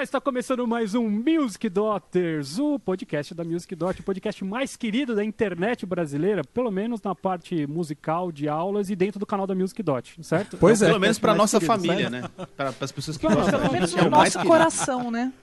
[0.00, 4.74] Olá, está começando mais um Music Daughters, o podcast da Music Daughter, o podcast mais
[4.74, 9.46] querido da internet brasileira, pelo menos na parte musical de aulas e dentro do canal
[9.46, 10.56] da Music Dot, certo?
[10.56, 10.86] Pois é.
[10.86, 12.38] Pelo menos mais nossa querido, família, certo?
[12.38, 12.46] né?
[12.56, 13.60] Para as pessoas que Pelo gostam.
[13.60, 14.48] Pelo menos É no o mais nosso querido.
[14.50, 15.34] coração, né?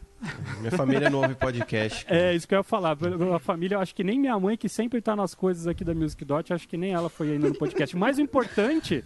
[0.60, 2.06] Minha família não ouve podcast.
[2.10, 2.98] É, isso que eu ia falar.
[3.36, 5.94] A família, eu acho que nem minha mãe, que sempre tá nas coisas aqui da
[5.94, 7.96] Music Dot, acho que nem ela foi ainda no podcast.
[7.96, 9.04] Mas o importante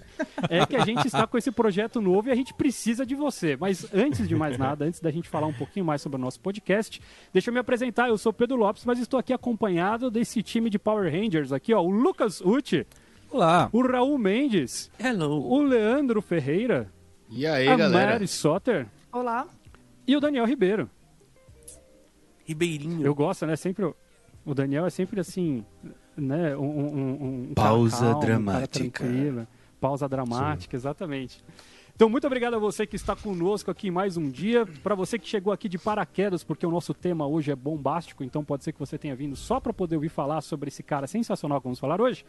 [0.49, 3.57] é que a gente está com esse projeto novo e a gente precisa de você.
[3.59, 6.39] Mas antes de mais nada, antes da gente falar um pouquinho mais sobre o nosso
[6.39, 7.01] podcast,
[7.33, 8.07] deixa eu me apresentar.
[8.07, 11.81] Eu sou Pedro Lopes, mas estou aqui acompanhado desse time de Power Rangers aqui, ó.
[11.81, 12.87] O Lucas Uti,
[13.29, 13.69] Olá.
[13.73, 15.41] o Raul Mendes, Hello.
[15.45, 16.89] o Leandro Ferreira,
[17.29, 18.11] E aí, a galera?
[18.13, 19.45] Mary Soter Olá.
[20.07, 20.89] e o Daniel Ribeiro.
[22.51, 23.05] Ribeirinho.
[23.05, 23.55] Eu gosto, né?
[23.55, 23.85] Sempre.
[24.45, 25.63] o- Daniel é sempre assim,
[26.17, 26.55] né?
[26.57, 28.67] Um, um- um- um cara Pausa calmo, um dramática.
[28.99, 29.47] tranquilo.
[29.79, 31.43] Pausa dramática, exatamente.
[31.95, 34.65] Então, muito obrigado a você que está conosco aqui mais um dia.
[34.81, 38.43] Para você que chegou aqui de paraquedas, porque o nosso tema hoje é bombástico, então
[38.43, 41.59] pode ser que você tenha vindo só para poder ouvir falar sobre esse cara sensacional
[41.59, 42.25] que vamos falar hoje.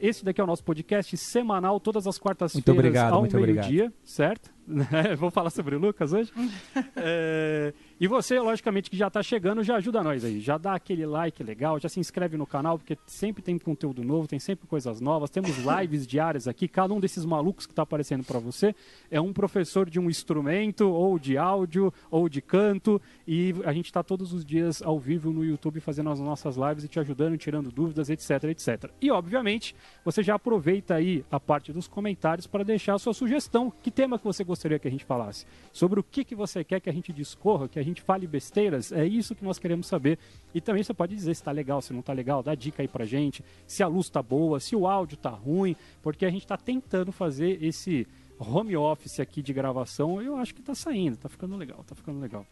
[0.00, 2.62] Esse daqui é o nosso podcast semanal, todas as quartas-feiras
[2.96, 3.22] ao
[3.62, 4.50] meio-dia, certo?
[5.18, 6.30] Vou falar sobre o Lucas hoje.
[6.96, 10.38] É, e você, logicamente, que já está chegando, já ajuda nós aí.
[10.38, 14.28] Já dá aquele like legal, já se inscreve no canal, porque sempre tem conteúdo novo,
[14.28, 15.30] tem sempre coisas novas.
[15.30, 16.68] Temos lives diárias aqui.
[16.68, 18.72] Cada um desses malucos que está aparecendo para você
[19.10, 23.02] é um professor de um instrumento, ou de áudio, ou de canto.
[23.26, 26.84] E a gente está todos os dias ao vivo no YouTube fazendo as nossas lives
[26.84, 28.92] e te ajudando, tirando dúvidas, etc, etc.
[29.00, 29.74] E, obviamente,
[30.04, 33.72] você já aproveita aí a parte dos comentários para deixar a sua sugestão.
[33.82, 35.44] Que tema que você gostaria que a gente falasse?
[35.72, 38.92] Sobre o que, que você quer que a gente discorra, que a gente fale besteiras?
[38.92, 40.18] É isso que nós queremos saber.
[40.54, 42.88] E também você pode dizer se está legal, se não está legal, dá dica aí
[42.88, 46.42] pra gente, se a luz está boa, se o áudio está ruim, porque a gente
[46.42, 48.06] está tentando fazer esse
[48.38, 50.22] home office aqui de gravação.
[50.22, 52.46] Eu acho que está saindo, está ficando legal, está ficando legal.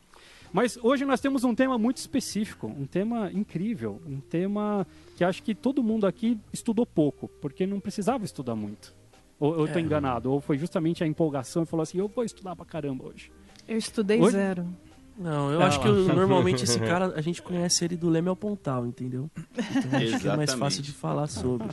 [0.52, 4.86] Mas hoje nós temos um tema muito específico, um tema incrível, um tema
[5.16, 8.94] que acho que todo mundo aqui estudou pouco, porque não precisava estudar muito.
[9.38, 9.82] Ou eu tô É.
[9.82, 13.30] enganado, ou foi justamente a empolgação e falou assim, eu vou estudar pra caramba hoje.
[13.69, 14.30] Eu estudei Oi?
[14.30, 14.66] zero.
[15.19, 15.94] Não, eu Ah acho que lá.
[15.94, 19.31] eu- normalmente esse cara, a gente conhece ele do Leme ao Pontal, entendeu?
[19.56, 21.69] Então acho que é mais fácil de falar sobre.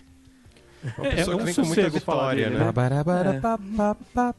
[0.97, 2.59] Uma É, pessoa é que um vem com muita vitória, né?
[2.59, 2.71] né?
[2.71, 3.39] Barabara,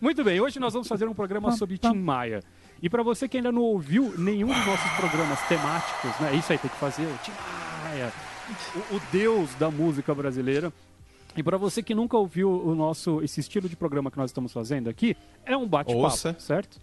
[0.00, 2.42] Muito bem, hoje nós vamos fazer um programa sobre Tim Maia.
[2.82, 6.34] E pra você que ainda não ouviu nenhum dos nossos programas temáticos, né?
[6.34, 7.32] Isso aí tem que fazer, o Tim
[7.84, 8.12] Maia,
[8.92, 10.72] o, o deus da música brasileira.
[11.36, 14.52] E pra você que nunca ouviu o nosso esse estilo de programa que nós estamos
[14.52, 16.80] fazendo aqui, é um bate-papo, certo?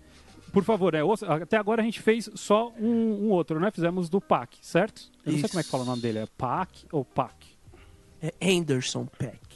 [0.52, 1.25] Por favor, é, ouça.
[1.34, 3.69] até agora a gente fez só um, um outro, né?
[3.72, 5.03] Fizemos do PAC, certo?
[5.25, 5.50] Eu não sei Isso.
[5.50, 7.47] como é que fala o nome dele, é PAC ou PAC?
[8.22, 9.47] É Anderson Peck.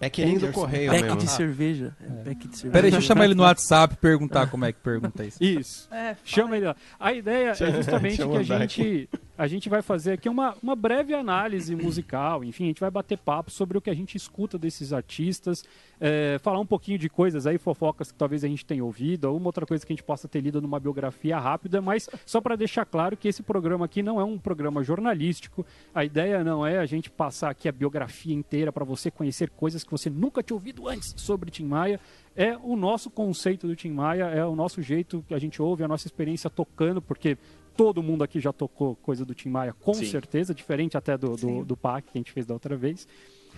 [0.00, 1.18] É que nem do correio Pack mesmo.
[1.18, 1.94] de cerveja.
[2.00, 2.72] É, pack de cerveja.
[2.72, 5.36] Peraí, deixa eu chamar ele no WhatsApp e perguntar como é que pergunta isso.
[5.44, 5.88] Isso.
[5.92, 6.76] É, Chama ele lá.
[6.98, 10.28] A ideia é justamente Deixa eu que a mandar gente, a gente vai fazer aqui
[10.28, 12.42] uma, uma breve análise musical.
[12.42, 15.64] Enfim, a gente vai bater papo sobre o que a gente escuta desses artistas,
[16.00, 19.36] é, falar um pouquinho de coisas aí, fofocas que talvez a gente tenha ouvido, ou
[19.36, 22.56] uma outra coisa que a gente possa ter lido numa biografia rápida, mas só para
[22.56, 25.66] deixar claro que esse programa aqui não é um programa jornalístico.
[25.94, 29.84] A ideia não é a gente passar aqui a biografia inteira para você conhecer coisas
[29.84, 32.00] que você nunca tinha ouvido antes sobre Tim Maia
[32.36, 35.82] é o nosso conceito do Tim Maia, é o nosso jeito que a gente ouve,
[35.82, 37.38] a nossa experiência tocando, porque
[37.76, 40.06] todo mundo aqui já tocou coisa do Tim Maia, com Sim.
[40.06, 43.06] certeza, diferente até do, do, do PAC que a gente fez da outra vez.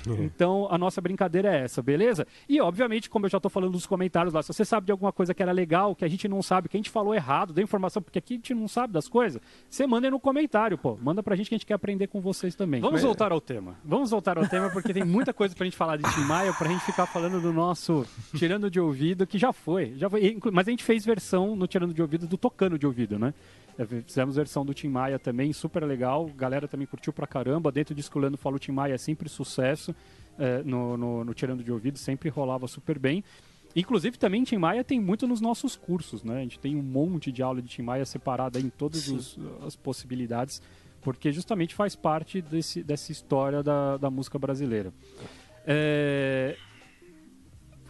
[0.07, 2.27] Então, a nossa brincadeira é essa, beleza?
[2.49, 5.13] E, obviamente, como eu já tô falando nos comentários lá, se você sabe de alguma
[5.13, 7.65] coisa que era legal, que a gente não sabe, que a gente falou errado, deu
[7.65, 10.97] informação, porque aqui a gente não sabe das coisas, você manda aí no comentário, pô.
[11.01, 12.81] Manda pra gente que a gente quer aprender com vocês também.
[12.81, 13.77] Vamos voltar ao tema.
[13.85, 16.69] Vamos voltar ao tema, porque tem muita coisa pra gente falar de Tim Maia, pra
[16.69, 18.07] gente ficar falando do nosso
[18.37, 19.95] Tirando de Ouvido, que já foi.
[19.97, 23.19] Já foi mas a gente fez versão no Tirando de Ouvido do Tocando de Ouvido,
[23.19, 23.35] né?
[23.79, 26.27] É, Fizemos versão do Tim Maia também, super legal.
[26.37, 27.71] Galera também curtiu pra caramba.
[27.71, 29.95] Dentro disso que o Leandro falou, o Tim Maia é sempre sucesso
[30.37, 33.23] é, no, no, no Tirando de Ouvido, sempre rolava super bem.
[33.77, 36.39] Inclusive, também Tim Maia tem muito nos nossos cursos, né?
[36.39, 40.61] A gente tem um monte de aula de Tim Maia separada em todas as possibilidades,
[41.01, 44.93] porque justamente faz parte desse, dessa história da, da música brasileira.
[45.67, 46.57] É,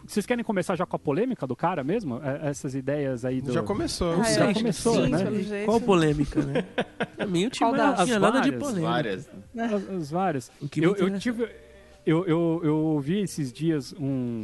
[0.09, 2.19] Vocês querem começar já com a polêmica do cara mesmo?
[2.23, 3.53] É, Essas ideias aí do...
[3.53, 4.19] Já começou.
[4.19, 5.65] Ah, Já começou, sim, né?
[5.65, 6.63] Qual a polêmica, né?
[7.15, 8.87] Pra mim o time não tinha nada de polêmica.
[8.87, 9.29] Várias.
[9.55, 10.51] As, as várias.
[10.59, 11.47] O que me Eu, eu tive.
[12.07, 14.43] Eu, eu, eu ouvi esses dias um.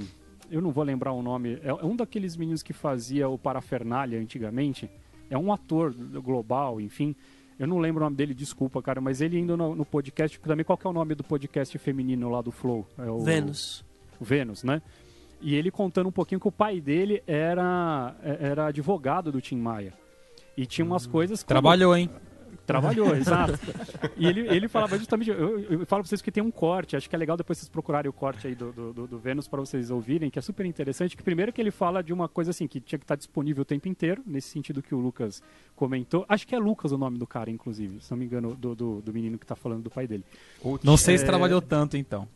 [0.51, 1.59] Eu não vou lembrar o nome.
[1.63, 4.87] É um daqueles meninos que fazia o Parafernália antigamente.
[5.31, 7.15] É um ator global, enfim.
[7.57, 10.63] Eu não lembro o nome dele, desculpa, cara, mas ele indo no, no podcast, também
[10.63, 12.85] qual que é o nome do podcast feminino lá do Flow?
[12.99, 13.83] É o, Vênus.
[14.19, 14.81] o Vênus, né?
[15.41, 19.93] E ele contando um pouquinho que o pai dele era, era advogado do Tim Maia.
[20.57, 21.47] E tinha umas coisas que.
[21.47, 22.09] Trabalhou, hein?
[22.65, 23.59] Trabalhou, exato.
[24.17, 25.29] E ele, ele falava justamente.
[25.29, 27.69] Eu, eu falo pra vocês que tem um corte, acho que é legal depois vocês
[27.69, 30.65] procurarem o corte aí do, do, do- do Vênus pra vocês ouvirem, que é super
[30.65, 31.15] interessante.
[31.15, 33.65] Que primeiro que ele fala de uma coisa assim, que tinha que estar disponível o
[33.65, 35.41] tempo inteiro, nesse sentido que o Lucas
[35.75, 36.25] comentou.
[36.27, 39.01] Acho que é Lucas o nome do cara, inclusive, se não me engano, do, do,
[39.01, 40.23] do menino que tá falando do pai dele.
[40.83, 41.27] Não sei se É.
[41.27, 42.27] trabalhou tanto, então.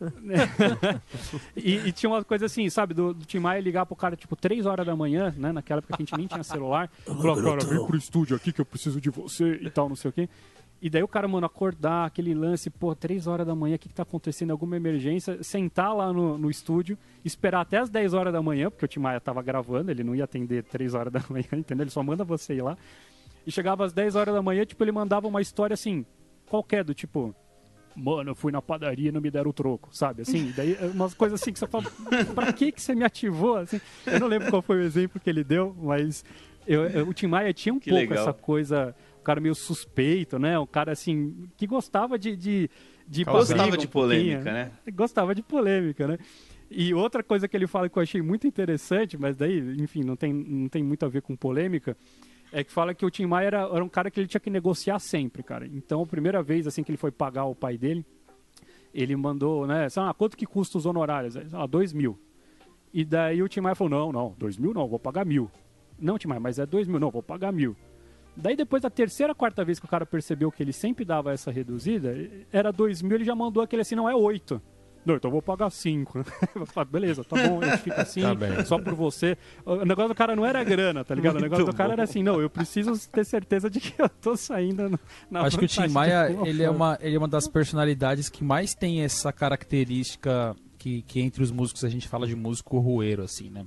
[1.56, 4.36] E, e tinha uma coisa assim, sabe, do, do Tim Maia ligar pro cara, tipo,
[4.36, 5.52] 3 horas da manhã, né?
[5.52, 6.90] Naquela época que a gente nem tinha celular.
[7.04, 10.10] Falar, cara, vem pro estúdio aqui que eu preciso de você e tal, não sei
[10.10, 10.19] o quê.
[10.82, 13.88] E daí o cara, mano, acordar, aquele lance, pô, 3 horas da manhã, o que,
[13.88, 14.50] que tá acontecendo?
[14.50, 15.42] Alguma emergência?
[15.42, 19.00] Sentar lá no, no estúdio, esperar até as 10 horas da manhã, porque o Tim
[19.00, 21.84] Maia tava gravando, ele não ia atender 3 horas da manhã, entendeu?
[21.84, 22.78] Ele só manda você ir lá.
[23.46, 26.04] E chegava às 10 horas da manhã, tipo, ele mandava uma história assim,
[26.48, 27.34] qualquer, do tipo,
[27.94, 30.22] mano, eu fui na padaria e não me deram o troco, sabe?
[30.22, 31.84] Assim, daí é umas coisas assim que você fala,
[32.34, 33.56] pra que que você me ativou?
[33.56, 36.24] Assim, eu não lembro qual foi o exemplo que ele deu, mas
[36.66, 38.22] eu- eu- o Tim Maia tinha um Que pouco legal.
[38.22, 38.94] essa coisa,
[39.30, 40.58] cara meio suspeito, né?
[40.58, 42.36] O cara assim, que gostava de.
[42.36, 42.70] de,
[43.06, 44.72] de Gostava de um polêmica, né?
[44.92, 46.18] Gostava de polêmica, né?
[46.68, 50.16] E outra coisa que ele fala que eu achei muito interessante, mas daí, enfim, não
[50.16, 51.96] tem, não tem muito a ver com polêmica,
[52.52, 54.50] é que fala que o Tim Maia era, era um cara que ele tinha que
[54.50, 55.66] negociar sempre, cara.
[55.66, 58.04] Então, a primeira vez assim que ele foi pagar o pai dele,
[58.94, 61.34] ele mandou, né, sei lá, quanto que custa os honorários?
[61.52, 62.18] Lá, dois mil.
[62.92, 65.50] E daí o Tim Maia falou, não, não, dois mil não, vou pagar mil.
[65.98, 67.76] Não, Tim Maia, mas é dois mil, não, vou pagar mil.
[68.36, 71.50] Daí depois da terceira, quarta vez que o cara percebeu que ele sempre dava essa
[71.50, 72.14] reduzida,
[72.52, 74.60] era dois mil, ele já mandou aquele assim, não, é oito.
[75.04, 76.18] Não, então eu vou pagar cinco.
[76.54, 79.36] Eu falei, Beleza, tá bom, a gente fica assim, Tá só por você.
[79.64, 81.36] O negócio do cara não era grana, tá ligado?
[81.36, 84.36] O negócio do cara era assim, não, eu preciso ter certeza de que eu tô
[84.36, 84.98] saindo
[85.30, 88.44] na Acho que o Tim Maia, ele é, uma, ele é uma das personalidades que
[88.44, 93.22] mais tem essa característica que, que entre os músicos a gente fala de músico rueiro,
[93.22, 93.66] assim, né?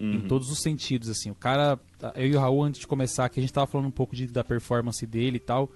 [0.00, 1.30] Em todos os sentidos, assim.
[1.30, 1.78] O cara,
[2.14, 4.26] eu e o Raul, antes de começar aqui, a gente tava falando um pouco de,
[4.26, 5.70] da performance dele e tal.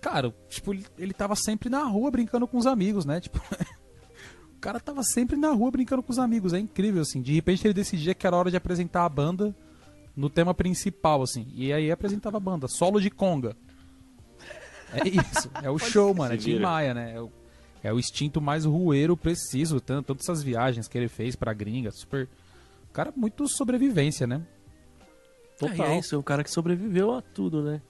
[0.00, 3.20] Cara, tipo, ele, ele tava sempre na rua brincando com os amigos, né?
[3.20, 3.38] Tipo,
[4.56, 6.52] o cara tava sempre na rua brincando com os amigos.
[6.52, 7.22] É incrível, assim.
[7.22, 9.54] De repente ele decidia que era hora de apresentar a banda
[10.16, 11.46] no tema principal, assim.
[11.54, 13.56] E aí apresentava a banda, solo de conga.
[14.92, 16.34] É isso, é o show, mano.
[16.34, 16.58] É Tim.
[16.58, 17.14] Maia, né?
[17.14, 17.30] É o,
[17.84, 19.80] é o instinto mais rueiro preciso.
[19.80, 22.28] Tanto, todas essas viagens que ele fez pra gringa, super.
[22.88, 24.42] O cara, muito sobrevivência, né?
[25.58, 25.86] Total.
[25.86, 27.80] É, é isso, é um cara que sobreviveu a tudo, né?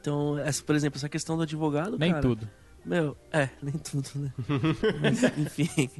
[0.00, 2.48] Então, essa, por exemplo, essa questão do advogado, Nem cara, tudo.
[2.84, 4.32] Meu, é, nem tudo, né?
[5.02, 5.90] Mas, enfim.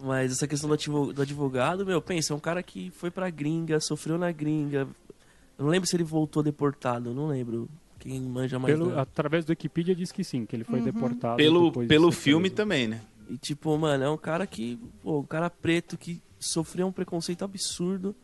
[0.00, 3.28] Mas essa questão do, advo- do advogado, meu, pensa, é um cara que foi pra
[3.30, 4.86] gringa, sofreu na gringa.
[5.58, 7.68] Eu não lembro se ele voltou deportado, não lembro.
[7.98, 8.72] Quem manja mais.
[8.78, 11.36] Pelo, da- através do Wikipedia diz que sim, que ele foi deportado.
[11.36, 12.54] Pelo, de pelo filme preso.
[12.56, 13.00] também, né?
[13.28, 14.78] E tipo, mano, é um cara que.
[15.02, 18.14] Pô, um cara preto que sofreu um preconceito absurdo.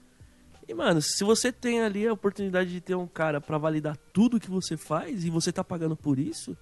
[0.67, 4.41] E, mano, se você tem ali a oportunidade de ter um cara pra validar tudo
[4.41, 6.57] que você faz e você tá pagando por isso.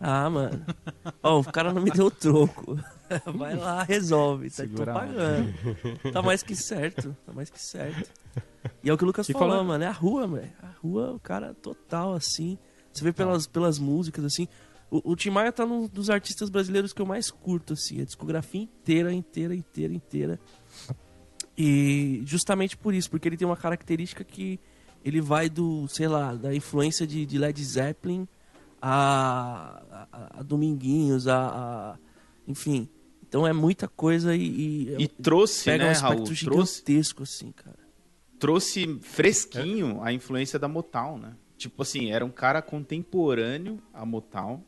[0.00, 0.64] Ah, mano.
[1.22, 2.78] Ó, o cara não me deu troco.
[3.34, 4.48] Vai lá, resolve.
[4.50, 5.52] Tá, tô pagando.
[6.12, 7.16] Tá mais que certo.
[7.26, 8.08] Tá mais que certo.
[8.84, 9.82] E é o que o Lucas E falou, falando- mano.
[9.82, 10.52] É a rua, velho.
[10.62, 12.56] A rua, o cara total, assim.
[12.92, 14.46] Você vê pelas, pelas músicas, assim.
[14.88, 18.00] O, o Tim Maia tá num dos artistas brasileiros que eu mais curto, assim.
[18.00, 20.40] A discografia inteira, inteira, inteira, inteira.
[21.60, 24.60] E justamente por isso, porque ele tem uma característica que
[25.04, 28.28] ele vai do, sei lá, da influência de, de Led Zeppelin
[28.80, 31.98] a, a, a Dominguinhos, a, a-
[32.46, 32.88] Enfim.
[33.28, 34.94] Então é muita coisa e.
[34.98, 36.22] e E trouxe, pega né, um Raul?
[36.22, 37.78] espectro Trouxe, gigantesco, assim, cara.
[38.38, 41.36] trouxe fresquinho a influência da Motown, né?
[41.56, 44.62] Tipo assim, era um cara contemporâneo à Motown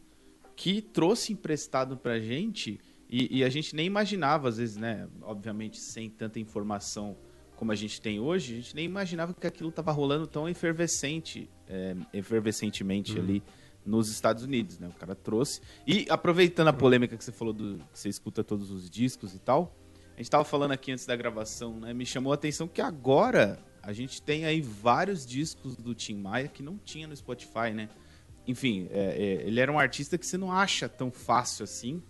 [0.56, 2.78] que trouxe emprestado pra gente
[3.10, 5.08] e, e a gente nem imaginava, às vezes, né?
[5.22, 7.16] Obviamente, sem tanta informação
[7.56, 11.50] como a gente tem hoje, a gente nem imaginava que aquilo tava rolando tão efervescente,
[11.68, 13.42] é, efervescentemente ali
[13.84, 14.88] nos Estados Unidos, né?
[14.88, 15.60] O cara trouxe.
[15.86, 19.38] E aproveitando a polêmica que você falou do que você escuta todos os discos e
[19.40, 19.76] tal,
[20.14, 21.92] a gente tava falando aqui antes da gravação, né?
[21.92, 26.46] Me chamou a atenção que agora a gente tem aí vários discos do Tim Maia
[26.46, 27.88] que não tinha no Spotify, né?
[28.46, 32.02] Enfim, é, é, ele era um artista que você não acha tão fácil assim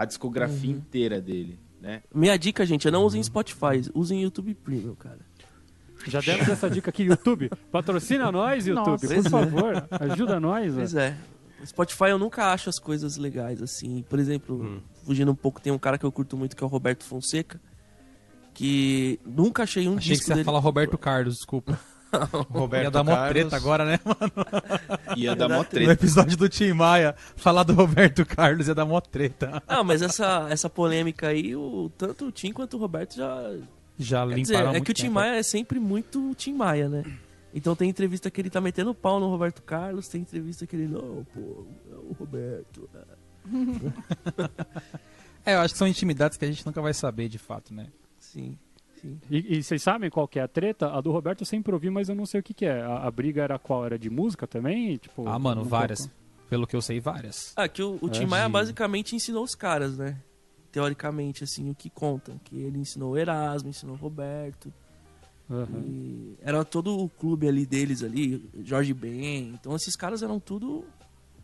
[0.00, 2.02] a discografia inteira dele, né?
[2.14, 5.18] Minha dica, gente, é não usem Spotify, usem YouTube Premium, cara.
[6.06, 7.50] Já demos essa dica aqui, YouTube.
[7.70, 9.06] Patrocina nós, YouTube, Nossa.
[9.06, 9.28] por é.
[9.28, 9.88] favor.
[9.90, 10.72] Ajuda nós.
[10.74, 11.00] Pois ó.
[11.00, 11.14] é.
[11.66, 14.02] Spotify eu nunca acho as coisas legais, assim.
[14.08, 16.70] Por exemplo, fugindo um pouco, tem um cara que eu curto muito que é o
[16.70, 17.60] Roberto Fonseca.
[18.54, 20.44] Que nunca achei um Achei que disco você ia dele.
[20.46, 21.78] falar Roberto Carlos, desculpa.
[22.50, 23.30] Roberto ia dar mó Carlos.
[23.30, 24.00] treta agora, né?
[25.16, 25.92] Ia dar mó No treta.
[25.92, 29.62] episódio do Tim Maia, falar do Roberto Carlos ia dar mó treta.
[29.66, 33.52] Ah, mas essa, essa polêmica aí, o, tanto o Tim quanto o Roberto já,
[33.98, 35.14] Já Quer limparam dizer, é muito que o Tim tempo.
[35.14, 37.04] Maia é sempre muito Tim Maia, né?
[37.54, 40.86] Então tem entrevista que ele tá metendo pau no Roberto Carlos, tem entrevista que ele,
[40.86, 42.88] não, pô, é o Roberto.
[45.44, 47.86] É, eu acho que são intimidades que a gente nunca vai saber de fato, né?
[48.18, 48.58] Sim,
[49.00, 49.18] sim.
[49.30, 50.92] E, e vocês sabem qual que é a treta?
[50.92, 52.80] A do Roberto eu sempre ouvi, mas eu não sei o que, que é.
[52.82, 53.84] A, a briga era qual?
[53.86, 54.96] Era de música também?
[54.96, 56.00] Tipo, Ah, mano, um várias.
[56.00, 56.14] pouco-
[56.48, 57.52] Pelo que eu sei, várias.
[57.56, 58.50] Ah, que o, o Tim É, Maia sim.
[58.52, 60.16] basicamente ensinou os caras, né?
[60.72, 62.34] Teoricamente, assim, o que conta.
[62.44, 64.72] Que ele ensinou o Erasmo, ensinou o Roberto.
[65.84, 69.48] E era todo o clube ali deles ali, Jorge Ben.
[69.60, 70.84] Então esses caras eram tudo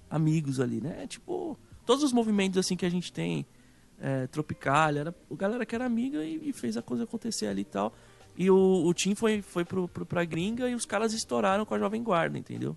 [0.08, 1.06] amigos ali, né?
[1.08, 3.44] Tipo, todos os movimentos assim que a gente tem,
[4.00, 7.62] é, Tropicália, era a galera que era amiga e, e fez a coisa acontecer ali
[7.62, 7.92] e tal.
[8.36, 11.74] E o, o Tim foi, foi pro, pro, pra gringa e os caras estouraram com
[11.74, 12.76] a Jovem Guarda, entendeu?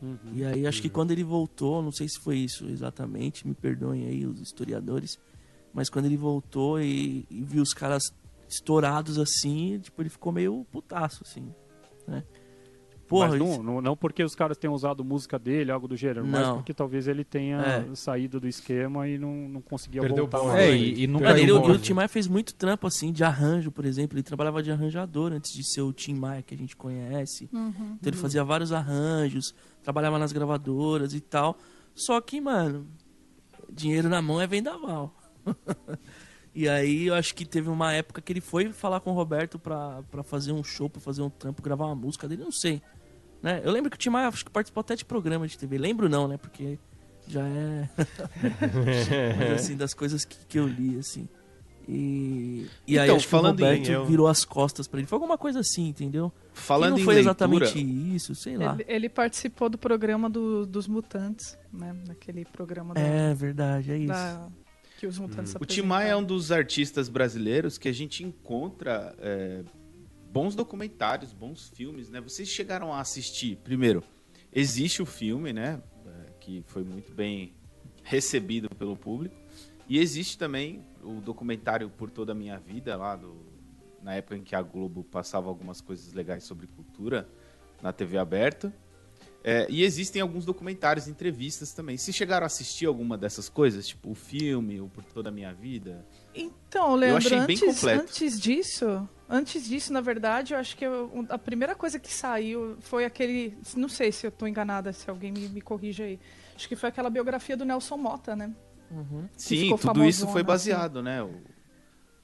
[0.00, 0.18] Uhum.
[0.34, 4.06] E aí acho que quando ele voltou, não sei se foi isso exatamente, me perdoem
[4.06, 5.18] aí os historiadores,
[5.72, 8.02] mas quando ele voltou e, e viu os caras
[8.48, 11.52] estourados assim, tipo, ele ficou meio putaço, assim,
[12.06, 12.22] né?
[13.14, 15.96] Porra, mas não, isso- não, não porque os caras tenham usado música dele, algo do
[15.96, 16.56] gênero, mas Não.
[16.56, 17.94] porque talvez ele tenha É.
[17.94, 20.58] saído do esquema e não, não conseguia Perdeu voltar o bonde.
[20.58, 21.70] É, e, e nunca ele, jogou.
[21.70, 24.16] o Tim Maia fez muito trampo, assim, de arranjo, por exemplo.
[24.16, 27.48] Ele trabalhava de arranjador antes de ser o Tim Maia que a gente conhece.
[27.52, 27.72] Uhum.
[28.00, 31.56] Então ele fazia vários arranjos, trabalhava nas gravadoras e tal.
[31.94, 32.86] Só que, mano,
[33.72, 35.14] dinheiro na mão é vendaval.
[36.54, 39.58] e aí eu acho que teve uma época que ele foi falar com o Roberto
[39.58, 42.80] pra, pra fazer um show, pra fazer um trampo, gravar uma música dele, não sei.
[43.44, 43.60] Né?
[43.62, 45.76] Eu lembro que o Tim Maia acho que participou até de programa de TV.
[45.76, 46.38] Lembro não, né?
[46.38, 46.78] Porque
[47.28, 47.88] já é.
[49.38, 51.28] Mas assim, das coisas que, que eu li, assim.
[51.86, 54.98] E, e aí Então, acho que falando o em Roberto eu- virou as costas pra
[54.98, 55.06] ele.
[55.06, 56.32] Foi alguma coisa assim, entendeu?
[56.54, 58.74] Falando que não em foi leitura, exatamente isso, sei lá.
[58.78, 61.94] Ele, ele participou do programa do- dos Mutantes, né?
[62.06, 64.06] Daquele programa da- É verdade, é isso.
[64.08, 64.48] da-
[64.98, 69.14] que os Mutantes o Tim Maia é um dos artistas brasileiros que a gente encontra
[69.18, 69.62] é,
[70.34, 72.20] bons documentários, bons filmes, né?
[72.20, 74.02] Vocês chegaram a assistir, primeiro,
[74.52, 75.80] existe o filme, né?
[76.04, 77.54] é, que foi muito bem
[78.02, 79.36] recebido pelo público.
[79.88, 83.36] E existe também o documentário Por Toda a Minha Vida, lá do,
[84.02, 87.28] na época em que a Globo passava algumas coisas legais sobre cultura
[87.80, 88.74] na TV aberta.
[89.46, 91.96] É, e existem alguns documentários, entrevistas também.
[91.96, 95.52] Se chegaram a assistir alguma dessas coisas, tipo o filme, o Por Toda a Minha
[95.52, 96.04] Vida?
[96.34, 98.02] Então, Leandro, achei bem antes, completo.
[98.02, 102.76] antes disso, antes disso, na verdade, eu acho que eu- a primeira coisa que saiu
[102.80, 106.20] foi aquele, não sei se eu tô enganada, se alguém me, me corrige aí.
[106.54, 108.54] Acho que foi aquela biografia do Nelson Mota, né?
[108.90, 109.28] Uhum.
[109.36, 111.22] Sim, tudo isso famosona, foi baseado, né?
[111.22, 111.40] O-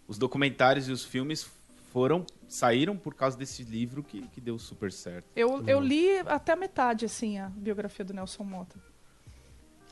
[0.07, 1.49] os documentários e os filmes
[1.93, 5.27] foram saíram por causa desse livro que, que deu super certo.
[5.35, 8.77] Eu, eu li até a metade, assim, a biografia do Nelson Mota.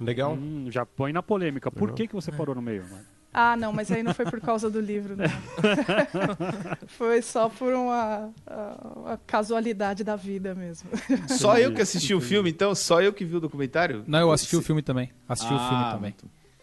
[0.01, 0.35] Legal.
[0.35, 1.71] Hum, já põe na polêmica.
[1.73, 1.95] Por Não.
[1.97, 2.83] que, que você parou no meio?
[2.89, 3.05] mano?
[3.33, 5.25] Ah, não, mas aí não foi por causa do livro, não.
[6.89, 8.31] foi só por uma,
[8.97, 10.89] uma casualidade da vida mesmo.
[11.29, 12.75] Só eu que assisti o filme, então?
[12.75, 14.03] Só eu que vi o documentário?
[14.07, 15.13] Não, eu assisti o filme também.
[15.29, 16.15] Assisti o filme Ah, também.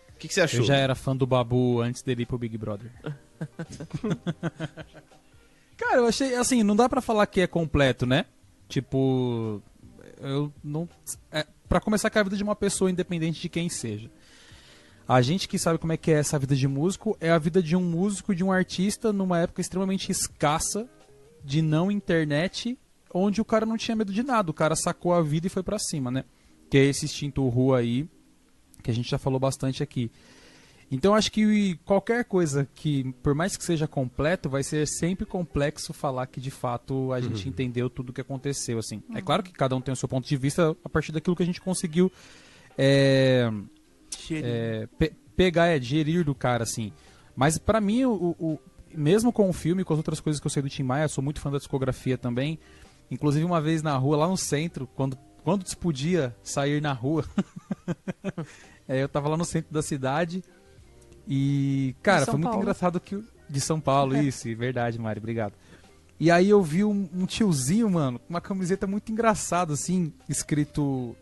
[0.10, 0.62] O que, que você achou?
[0.62, 2.92] Eu já era fã do Babu antes dele ir pro Big Brother.
[5.78, 8.26] Cara, eu achei, assim, não dá pra falar que é completo, né?
[8.68, 9.62] Tipo,
[10.20, 10.88] eu não.
[11.32, 14.10] É, pra começar com a vida de uma pessoa, independente de quem seja.
[15.08, 17.62] A gente que sabe como é que é essa vida de músico é a vida
[17.62, 20.90] de um músico de um artista numa época extremamente escassa
[21.44, 22.78] de não internet,
[23.14, 24.50] onde o cara não tinha medo de nada.
[24.50, 26.26] O cara sacou a vida e foi pra cima, né?
[26.72, 28.10] Que é esse instinto rua aí,
[28.82, 30.12] que a gente já falou bastante aqui.
[30.90, 35.94] Então acho que qualquer coisa que, por mais que seja completo, vai ser sempre complexo
[35.94, 38.80] falar que de fato a gente entendeu tudo o que aconteceu.
[38.80, 39.04] Assim.
[39.14, 41.44] É claro que cada um tem o seu ponto de vista a partir daquilo que
[41.44, 42.12] a gente conseguiu
[42.78, 43.52] é.
[44.32, 46.92] É, pe- pegar, é, digerir do cara, assim.
[47.36, 48.60] Mas pra mim, o, o-
[48.94, 51.10] mesmo com o filme, com as outras coisas que eu sei do Tim Maia, eu
[51.10, 52.58] sou muito fã da discografia também.
[53.12, 57.24] Inclusive uma vez na rua, lá no centro, quando, quando se podia sair na rua,
[58.88, 60.44] é, eu tava lá no centro da cidade
[61.28, 62.62] e, cara, foi muito Paulo.
[62.62, 63.24] engraçado que...
[63.48, 65.54] De São Paulo, isso, verdade, Mari, obrigado.
[66.20, 71.16] E aí eu vi um, um tiozinho, mano, com uma camiseta muito engraçada, assim, escrito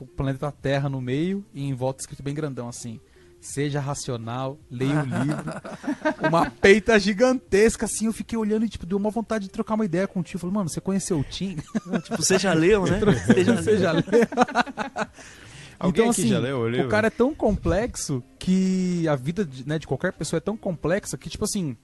[0.00, 3.00] tipo, planeta Terra no meio e em volta escrito bem grandão, assim.
[3.40, 5.44] Seja racional, leia o livro.
[6.28, 9.84] uma peita gigantesca, assim, eu fiquei olhando e, tipo, deu uma vontade de trocar uma
[9.84, 10.38] ideia com o tio.
[10.38, 11.56] Falei, mano, você conheceu o Tim?
[12.04, 13.00] Tipo, você já leu, né?
[13.26, 14.04] Seja, você já leu?
[15.78, 16.86] Alguém então, aqui assim, já leu o livro?
[16.86, 20.54] o cara é tão complexo que a vida de, né, de qualquer pessoa é tão
[20.54, 21.74] complexa que, tipo assim,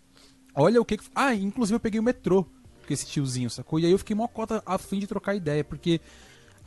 [0.55, 0.99] olha o que.
[0.99, 2.45] que- Ah, inclusive eu peguei o metrô
[2.87, 3.81] com esse tiozinho, sacou?
[3.81, 6.03] E aí eu fiquei mó cota a fim de trocar ideia, porque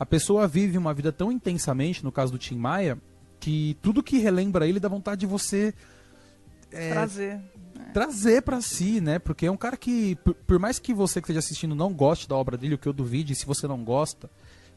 [0.00, 2.98] a pessoa vive uma vida tão intensamente, no caso do Tim Maia,
[3.38, 5.72] que tudo que relembra ele dá vontade de você
[6.72, 7.40] é, Trazer.
[7.92, 9.18] trazer pra si, né?
[9.18, 12.26] Porque é um cara que, por, por mais que você que esteja assistindo não goste
[12.28, 14.30] da obra dele, o que eu duvide, se você não gosta,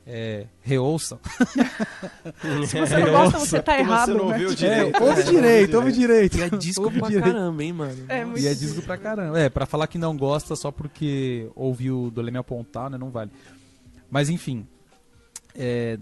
[0.06, 1.18] é, reouça.
[2.68, 4.34] Se você não gosta, você tá errado, Você não né?
[4.34, 5.04] ouviu É, direito.
[5.04, 5.32] ouve né?
[5.32, 6.38] direito, ouve direito.
[6.38, 7.32] E é disco Ouve pra direito.
[7.34, 8.06] caramba, hein, mano?
[8.10, 9.40] É muito E é disco pra caramba.
[9.40, 12.98] É, pra falar que não gosta só porque ouviu do Leme apontar, né?
[12.98, 13.32] Não vale.
[14.12, 14.68] Mas enfim.
[15.56, 15.98] É,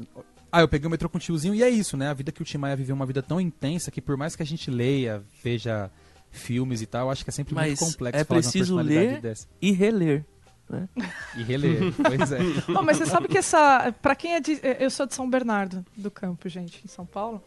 [0.51, 2.09] Ah, eu peguei o metrô com o tiozinho e é isso, né?
[2.09, 4.35] A vida que o Tim Maia viveu é uma vida tão intensa que por mais
[4.35, 5.89] que a gente leia, veja
[6.29, 8.75] filmes e tal, acho que é sempre Mas muito complexo é falar de uma preciso
[8.75, 9.47] personalidade ler dessa.
[9.61, 10.25] E reler.
[11.37, 11.93] E reler.
[12.01, 12.39] pois é.
[12.77, 13.93] Oh, mas você sabe que essa.
[14.01, 14.59] Pra quem é de.
[14.79, 17.43] Eu sou de São Bernardo do Campo, gente, em São Paulo.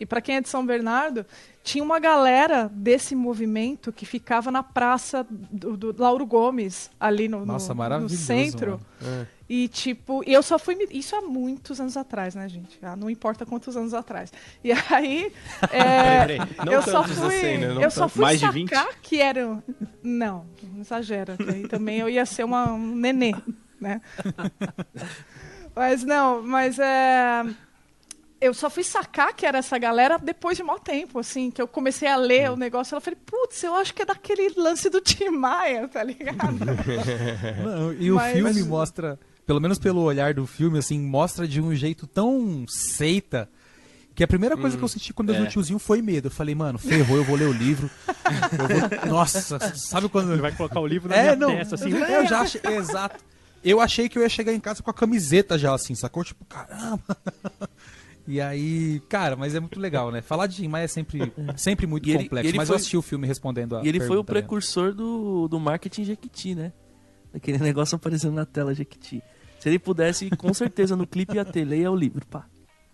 [0.00, 1.24] E pra quem é de São Bernardo,
[1.62, 7.40] tinha uma galera desse movimento que ficava na praça do, do Lauro Gomes, ali no,
[7.40, 8.80] no- Nossa, no maravilhoso, centro.
[9.00, 9.26] mano.
[9.48, 10.74] E tipo, eu só fui.
[10.74, 12.78] me- Isso há muitos anos atrás, né, gente?
[12.82, 14.32] Ah, não importa quantos anos atrás.
[14.62, 15.30] E aí.
[15.70, 16.56] é, Peraí, peraí.
[16.64, 17.68] Não eu só tantos fui, assim, né?
[17.68, 18.12] Não eu só tantos.
[18.14, 19.62] fui Mais de sacar que era.
[20.02, 21.36] Não, não exagera.
[21.46, 23.34] Aí também eu ia ser uma, um nenê,
[23.80, 24.00] né?
[25.74, 27.44] mas não, mas é.
[28.40, 31.66] Eu só fui sacar que era essa galera depois de mó tempo, assim, que eu
[31.68, 32.94] comecei a ler o negócio.
[32.94, 36.36] Eu falei, putz, eu acho que é daquele lance do Tim Maia, tá ligado?
[37.64, 41.46] Não, e o Mas- filme mas- mostra, pelo menos pelo olhar do filme, assim, mostra
[41.46, 43.48] de um jeito tão seita.
[44.14, 45.44] Que a primeira coisa que eu senti quando eu vi é.
[45.44, 46.28] o tiozinho foi medo.
[46.28, 47.90] Eu falei, mano, ferrou, eu vou ler o livro.
[48.52, 50.32] Eu vou- Nossa, sabe quando.
[50.32, 51.48] Ele vai colocar o livro na É, minha não.
[51.56, 51.90] testa, assim.
[51.90, 52.60] eu já achei.
[52.64, 53.24] Exato.
[53.64, 56.22] Eu achei que eu ia chegar em casa com a camiseta já, assim, sacou?
[56.24, 57.02] Tipo, caramba.
[58.26, 60.22] E aí, cara, mas é muito legal, né?
[60.22, 62.48] Falar de Maia é sempre, sempre muito ele- complexo.
[62.48, 65.46] ele mas foi- eu assisti o filme respondendo a E ele foi o precursor do,
[65.46, 66.72] do marketing Jequiti, né?
[67.34, 69.22] Aquele negócio aparecendo na tela Jequiti.
[69.64, 72.44] Se ele pudesse, com certeza no clipe ia ter, leia o livro, pá.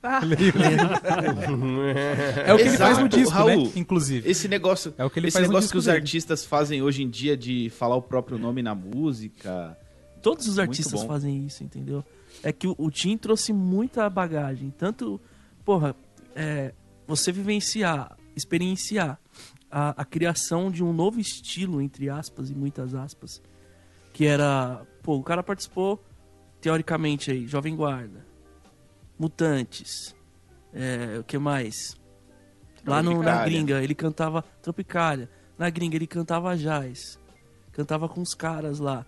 [0.01, 0.21] Ah,
[2.47, 3.65] É o que ele faz no Exato, disco, Raul.
[3.65, 3.73] né?
[3.75, 4.31] Inclusive.
[4.31, 5.97] Esse negócio, É o que ele esse faz no negócio que os dele.
[5.97, 9.77] artistas fazem hoje em dia de falar o próprio nome na música.
[10.23, 12.05] Todos os artistas fazem isso, entendeu?
[12.41, 14.73] É que o, o Tim trouxe muita bagagem.
[14.79, 15.21] Tanto,
[15.65, 15.97] porra,
[16.37, 16.73] é,
[17.05, 19.19] você vivenciar, experienciar
[19.69, 23.43] a, a criação de um novo estilo, entre aspas e muitas aspas,
[24.13, 26.01] que era, pô, o cara participou,
[26.61, 28.25] teoricamente aí, Jovem Guarda,
[29.19, 30.15] Mutantes,
[30.73, 31.99] é, o que mais?
[32.87, 35.29] Lá no, na gringa, ele cantava Tropicália.
[35.59, 37.19] Na gringa, ele cantava jazz.
[37.73, 39.05] Cantava com os caras lá.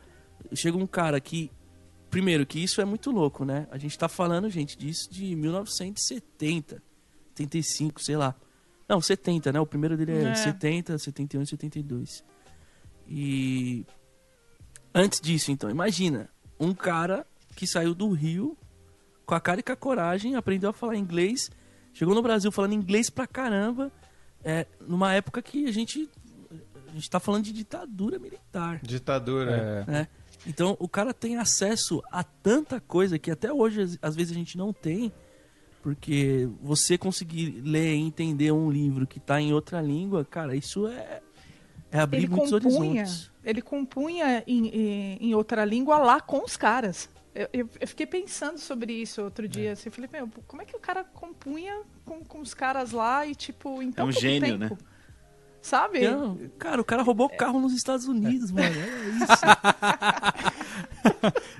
[0.54, 1.50] Chega um cara que.
[2.10, 3.66] Primeiro, que isso é muito louco, né?
[3.70, 6.82] A gente tá falando, gente, disso de 1970,
[7.34, 8.34] 75, sei lá.
[8.86, 9.60] Não, 70, né?
[9.60, 10.34] O primeiro dele é, É.
[10.34, 12.22] 70, 71, 72.
[13.08, 13.86] E.
[14.94, 16.28] Antes disso, então, imagina.
[16.60, 18.56] Um cara que saiu do Rio
[19.26, 21.50] com a cara e com a coragem, aprendeu a falar inglês,
[21.94, 23.90] chegou no Brasil falando inglês pra caramba,
[24.44, 26.08] é, numa época que a gente.
[26.88, 28.78] A gente tá falando de ditadura militar.
[28.82, 29.84] Ditadura.
[29.86, 29.90] É.
[29.90, 30.08] né?
[30.46, 34.58] Então o cara tem acesso a tanta coisa que até hoje às- vezes a gente
[34.58, 35.10] não tem,
[35.82, 40.86] porque você conseguir ler e entender um livro que tá em outra língua, cara, isso
[40.86, 41.22] é,
[41.90, 43.30] é abrir ele muitos compunha, horizontes.
[43.44, 47.08] ele compunha em, em outra língua lá com os caras.
[47.34, 49.72] Eu, eu- eu fiquei pensando sobre isso outro dia.
[49.72, 53.24] Assim, eu falei, meu, como é que o cara compunha com, com os caras lá
[53.26, 54.74] e, tipo, em tão um pouco gênio, tempo?
[54.74, 54.80] né?
[55.62, 56.00] Sabe?
[56.08, 58.66] Não, cara, o cara roubou carro nos Estados Unidos, mano.
[58.66, 59.42] É isso.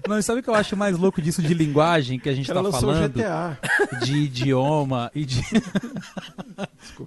[0.09, 2.51] Não, e sabe o que eu acho mais louco disso de linguagem que a gente
[2.51, 3.13] Ela tá o falando?
[3.13, 3.59] GTA.
[4.05, 5.41] De idioma e de.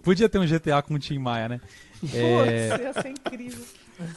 [0.04, 1.62] Podia ter um GTA com o Tim Maia, né?
[2.13, 3.65] É, Putz, ia ser incrível.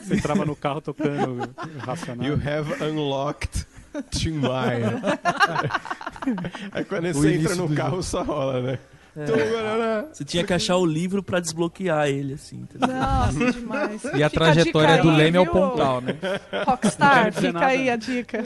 [0.02, 2.26] Você entrava no carro tocando Racional.
[2.26, 3.66] You have unlocked
[4.10, 5.00] Tim Maia.
[6.72, 8.78] Aí quando você entra no do carro, só rola, né?
[9.26, 10.06] Tum, barará.
[10.12, 12.58] Você tinha que achar o livro pra desbloquear ele, assim.
[12.58, 12.86] entendeu?
[12.86, 14.04] Nossa, demais.
[14.04, 15.52] e a Fica trajetória do aí, Leme ao viu?
[15.54, 16.14] Pontal, né?
[16.64, 17.66] Rockstar, fica nada.
[17.66, 18.38] aí a dica.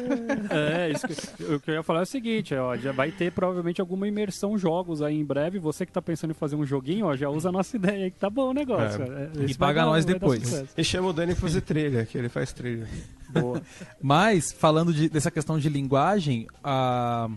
[0.48, 3.30] É, isso que, o que eu ia falar é o seguinte, ó, já vai ter
[3.32, 5.58] provavelmente alguma imersão jogos aí em breve.
[5.58, 8.10] Você que tá pensando em fazer um joguinho, ó, já usa a nossa ideia aí
[8.10, 9.02] que tá bom o negócio.
[9.02, 10.64] É, E esse vai paga nós depois.
[10.74, 12.88] E chama o Dani pra fazer trilha, que ele faz trilha.
[13.32, 13.62] Boa.
[14.00, 17.28] Mas, falando de- dessa questão de linguagem, ah,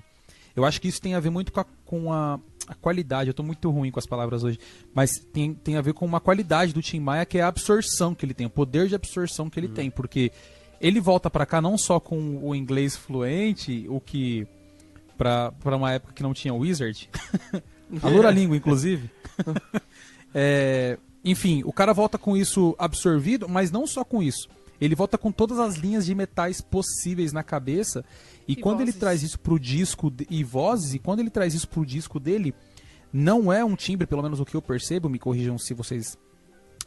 [0.55, 3.29] eu acho que isso tem a ver muito com a, com a- a qualidade.
[3.29, 4.59] Eu tô muito ruim com as palavras hoje.
[4.93, 8.15] Mas tem, tem a ver com uma qualidade do Tim Maia, que é a absorção
[8.15, 9.89] que ele tem, o poder de absorção que ele tem.
[9.91, 10.31] Porque
[10.81, 14.47] ele volta pra cá não só com o inglês fluente, o que.
[15.17, 17.09] Pra uma época que não tinha Wizard.
[18.03, 19.09] a Lura Língua, inclusive.
[20.33, 24.49] É, enfim, o cara volta com isso absorvido, mas não só com isso.
[24.79, 28.03] Ele volta com todas as linhas de metais possíveis na cabeça.
[28.47, 28.99] E, E quando ele vozes.
[28.99, 32.53] traz isso pro disco de- e vozes, e quando ele traz isso pro disco dele,
[33.13, 36.17] não é um timbre, pelo menos o que eu percebo, me corrijam se vocês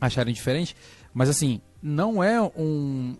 [0.00, 0.76] acharem diferente.
[1.14, 3.16] Mas assim, não é um,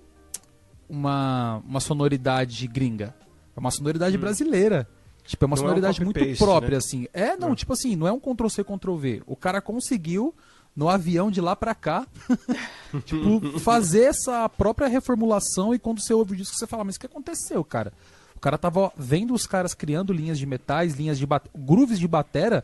[0.89, 3.15] uma, uma sonoridade gringa.
[3.57, 4.89] É uma sonoridade brasileira.
[5.25, 6.77] Tipo, é uma Não é um sonoridade muito própria, né?
[6.77, 7.07] assim.
[7.13, 7.55] É, não, Não.
[7.55, 9.23] tipo assim, não é um Ctrl-C, Ctrl-V.
[9.27, 10.35] O cara conseguiu,
[10.79, 12.07] no avião de lá pra cá,
[13.05, 17.01] tipo, fazer essa própria reformulação e quando você ouve o disco, você fala, mas o
[17.01, 17.93] que aconteceu, cara?
[18.37, 21.51] O cara tava vendo os caras criando linhas de metais, linhas de bat...
[21.53, 22.63] grooves de batera,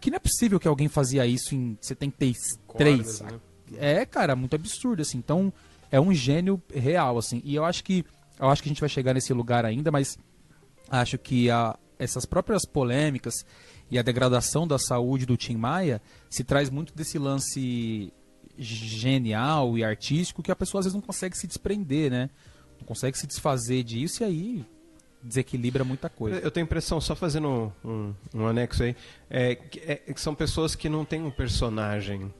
[0.00, 3.40] que não é possível que alguém fazia isso em 73, Cordas, né?
[3.76, 5.18] É, cara, muito absurdo, assim.
[5.18, 5.52] Então,
[5.90, 7.42] é um gênio real, assim.
[7.44, 8.04] E eu acho que
[8.38, 10.16] eu acho que a gente vai chegar nesse lugar ainda, mas
[10.88, 13.34] acho que a, essas próprias polêmicas
[13.90, 18.12] e a degradação da saúde do Tim Maia se traz muito desse lance
[18.58, 22.30] genial e artístico que a pessoa às vezes não consegue se desprender, né?
[22.78, 24.66] Não consegue se desfazer disso e aí
[25.22, 26.38] desequilibra muita coisa.
[26.38, 28.94] Eu tenho a impressão, só fazendo um, um- anexo aí,
[29.28, 32.32] é, é que são pessoas que não têm um personagem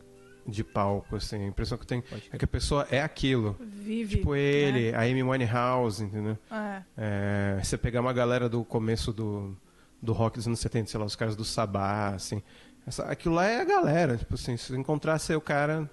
[0.48, 1.44] de palco, assim.
[1.44, 3.56] A impressão que eu tenho é que a pessoa é aquilo.
[3.60, 4.16] Vive.
[4.16, 4.96] Tipo ele, né?
[4.98, 6.38] a Amy Winehouse, entendeu?
[6.50, 6.82] É.
[6.96, 9.54] É, você pegar uma galera do começo do,
[10.00, 12.42] do rock dos anos 70, sei lá, os caras do Sabá, assim.
[12.86, 14.16] Essa, aquilo lá é a galera.
[14.16, 15.88] Tipo assim, se eu encontrasse o cara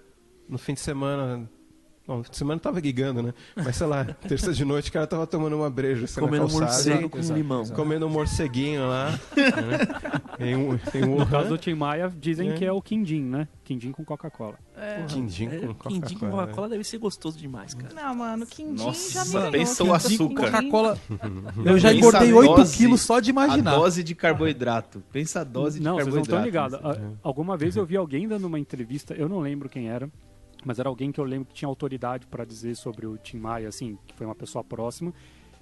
[0.48, 1.50] no fim de semana.
[2.08, 3.34] Bom, semana tava gigando, né?
[3.56, 6.06] Mas sei lá, terça de noite o cara tava tomando uma breja.
[6.06, 6.66] assim, na Comendo calçada.
[6.66, 7.38] morcego com Exato.
[7.40, 7.66] limão.
[7.70, 9.12] Comendo um morceguinho lá.
[9.12, 10.28] né?
[10.38, 12.54] Tem um, tem um No caso do Tim Maia, dizem É.
[12.54, 13.48] que é o Quindim, né?
[13.64, 14.56] Quindim com Coca-Cola.
[15.08, 16.42] quindim É, com Quindim com Coca-Cola.
[16.44, 17.92] Coca-Cola deve ser gostoso demais, cara.
[17.96, 19.52] Não, mano, quindim Nossa, já me ganhou.
[19.52, 20.52] pensa o Quindim- açúcar.
[20.52, 21.00] quindim- Coca-Cola.
[21.66, 23.76] Eu já engordei a 8 dose- quilos só de A imaginar.
[23.76, 25.02] dose de carboidrato.
[25.12, 26.76] Pensa a dose de não, vocês não carboidrato.
[26.76, 27.14] estão ligados.
[27.16, 30.08] A- Alguma vez eu vi alguém dando uma entrevista, eu não lembro quem era,
[30.66, 33.70] mas era alguém que eu lembro que tinha autoridade pra dizer sobre o Tim Maia,
[33.70, 35.14] assim, que foi uma pessoa próxima.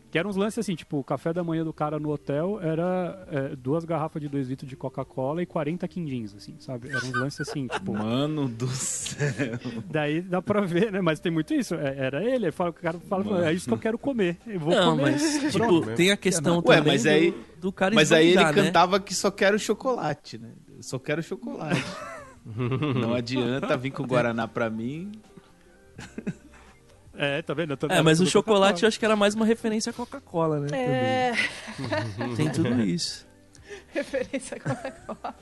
[0.09, 3.25] Que eram uns lances assim, tipo, o café da manhã do cara no hotel era
[3.31, 6.87] é, duas garrafas de 2 litros de Coca-Cola e 40 quindins, assim, sabe?
[6.89, 7.93] Eram uns lances assim, tipo.
[7.93, 9.57] Mano do céu.
[9.89, 11.01] Daí dá pra ver, né?
[11.01, 11.73] Mas tem muito isso.
[11.73, 14.37] É, era ele, ele fala, o cara fala, é isso que eu quero comer.
[14.45, 15.13] Eu vou Não, comer.
[15.13, 15.81] mas, Pronto.
[15.81, 18.53] tipo, tem a questão Ué, também mas do, aí- do cara Mas aí ele né?
[18.53, 20.51] cantava que só quero chocolate, né?
[20.77, 21.83] Eu só quero chocolate.
[22.99, 25.11] Não adianta vir com Guaraná pra mim.
[27.15, 27.71] É, tá vendo?
[27.71, 30.59] Eu tô É, mas o chocolate eu acho que era mais uma referência à Coca-Cola,
[30.59, 30.67] né?
[30.71, 31.33] É,
[32.17, 32.35] também.
[32.35, 33.27] Tem tudo isso.
[33.93, 35.35] referência a Coca-Cola.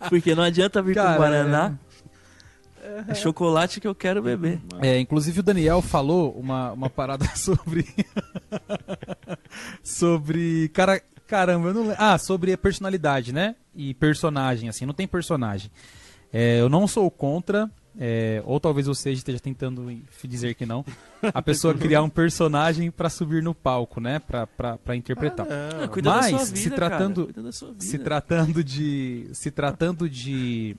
[0.08, 1.74] Porque não adianta vir Cara, com Guaraná.
[3.08, 4.60] É chocolate que eu quero beber.
[4.80, 7.86] É, inclusive o Daniel falou uma, uma parada sobre.
[9.82, 10.68] sobre.
[10.70, 11.00] Cara,
[11.30, 11.96] caramba, eu não lembro.
[11.98, 13.54] Ah, sobre a personalidade, né?
[13.74, 15.70] E personagem, assim, não tem personagem.
[16.32, 19.90] É, eu não sou contra, é, ou talvez você esteja tentando
[20.24, 20.84] dizer que não,
[21.34, 24.20] a pessoa criar um personagem pra subir no palco, né?
[24.20, 25.46] Pra interpretar.
[25.50, 27.32] Ah, cuida da Mas, sua se vida, tratando- cara.
[27.34, 27.84] Cuida da sua vida.
[27.84, 30.76] se tratando de se tratando de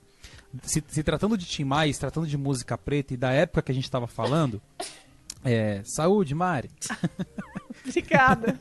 [0.63, 3.71] se, se tratando de Tim Maia, se tratando de música preta e da época que
[3.71, 4.61] a gente estava falando
[5.43, 6.69] é, saúde Mari
[7.87, 8.59] Obrigada.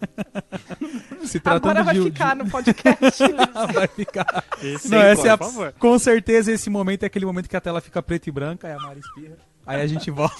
[1.25, 3.27] se tratando Agora vai de, ficar no podcast.
[3.27, 3.33] de...
[3.75, 5.73] vai ficar Esse não essa é a- por favor.
[5.79, 8.75] com certeza esse momento é aquele momento que a tela fica preta e branca aí
[8.75, 10.37] a Mari espirra aí a gente volta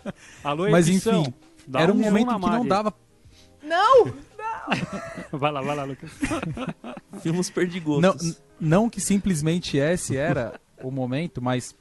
[0.42, 1.34] Alô, mas edição, enfim
[1.66, 2.94] dá era um zoom momento que não dava
[3.62, 4.12] Não!
[5.30, 6.10] Vai lá, vai lá, Lucas.
[7.20, 8.02] Filmes perdigosos.
[8.02, 11.74] Não, não que simplesmente esse era o momento, mas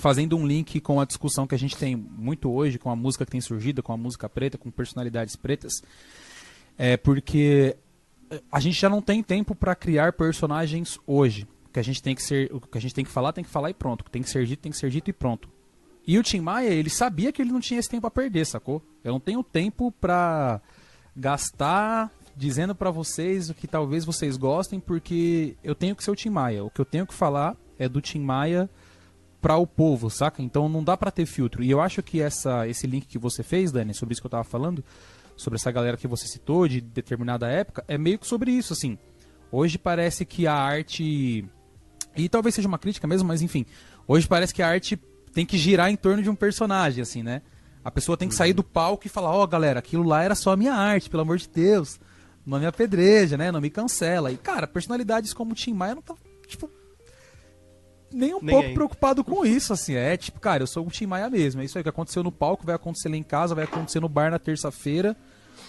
[0.00, 3.24] fazendo um link com a discussão que a gente tem muito hoje, com a música
[3.24, 5.82] que tem surgido, com a música preta, com personalidades pretas,
[6.76, 7.76] é porque
[8.30, 11.46] eh, a gente já não tem tempo para criar personagens hoje.
[11.66, 13.44] O que a gente tem que ser, o que a gente tem que falar, tem
[13.44, 14.00] que falar e pronto.
[14.00, 15.48] O que tem que ser dito, tem que ser dito e pronto.
[16.06, 18.82] E o Tim Maia, ele sabia que ele não tinha esse tempo a perder, sacou?
[19.04, 20.60] Eu não tenho tempo pra
[21.14, 26.16] gastar dizendo pra vocês o que talvez vocês gostem, porque eu tenho que ser o
[26.16, 26.64] Tim Maia.
[26.64, 28.68] O que eu tenho que falar é do Tim Maia
[29.40, 30.42] pra o povo, saca?
[30.42, 31.62] Então não dá pra ter filtro.
[31.62, 34.30] E eu acho que essa, esse link que você fez, Dani, sobre isso que eu
[34.30, 34.84] tava falando,
[35.36, 38.98] sobre essa galera que você citou de determinada época, é meio que sobre isso, assim.
[39.50, 41.44] Hoje parece que a arte.
[42.16, 43.64] E talvez seja uma crítica mesmo, mas enfim.
[44.06, 45.00] Hoje parece que a arte
[45.32, 47.42] tem que girar em torno de um personagem, assim, né?
[47.82, 50.52] A pessoa tem que sair do palco e falar, ó, galera, aquilo lá era só
[50.52, 51.98] a minha arte, pelo amor de Deus.
[52.44, 53.50] Não me apedreja, né?
[53.50, 54.30] Não me cancela.
[54.30, 56.14] E, cara, personalidades como o Tim Maia não tá,
[56.46, 56.70] tipo,
[58.12, 58.50] nem um Ninguém.
[58.60, 59.94] pouco preocupado com isso, assim.
[59.94, 61.60] É tipo, cara, eu sou o Tim Maia mesmo.
[61.60, 64.08] É isso aí que aconteceu no palco, vai acontecer lá em casa, vai acontecer no
[64.08, 65.16] bar na terça-feira.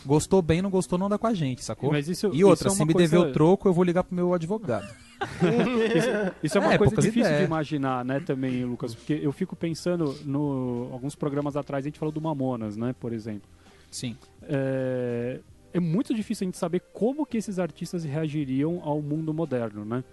[0.06, 1.92] Gostou bem, não gostou, não anda com a gente, sacou?
[1.92, 4.04] Mas isso- e outra, isso é se me coisa- dever o troco, eu vou ligar
[4.04, 4.88] pro meu advogado.
[6.42, 10.16] Isso é uma É, coisa difícil de imaginar, né, também, Lucas, porque eu fico pensando
[10.26, 13.48] no alguns programas atrás a gente falou do Mamonas, né, por exemplo.
[13.92, 14.18] Sim.
[14.42, 15.40] É,
[15.74, 20.04] é muito difícil a gente saber como que esses artistas reagiriam ao mundo moderno, né?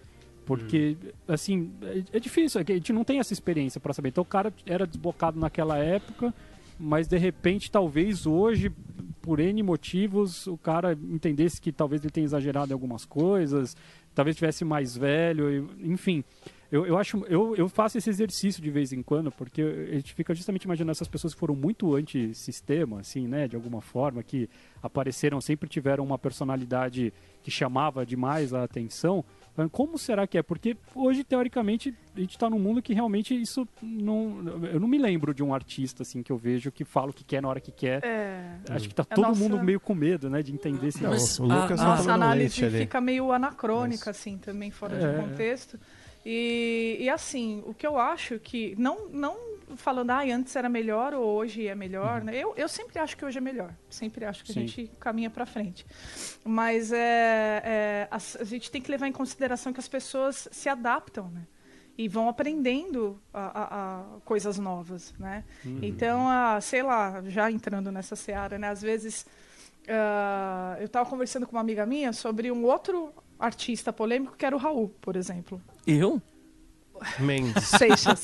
[0.49, 0.97] Porque,
[1.29, 4.09] assim, é, é difícil, é a gente não tem essa experiência para saber.
[4.09, 6.33] Então o cara era desbocado naquela época,
[6.79, 8.73] mas de repente, talvez hoje,
[9.21, 13.77] por N motivos, o cara entendesse que talvez ele tenha exagerado em algumas coisas,
[14.15, 16.25] talvez tivesse mais velho, enfim.
[16.71, 20.13] Eu, eu acho, eu, eu faço esse exercício de vez em quando, porque a gente
[20.13, 24.51] fica justamente imaginando essas pessoas que foram muito antissistema, assim, né, de alguma forma, que
[24.83, 29.25] apareceram, sempre tiveram uma personalidade que chamava demais a atenção.
[29.73, 30.43] Como será que é?
[30.43, 34.43] Porque hoje, teoricamente, a gente está num mundo que realmente isso não.
[34.73, 37.25] Eu não me lembro de um artista assim que eu vejo que fala o que
[37.25, 38.05] quer na hora que quer.
[38.05, 41.03] É, Acho que tá É todo nossa- mundo meio com medo, né, de entender esse
[41.03, 42.79] Não, Mas o Lucas a- tá a- Nossa análise ali.
[42.79, 45.13] fica meio anacrônica, assim, também, fora É.
[45.13, 45.79] de contexto.
[46.27, 49.35] E, e, assim, o que eu acho que, não, não
[49.77, 52.35] falando, ah, antes era melhor ou hoje é melhor, né?
[52.37, 53.73] eu, eu sempre acho que hoje é melhor.
[53.91, 54.59] Sempre acho que Sim.
[54.61, 55.85] a gente caminha para frente.
[56.45, 60.69] Mas é, é, a, a gente tem que levar em consideração que as pessoas se
[60.69, 61.47] adaptam, né?
[61.97, 65.43] E vão aprendendo a, a- coisas novas, né?
[65.83, 68.69] Então, a, sei lá, já entrando nessa seara, né?
[68.69, 69.27] Às vezes
[69.89, 74.55] ah, eu estava conversando com uma amiga minha sobre um outro artista polêmico que era
[74.55, 75.61] o Raul, por exemplo.
[75.87, 76.21] Eu?
[77.19, 77.65] Mendes.
[77.79, 78.23] Seixas.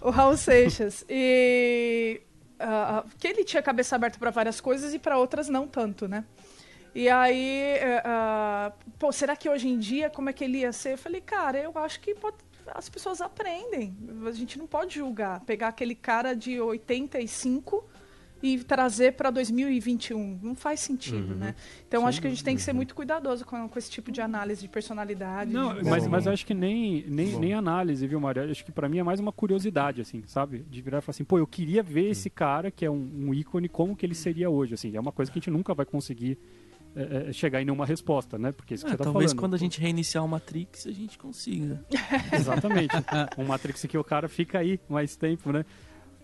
[0.00, 1.04] o Raul Seixas.
[1.08, 2.20] E
[2.58, 6.24] ah, que ele tinha cabeça aberta para várias coisas e para outras não tanto, né?
[6.94, 10.92] E aí, ah, pô, será que hoje em dia como é que ele ia ser?
[10.92, 12.36] Eu falei, cara, eu acho que pode-
[12.74, 13.96] as pessoas aprendem.
[14.26, 15.40] A gente não pode julgar.
[15.40, 17.84] Pegar aquele cara de 85
[18.44, 20.38] e trazer para 2021.
[20.42, 21.54] Não faz sentido, né?
[21.88, 24.20] Então, acho que a gente tem que ser muito cuidadoso com, com esse tipo de
[24.20, 25.50] análise de personalidade.
[25.50, 28.42] Não, de mas, mas eu acho que nem, nem, nem análise, viu, Mário?
[28.42, 30.58] Eu Acho que pra mim é mais uma curiosidade, assim, sabe?
[30.68, 33.32] De virar e falar assim, pô, eu queria ver esse cara, que é um, um
[33.32, 34.94] ícone, como que ele seria hoje, assim.
[34.94, 36.38] É uma coisa que a gente nunca vai conseguir
[36.94, 38.52] é, é, chegar em nenhuma resposta, né?
[38.52, 39.40] Porque é isso que Ah, você tá talvez falando.
[39.40, 41.82] quando a gente reiniciar o Matrix a gente consiga.
[42.30, 42.94] Exatamente.
[43.38, 45.64] um Matrix que o cara fica aí mais tempo, né?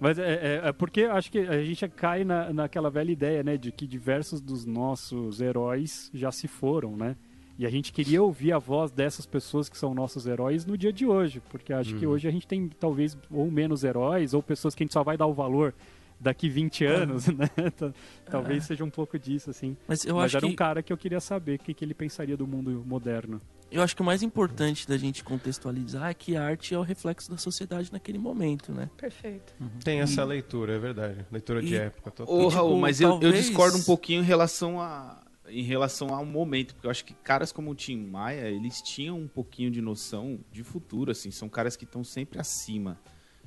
[0.01, 0.33] Mas é,
[0.65, 3.57] é- é porque acho que a gente cai na, naquela velha ideia, né?
[3.57, 7.15] De que diversos dos nossos heróis já se foram, né?
[7.59, 10.91] E a gente queria ouvir a voz dessas pessoas que são nossos heróis no dia
[10.91, 11.43] de hoje.
[11.51, 14.85] Porque acho que hoje a gente tem talvez ou menos heróis, ou pessoas que a
[14.87, 15.75] gente só vai dar o valor
[16.19, 17.49] daqui 20 anos, né?
[17.77, 17.93] Tá-
[18.31, 19.77] Talvez seja um pouco disso, assim.
[19.87, 21.85] Mas eu Mas acho era que um cara que eu queria saber o que, que
[21.85, 23.39] ele pensaria do mundo moderno.
[23.71, 26.83] Eu acho que o mais importante da gente contextualizar é que a arte é o
[26.83, 28.91] reflexo da sociedade naquele momento, né?
[28.97, 29.53] Perfeito.
[29.85, 31.25] Tem essa leitura, é verdade.
[31.31, 32.11] Leitura de E- época.
[32.11, 32.35] Total.
[32.35, 36.15] Ô, E, tipo, Raul, mas eu, eu discordo um pouquinho em relação a em relação
[36.15, 39.69] ao momento, porque eu acho que caras como o Tim Maia, eles tinham um pouquinho
[39.69, 43.01] de noção de futuro, assim, são caras que estão sempre acima.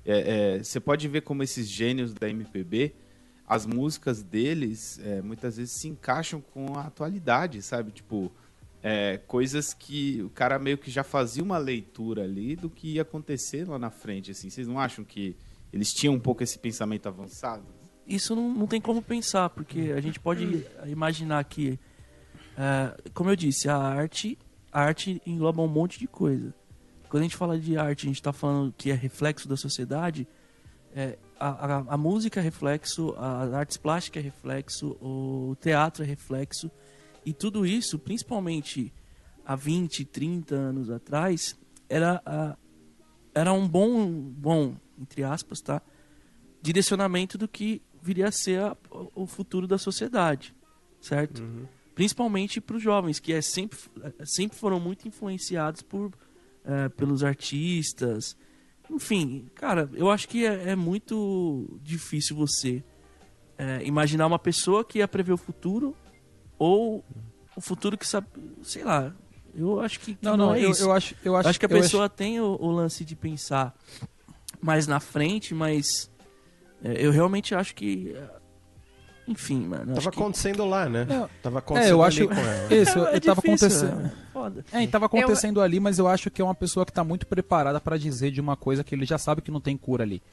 [0.05, 2.93] É, é, Você pode ver como esses gênios da MPB,
[3.47, 7.91] as músicas deles é, muitas vezes se encaixam com a atualidade, sabe?
[7.93, 8.29] Tipo,
[8.83, 13.03] é, coisas que o cara meio que já fazia uma leitura ali do que ia
[13.03, 14.49] acontecer lá na frente, assim.
[14.49, 15.37] Vocês não acham que
[15.71, 17.63] eles tinham um pouco esse pensamento avançado?
[18.05, 21.79] Isso não, não tem como pensar, porque a gente pode imaginar que,
[22.57, 24.37] é, como eu disse, a arte,
[24.69, 26.53] a arte engloba um monte de coisa.
[27.07, 30.27] Quando a gente fala de arte, a gente está falando que é reflexo da sociedade.
[30.93, 36.05] é, a, a, a música é reflexo, a artes plásticas é reflexo, o teatro é
[36.05, 36.69] reflexo.
[37.25, 38.93] E tudo isso, principalmente
[39.45, 41.57] há 20, 30 anos atrás,
[41.89, 42.57] era, a-
[43.33, 45.81] era um bom, bom, entre aspas, tá?
[46.61, 48.77] direcionamento do que viria a ser a-
[49.15, 50.55] o futuro da sociedade,
[51.01, 51.43] certo?
[51.93, 53.77] Principalmente para os jovens, que é sempre,
[54.25, 56.11] sempre foram muito influenciados por,
[56.65, 58.35] eh, pelos artistas.
[58.89, 62.83] Enfim, cara, eu acho que é, é muito difícil você
[63.57, 65.95] eh, imaginar uma pessoa que ia prever o futuro
[66.63, 67.03] ou
[67.55, 68.27] o futuro que sabe,
[68.63, 69.11] sei lá.
[69.53, 70.83] Eu acho que, que Não, não, é eu, isso.
[70.83, 73.75] eu acho, eu acho acho que a eu pessoa tem o, o lance de pensar
[74.61, 76.09] mais na frente, mas
[76.83, 78.15] é, eu realmente acho que.
[78.15, 78.29] é,
[79.27, 79.87] Enfim, mano.
[79.87, 80.19] Tava acho que...
[80.19, 81.05] acontecendo lá, né?
[81.05, 81.29] Não.
[81.43, 82.27] Tava acontecendo É, eu ali acho.
[82.29, 82.73] com ela.
[82.73, 84.05] Isso, É, é eu tava difícil, acontecendo.
[84.05, 84.65] é Foda.
[84.71, 87.27] É, e tava acontecendo ali, mas eu acho que é uma pessoa que tá muito
[87.27, 90.23] preparada pra dizer de uma coisa que ele já sabe que não tem cura ali.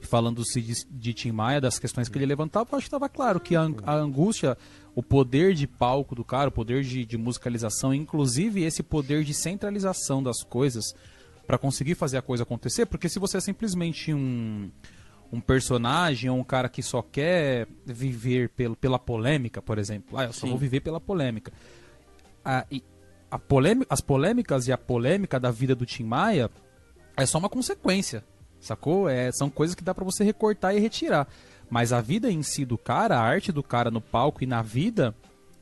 [0.00, 3.40] Falando-se de, de Tim Maia, das questões que ele levantava, eu acho que tava claro
[3.40, 4.56] que a, a angústia,
[4.94, 9.34] o poder de palco do cara, o poder de, de musicalização, inclusive esse poder de
[9.34, 10.94] centralização das coisas
[11.46, 14.70] pra conseguir fazer a coisa acontecer, porque se você é simplesmente um,
[15.32, 20.24] um personagem ou um cara que só quer viver pelo, pela polêmica, por exemplo, ah,
[20.24, 20.50] eu só Sim.
[20.50, 21.52] vou viver pela polêmica
[22.44, 22.82] a, e
[23.30, 26.50] a polêmica, as polêmicas e a polêmica da vida do Tim Maia
[27.16, 28.24] é só uma consequência,
[28.60, 29.08] sacou?
[29.08, 31.26] É, são coisas que dá pra você recortar e retirar.
[31.70, 34.62] Mas a vida em si do cara, a arte do cara no palco e na
[34.62, 35.14] vida,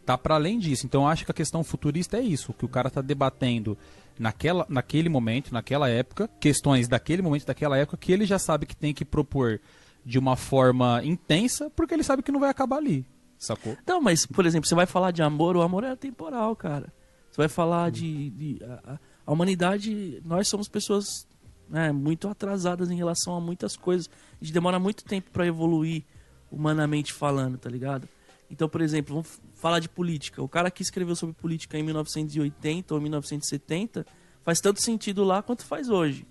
[0.05, 0.87] tá para além disso.
[0.87, 3.77] Então acho que a questão futurista é isso, que o cara tá debatendo
[4.19, 8.77] naquela, naquele momento, naquela época, questões daquele momento, daquela época, que ele já sabe que
[8.77, 9.61] tem que propor
[10.05, 13.05] de uma forma intensa, porque ele sabe que não vai acabar ali.
[13.39, 13.77] Sacou?
[13.87, 16.91] Não, mas, por exemplo, você vai falar de amor, o amor é temporal, cara.
[17.31, 18.31] Você vai falar de.
[18.31, 21.27] de- a, a humanidade, nós somos pessoas
[21.69, 24.09] né, muito atrasadas em relação a muitas coisas.
[24.41, 26.05] A gente demora muito tempo pra evoluir,
[26.51, 28.09] humanamente falando, tá ligado?
[28.51, 30.43] Então, por exemplo, vamos falar de política.
[30.43, 34.07] O cara que escreveu sobre política em 1980 ou 1970
[34.45, 36.27] faz tanto sentido lá quanto faz hoje.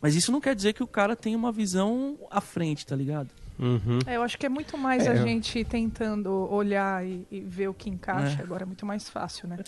[0.00, 3.30] Mas isso não quer dizer que o cara tenha uma visão à frente, tá ligado?
[3.58, 3.98] Uhum.
[4.06, 7.40] É, eu acho que é muito mais É, a eu- gente tentando olhar e, e
[7.40, 8.40] ver o que encaixa.
[8.40, 8.42] É.
[8.44, 9.58] Agora é muito mais fácil, né?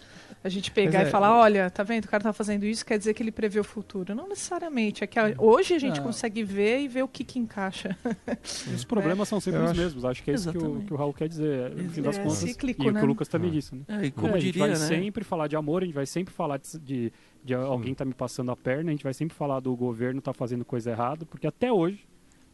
[0.45, 2.05] A gente pegar Mas é- e falar, olha, tá vendo?
[2.05, 4.15] O cara tá fazendo isso, quer dizer que ele prevê o futuro.
[4.15, 5.03] Não necessariamente.
[5.03, 6.05] É que a- hoje a gente Não.
[6.05, 7.97] consegue ver e ver o que, que encaixa.
[8.75, 10.05] Os problemas são sempre Eu os acho- mesmos.
[10.05, 10.87] Acho que é isso que o, Exatamente.
[10.87, 11.71] que o Raul quer dizer.
[11.75, 12.39] No fim das É contas.
[12.39, 13.01] cíclico, e o né?
[13.01, 13.83] que o Lucas também disse, né?
[13.89, 14.77] É, e como É, a gente diria, vai né?
[14.77, 17.13] sempre falar de amor, a gente vai sempre falar de, de,
[17.45, 20.33] de alguém tá me passando a perna, a gente vai sempre falar do governo tá
[20.35, 22.07] fazendo coisa errada, porque até hoje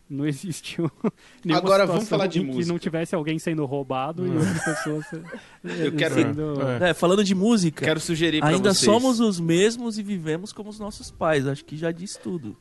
[0.08, 0.90] não existiu
[1.44, 2.72] nenhuma Agora, vamos falar de em que música.
[2.72, 5.22] não tivesse alguém sendo roubado e outras pessoas eh,
[5.86, 6.62] Eu quero- sendo...
[6.82, 6.90] É.
[6.90, 8.84] É, falando de música, Quero sugerir pra ainda vocês.
[8.84, 11.46] somos os mesmos e vivemos como os nossos pais.
[11.46, 12.56] Acho que já diz tudo.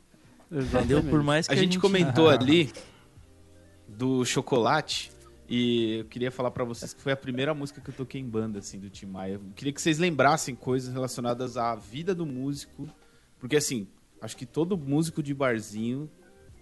[0.50, 0.62] Entendeu?
[0.98, 1.08] Exatamente.
[1.10, 2.72] Por mais que A a, gente comentou ali
[3.88, 5.10] do chocolate
[5.48, 8.24] e eu queria falar pra vocês que foi a primeira música que eu toquei em
[8.28, 9.34] banda assim do Tim Maia.
[9.34, 12.88] Eu queria que vocês lembrassem coisas relacionadas à vida do músico,
[13.38, 13.86] porque assim,
[14.20, 16.08] acho que todo músico de barzinho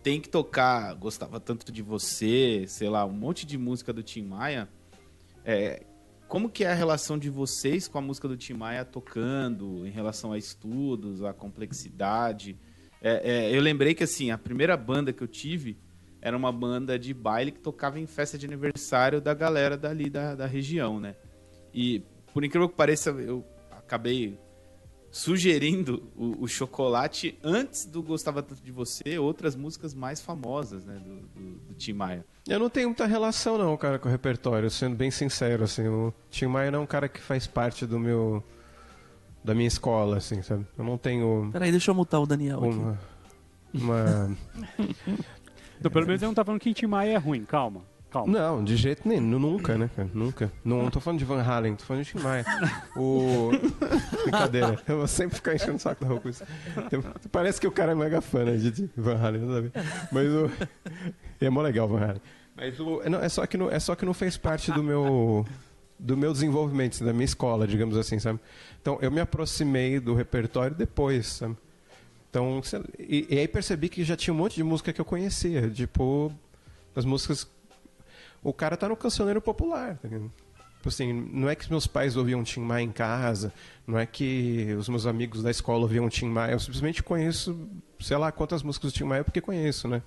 [0.03, 4.23] tem que tocar, gostava tanto de você, sei lá, um monte de música do Tim
[4.23, 4.69] Maia.
[5.45, 5.85] É,
[6.29, 9.91] como que é a relação de vocês com a música do Tim Maia tocando, em
[9.91, 12.59] relação a estudos, a complexidade?
[13.01, 15.79] É, é, eu lembrei que assim, a primeira banda que eu tive
[16.21, 20.35] era uma banda de baile que tocava em festa de aniversário da galera dali da,
[20.35, 21.17] da região, né?
[21.75, 24.39] E por incrível que pareça, eu acabei
[25.13, 30.95] sugerindo o, o chocolate antes do Gostava Tanto de Você, outras músicas mais famosas, né,
[30.95, 32.25] do, do, do Tim Maia.
[32.49, 35.87] Eu não tenho muita relação, não, cara, com o repertório, sendo bem sincero, assim.
[35.87, 38.43] O Tim Maia não é um cara que faz parte do meu.
[39.45, 40.67] da minha escola, assim, sabe?
[40.77, 42.79] Eu não tenho Peraí, deixa eu mutar o Daniel aqui.
[42.79, 42.99] uma.
[43.75, 44.37] uma...
[45.79, 47.83] Então, pelo menos eu não tá falando que Tim Maia é ruim, calma.
[48.13, 48.31] Calma.
[48.31, 50.09] Não, de jeito nenhum, nunca, né, cara?
[50.13, 50.53] Nunca.
[50.63, 52.45] Não, não tô falando de Van Halen, tô falando de Tim Maia.
[52.95, 53.51] O...
[54.25, 56.45] Brincadeira, eu vou sempre ficar enchendo o saco da roupa com isso.
[56.91, 59.73] Tem- Parece que o cara é mega fã, né, de Van Halen, sabe?
[60.13, 60.51] Mas o...
[61.41, 62.23] É mó legal Van Halen.
[62.55, 63.01] Mas o...
[63.03, 65.47] é, não, é, só que não, é só que não fez parte do meu...
[65.99, 68.39] do meu desenvolvimento, assim, da minha escola, digamos assim, sabe?
[68.81, 71.57] Então, eu me aproximei do repertório depois, sabe?
[72.29, 72.61] Então,
[72.99, 76.31] e, e aí percebi que já tinha um monte de música que eu conhecia, tipo,
[76.95, 77.47] as músicas
[78.43, 79.99] o cara tá no cancioneiro popular.
[79.99, 80.09] Tá
[80.89, 83.53] assim, não é que meus pais ouviam Tim Maia em casa,
[83.87, 87.69] não é que os meus amigos da escola ouviam Tim Maia, eu simplesmente conheço,
[88.01, 90.03] sei lá quantas músicas do Tim Maia porque conheço, né?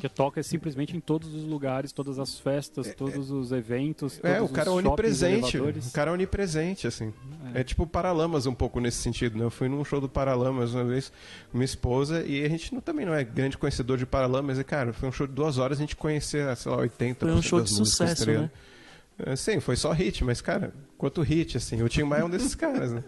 [0.00, 4.48] Que toca simplesmente em todos os lugares, todas as festas, todos os eventos, É, o
[4.48, 7.12] cara é onipresente, o cara é onipresente, assim.
[7.54, 7.64] É.
[7.64, 9.44] tipo Paralamas um pouco nesse sentido, né?
[9.44, 11.12] Eu fui num show do Paralamas uma vez
[11.50, 14.64] com minha esposa e a gente não, também não é grande conhecedor de Paralamas, e
[14.64, 17.42] cara, foi um show de duas horas, a gente conhecia, sei lá, 80% Foi um
[17.42, 18.42] show das de músicas, sucesso, tá ligado?
[18.44, 18.50] né?
[19.18, 22.30] É, Sim, foi só hit, mas, cara, quanto hit, assim, o Tim Maia é um
[22.30, 23.02] desses caras, né?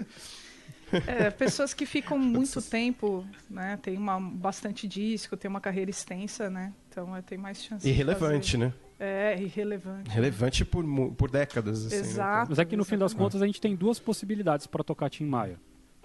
[1.07, 3.79] É, pessoas que ficam muito tempo, né?
[3.81, 6.73] Tem uma, bastante disco, tem uma carreira extensa, né?
[6.89, 7.85] Então é, tem mais chance.
[7.85, 8.73] de Irrelevante, né?
[8.99, 10.11] É, irrelevante.
[10.11, 11.97] Relevante por, por décadas, assim.
[11.97, 12.01] né?
[12.03, 12.51] Exato.
[12.51, 13.33] Mas é que no fim das exatamente.
[13.33, 15.59] contas a gente tem duas possibilidades para tocar Tim Maia.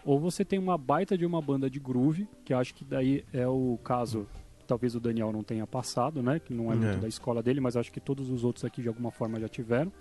[0.06, 3.26] Ou você tem uma baita de uma banda de groove, que eu acho que daí
[3.34, 4.28] é o caso,
[4.66, 6.40] talvez o Daniel não tenha passado, né?
[6.40, 7.02] Que não é muito É.
[7.02, 9.92] da escola dele, mas acho que todos os outros aqui de alguma forma já tiveram.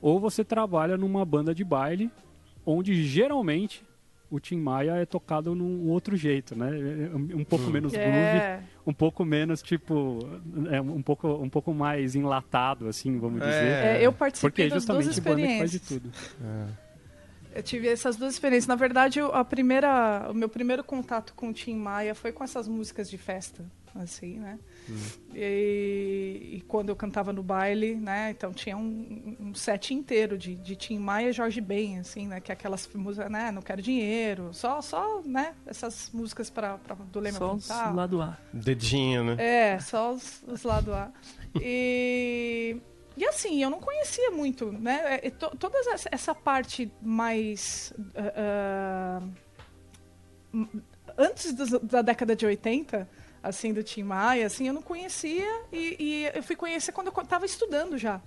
[0.00, 2.10] Ou você trabalha numa banda de baile,
[2.66, 3.84] onde geralmente
[4.30, 6.68] o Tim Maia é tocado num outro jeito, né?
[6.68, 10.18] É Um um pouco menos groove, É, um pouco menos tipo,
[10.70, 13.44] é um pouco um pouco mais enlatado, assim, vamos É.
[13.46, 13.64] dizer.
[14.02, 16.34] é, eu participei Porque das duas justamente banda que faz de experiências.
[16.38, 16.44] tudo.
[16.44, 16.83] É.
[17.54, 18.66] Eu tive essas duas experiências.
[18.66, 22.66] Na verdade, a primeira, o meu primeiro contato com o Tim Maia foi com essas
[22.66, 24.58] músicas de festa, assim, né?
[25.32, 28.30] E, e quando eu cantava no baile, né?
[28.30, 32.40] Então tinha um, um set inteiro de, de Tim Maia e Jorge Ben, assim, né?
[32.40, 33.52] Que é aquelas músicas, né?
[33.52, 35.54] Não quero dinheiro, só, só, né?
[35.64, 36.76] Essas músicas para
[37.12, 38.36] do Leme Só os lado A.
[38.52, 39.36] Dedinho, né?
[39.38, 41.12] É, só os, os lado A.
[41.62, 42.80] E,
[43.16, 45.20] e assim, eu não conhecia muito, né?
[45.22, 45.78] É, to- toda
[46.10, 47.92] essa, parte mais.
[50.52, 50.82] m-
[51.16, 53.08] antes dos- da década de 80,
[53.42, 57.22] assim, do Tim Maia, assim, eu não conhecia e, e eu fui conhecer quando eu
[57.22, 58.20] estava estudando já.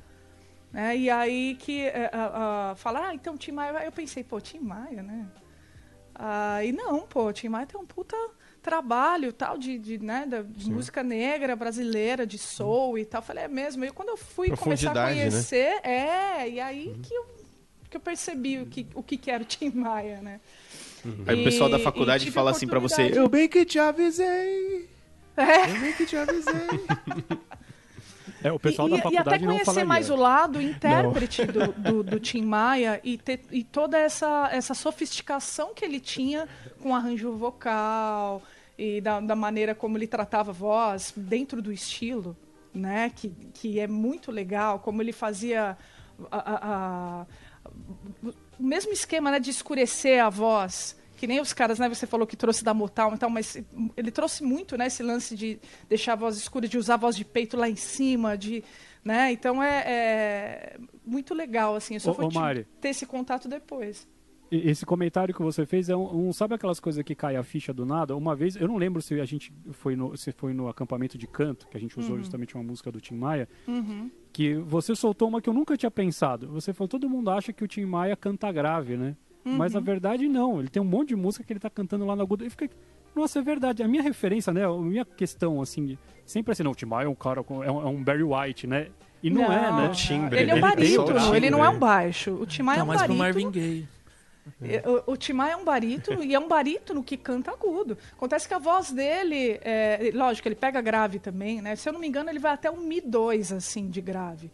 [0.72, 0.98] Né?
[0.98, 3.86] E aí que é, a, a, fala, ah, então Tim Maia.
[3.86, 5.28] Eu pensei, pô, Tim Maia, né?
[6.66, 8.16] E não, pô, Tim Maia tem um puta
[8.62, 13.22] trabalho tal de, de, né, da, de música negra brasileira, de soul e tal.
[13.22, 13.86] Falei, é mesmo.
[13.86, 15.08] E quando eu fui começar a né?
[15.10, 17.26] conhecer, é, e aí que, eu,
[17.90, 20.40] que eu percebi o que, o que era o Tim Maia, né?
[21.26, 23.12] Aí o pessoal da E- faculdade e fala assim pra você.
[23.14, 24.90] Eu bem que te avisei.
[25.38, 25.72] É.
[25.72, 26.54] Eu bem que te avisei.
[28.48, 31.72] É, o pessoal e, da e- e faculdade até conhecer mais o lado intérprete do,
[31.74, 36.48] do, do Tim Maia e, ter, e toda essa, essa sofisticação que ele tinha
[36.82, 38.42] com arranjo vocal
[38.78, 42.36] e da, da maneira como ele tratava a voz dentro do estilo,
[42.74, 43.12] né?
[43.16, 45.78] Que, que é muito legal, como ele fazia
[46.32, 46.60] a- a-
[47.24, 47.26] a-
[48.60, 50.97] o mesmo esquema né, de escurecer a voz.
[51.18, 51.90] Que nem os caras, né?
[51.90, 53.58] Você falou que trouxe da Motown e tal, mas
[53.98, 54.86] ele trouxe muito, né?
[54.88, 55.60] Esse lance de
[55.90, 58.64] deixar a voz escura, de usar a voz de peito lá em cima, de,
[59.04, 59.32] né?
[59.32, 61.96] Então é, é muito legal, assim.
[61.96, 62.68] Eu só Ô, fui ô, te- Mari.
[62.80, 64.08] ter esse contato depois.
[64.50, 67.74] Esse comentário que você fez é um, um- sabe aquelas coisas que cai a ficha
[67.74, 68.16] do nada?
[68.16, 71.28] Uma vez, eu não lembro se a gente foi no, se foi no acampamento de
[71.28, 72.20] canto, que a gente usou Uhum.
[72.22, 73.50] justamente uma música do Tim Maia,
[74.32, 76.48] que você soltou uma que eu nunca tinha pensado.
[76.50, 79.18] Você falou, todo mundo acha que o Tim Maia canta grave, né?
[79.56, 79.80] Mas Uhum.
[79.80, 82.22] na verdade não, ele tem um monte de música que ele tá cantando lá no
[82.22, 82.46] agudo.
[82.46, 82.70] E fica,
[83.16, 83.82] nossa, é verdade.
[83.84, 87.10] A minha referência, né, a minha questão assim, sempre assim, não, o Tim Maia é
[87.10, 88.88] um cara com é um, é um Barry White, né?
[89.24, 89.88] E não, é, né?
[89.90, 92.32] O timbre, Ele é um ele barítono, ele não é um baixo.
[92.36, 93.44] O Tim Maia Tá é um mais pro barítono.
[93.46, 93.88] Marvin Gaye.
[95.08, 97.98] O, o Tim Maia é um barítono e é um barítono que canta agudo.
[98.14, 101.76] Acontece que a voz dele, é, lógico, ele pega grave também, né?
[101.76, 104.52] Se eu não me engano, ele vai até um Mi 2, assim, de grave.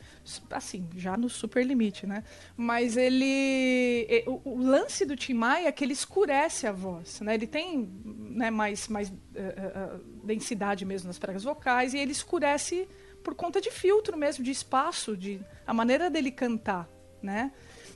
[0.51, 2.23] Assim, já no super limite, né?
[2.55, 4.23] Mas ele.
[4.27, 7.33] O, o lance do Tim Maia é que ele escurece a voz, né?
[7.33, 12.87] Ele tem né, mais, mais eh, eh, densidade mesmo nas pregas vocais e ele escurece
[13.23, 16.89] por conta de filtro mesmo, de espaço, de a maneira dele cantar,
[17.21, 17.51] né?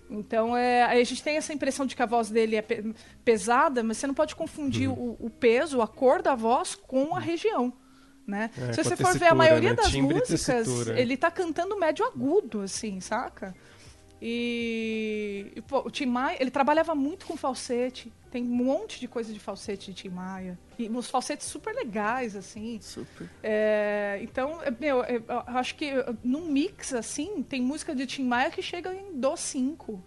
[0.09, 2.93] Então, é, a gente tem essa impressão de que a voz dele é pe-
[3.25, 7.19] pesada, mas você não pode confundir o, o peso, a cor da voz com a
[7.19, 7.73] região.
[8.25, 8.49] Né?
[8.57, 9.75] É, Se você for ver a maioria né?
[9.75, 13.53] das Timbre músicas, ele tá cantando médio agudo, assim, saca?
[14.21, 18.11] E, e, pô, o Tim Maia, ele trabalhava muito com falsete.
[18.31, 20.57] Tem um monte de coisa de falsete de Tim Maia.
[20.79, 22.79] E uns falsetes super legais, assim.
[22.81, 23.27] Super.
[23.41, 25.91] É, então, é, meu, eu eu acho que
[26.23, 30.03] num mix assim, tem música de Tim Maia que chega em do 5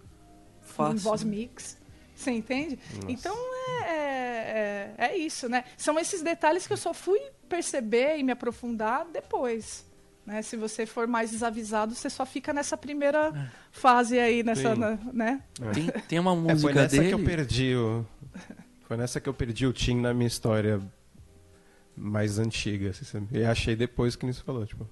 [0.61, 0.93] Fácil.
[0.93, 1.77] em voz mix.
[2.15, 2.77] Você entende?
[3.07, 3.35] Então
[3.83, 5.63] é, é, é, é isso, né?
[5.75, 7.19] São esses detalhes que eu só fui
[7.49, 9.85] perceber e me aprofundar depois.
[10.23, 10.43] Né?
[10.43, 15.41] Se você for mais desavisado, você só fica nessa primeira fase aí, nessa, na- né?
[15.73, 17.07] Tem, tem uma É, foi música nessa dele.
[17.09, 18.05] que eu perdi o.
[18.91, 20.81] Foi nessa que eu perdi o Tim na minha história
[21.95, 22.89] mais antiga.
[22.89, 23.25] assim?
[23.31, 24.85] E achei depois que nisso falou, tipo.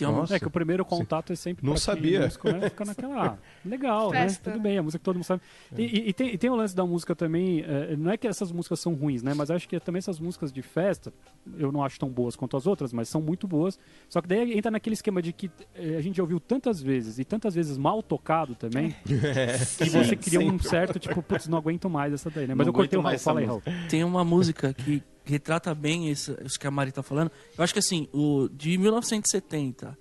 [0.00, 0.36] Nossa.
[0.36, 2.18] É que o primeiro contato é sempre Não quem sabia.
[2.20, 2.70] é músico, né?
[2.70, 3.26] Fica naquela.
[3.26, 4.50] ah, legal, Festa.
[4.50, 4.54] né?
[4.56, 5.42] Tudo bem, a música que todo mundo sabe.
[5.76, 7.64] E, e- e tem, e tem o lance da música também.
[7.66, 9.34] eh, não é que essas músicas são ruins, né?
[9.34, 11.12] Mas acho que também essas músicas de festa,
[11.58, 13.78] eu não acho tão boas quanto as outras, mas são muito boas.
[14.08, 17.18] Só que daí entra naquele esquema de que eh, a gente já ouviu tantas vezes
[17.18, 21.88] e tantas vezes mal tocado também, que você cria um certo, tipo, putz, não aguento
[21.90, 22.54] mais essa daí, né?
[22.54, 23.62] Mas Não eu cortei o Raul, fala aí, Raul.
[23.88, 27.30] tem uma música que retrata bem isso, isso que a Mari tá falando.
[27.56, 29.96] Eu acho que assim, o de 1970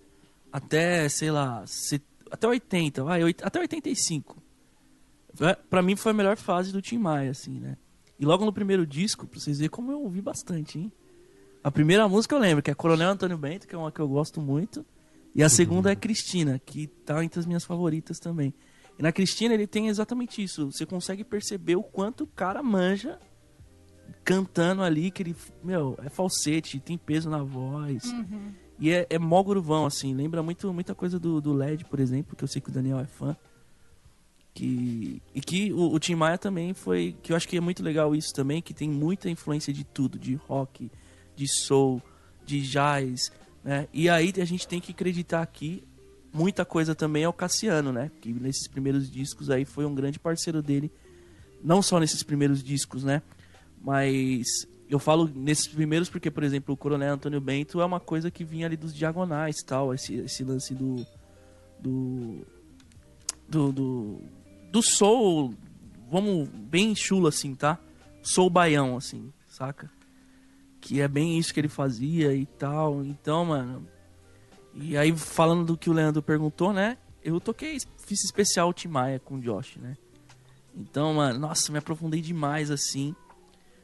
[0.52, 4.42] até, sei lá, se- até 80, vai, oit- até 85.
[5.34, 7.78] Vai- Pra mim foi a melhor fase do Tim Maia, assim, né?
[8.20, 10.92] E logo no primeiro disco, pra vocês verem como eu ouvi bastante, hein?
[11.64, 14.08] A primeira música eu lembro, que é Coronel Antônio Bento, que é uma que eu
[14.08, 14.86] gosto muito.
[15.36, 18.54] E a segunda é Cristina, que tá entre as minhas favoritas também.
[18.98, 20.72] E na Cristina ele tem exatamente isso.
[20.72, 23.20] Você consegue perceber o quanto o cara manja
[24.24, 28.04] cantando ali, que ele, meu, é falsete, tem peso na voz.
[28.80, 30.14] E é, é mó gruvão, assim.
[30.14, 33.00] Lembra muito, muita coisa do, do LED, por exemplo, que eu sei que o Daniel
[33.00, 33.36] é fã.
[34.54, 37.16] Que, e que o, o Tim Maia também foi.
[37.22, 40.18] Que eu acho que é muito legal isso também, que tem muita influência de tudo,
[40.18, 40.90] de rock,
[41.40, 42.02] de soul,
[42.46, 43.32] de jazz,
[43.64, 43.88] né?
[43.94, 45.84] E aí a gente tem que acreditar aqui
[46.34, 48.12] muita coisa também é o Cassiano, né?
[48.20, 50.92] Que nesses primeiros discos aí foi um grande parceiro dele.
[51.64, 53.22] Não só nesses primeiros discos, né?
[53.82, 58.30] Mas eu falo nesses primeiros porque, por exemplo, o Coronel Antônio Bento é uma coisa
[58.30, 61.06] que vinha ali dos diagonais tal, esse, esse lance do.
[61.80, 62.46] do.
[63.48, 63.72] do.
[63.72, 64.22] do,
[64.72, 65.54] do soul,
[66.12, 67.80] vamos, bem chulo assim, tá?
[68.22, 69.90] Soul baião, assim, saca?
[70.82, 73.04] Que é bem isso que ele fazia e tal.
[73.04, 73.88] Então, mano.
[74.74, 76.98] E aí, falando do que o Leandro perguntou, né?
[77.24, 79.98] Eu toquei, fiz especial Tim Maia com o Josh, né?
[80.76, 83.14] Então, mano, nossa, me aprofundei demais assim.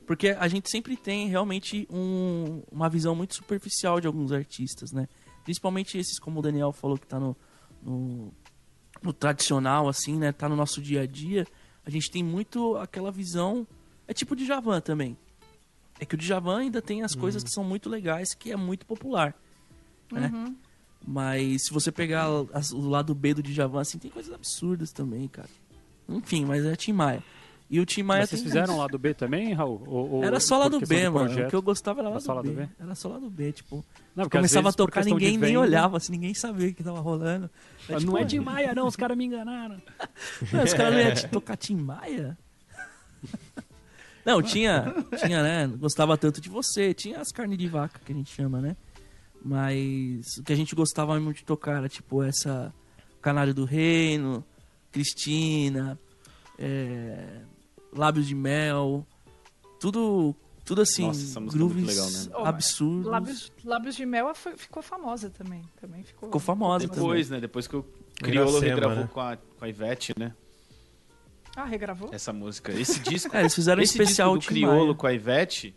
[0.07, 5.07] Porque a gente sempre tem realmente um- uma visão muito superficial de alguns artistas, né?
[5.43, 7.35] Principalmente esses, como o Daniel falou, que tá no,
[7.81, 8.31] no,
[9.01, 10.31] no tradicional, assim, né?
[10.31, 11.45] Tá no nosso dia a dia.
[11.83, 13.67] A gente tem muito aquela visão.
[14.07, 15.17] É tipo o Djavan também.
[15.99, 18.85] É que o Djavan ainda tem as coisas que são muito legais, que é muito
[18.85, 19.33] popular.
[20.11, 20.31] Né?
[21.07, 25.27] Mas se você pegar as- o lado B do Djavan, assim, tem coisas absurdas também,
[25.27, 25.49] cara.
[26.09, 27.23] Enfim, mas é Tim Maia.
[27.67, 29.81] E o Tim Maia Mas vocês fizeram lá do B também, Raul?
[29.87, 31.25] Ou- ou Era só lá por do questão B, mano.
[31.25, 31.47] projeto?
[31.47, 32.55] O que eu gostava era lá Era só do lá do B.
[32.65, 32.69] B?
[32.79, 33.85] Era só lá do B, tipo.
[34.15, 37.49] Não, Começava a tocar, ninguém nem olhava, assim, ninguém sabia o que tava rolando.
[37.89, 39.81] É, Não tipo, é de Maia, não, os caras me enganaram.
[40.53, 42.37] Não, os caras não iam tocar Tim Maia?
[44.25, 45.67] Não, tinha, tinha, né?
[45.77, 48.75] Gostava tanto de você, tinha as carnes de vaca que a gente chama, né?
[49.43, 52.73] Mas o que a gente gostava muito de tocar era tipo essa
[53.21, 54.43] Canário do Reino,
[54.91, 55.99] Cristina,
[56.57, 57.41] é,
[57.95, 59.05] Lábios de Mel,
[59.79, 62.33] tudo, tudo assim, Nossa, essa música é muito grooves legal mesmo.
[62.35, 63.05] Oh, absurdos.
[63.05, 65.61] Lábios, Lábios de Mel foi- ficou famosa também.
[65.79, 67.01] também ficou, Ficou famosa também.
[67.03, 67.39] Depois, né?
[67.39, 69.09] Depois que o Criolo regravou né?
[69.13, 70.33] com, a, com a Ivete, né?
[71.55, 72.09] Ah, regravou?
[72.11, 72.71] Essa música.
[72.73, 73.31] Esse disco.
[73.35, 74.95] É, eles fizeram um esse especial disco do Criolo Maia.
[74.95, 75.75] com a Ivete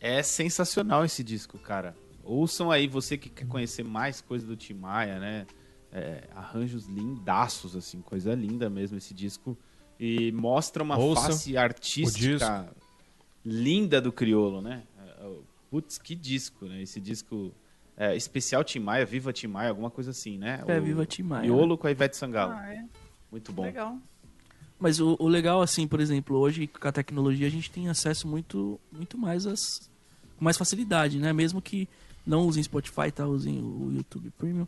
[0.00, 1.96] é sensacional esse disco, cara.
[2.22, 5.46] Ouçam aí, você que quer conhecer mais coisa do Tim Maia, né?
[5.90, 9.56] É, arranjos lindaços, assim, coisa linda mesmo esse disco.
[9.98, 12.70] E mostra uma Ouça face artística
[13.44, 14.82] linda do Criolo, né?
[14.98, 15.36] É, é,
[15.70, 16.82] Putz, que disco, né?
[16.82, 17.52] Esse disco
[17.96, 20.62] é, especial Tim Maia, Viva Tim Maia, alguma coisa assim, né?
[20.66, 21.42] É, O Viva Tim Maia.
[21.42, 22.52] Criolo com a Ivete Sangalo.
[22.52, 22.84] Ah, é.
[23.30, 23.62] Muito bom.
[23.62, 23.98] Legal.
[24.78, 28.28] Mas o, o legal, assim, por exemplo, hoje com a tecnologia a gente tem acesso
[28.28, 29.90] muito, muito mais às.
[30.38, 31.32] com mais facilidade, né?
[31.32, 31.88] Mesmo que
[32.26, 33.26] não usem Spotify, tá?
[33.26, 34.66] Usem o YouTube Premium.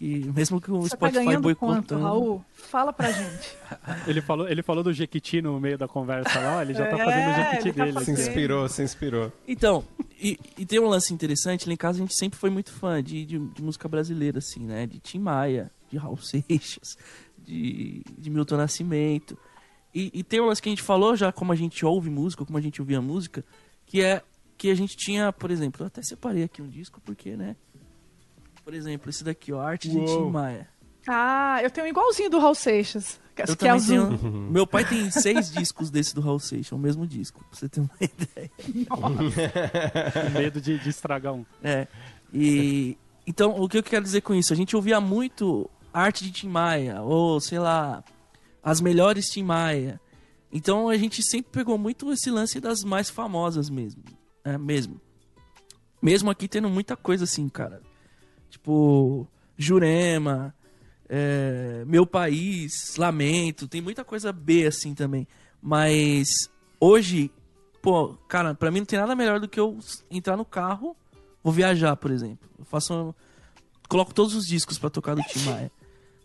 [0.00, 2.02] E mesmo que o Você tá Spotify quanto, boicotando.
[2.02, 2.44] Raul?
[2.52, 3.56] Fala pra gente.
[4.08, 7.04] Ele falou, ele falou do Jequiti no meio da conversa lá, ele já tá É,
[7.04, 8.04] fazendo o Jequiti ele tá dele.
[8.04, 9.32] Se inspirou, se inspirou.
[9.46, 9.84] Então,
[10.20, 13.00] e, e tem um lance interessante, lá em casa a gente sempre foi muito fã
[13.00, 14.88] de, de, de música brasileira, assim, né?
[14.88, 16.96] De Tim Maia, de Raul Seixas,
[17.44, 19.36] de, de Milton Nascimento.
[19.94, 22.44] E, e tem um lance que a gente falou já, como a gente ouve música,
[22.44, 23.44] como a gente ouvia música,
[23.86, 24.22] que é
[24.56, 27.56] que a gente tinha, por exemplo, eu até separei aqui um disco, porque, né?
[28.64, 30.68] Por exemplo, esse daqui, ó, Arte de Tim Maia.
[31.08, 33.20] Ah, eu tenho um igualzinho do Raul Seixas.
[33.34, 34.16] Que, Eu que é azul.
[34.18, 34.32] tenho.
[34.52, 37.80] Meu pai tem seis discos desse do Raul Seixas, o mesmo disco, pra você ter
[37.80, 38.50] uma ideia.
[38.88, 41.44] Com medo de, de estragar um.
[41.62, 41.88] É.
[42.32, 44.52] E então, o que eu quero dizer com isso?
[44.52, 48.02] A gente ouvia muito arte de Tim Maia, ou sei lá,
[48.62, 50.00] as melhores Tim Maia.
[50.52, 54.02] Então a gente sempre pegou muito esse lance das mais famosas mesmo.
[54.44, 55.00] É, mesmo.
[56.00, 57.80] Mesmo aqui tendo muita coisa assim, cara.
[58.50, 59.26] Tipo,
[59.56, 60.54] Jurema,
[61.08, 65.26] é, Meu País, Lamento, tem muita coisa B assim também.
[65.60, 67.30] Mas hoje,
[67.80, 69.78] pô, cara, pra mim não tem nada melhor do que eu
[70.10, 70.96] entrar no carro,
[71.42, 72.48] vou viajar, por exemplo.
[72.58, 73.14] Eu faço.
[73.88, 75.70] Coloco todos os discos pra tocar do Tim Maia.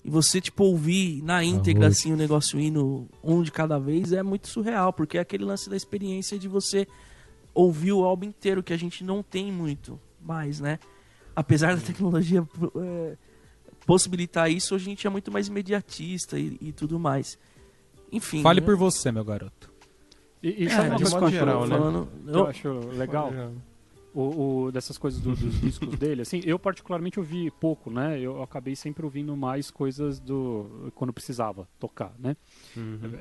[0.04, 4.24] E você, tipo, ouvir na íntegra, assim, o negócio indo um de cada vez é
[4.24, 6.88] muito surreal, porque é aquele lance da experiência de você
[7.54, 10.80] ouvir o álbum inteiro, que a gente não tem muito mais, né?
[11.36, 13.18] Apesar da tecnologia é,
[13.86, 17.38] possibilitar isso, a gente é muito mais imediatista e, e tudo mais.
[18.12, 18.42] Enfim.
[18.42, 18.66] Fale né?
[18.66, 19.72] por você, meu garoto.
[20.42, 21.78] E, e É, sabe uma de coisa geral, né?
[21.78, 23.34] falando, eu eu- acho legal?
[24.14, 28.20] O, o- dessas coisas do- dos discos dele, assim, eu particularmente ouvi pouco, né?
[28.20, 32.36] Eu acabei sempre ouvindo mais coisas do quando precisava tocar, né?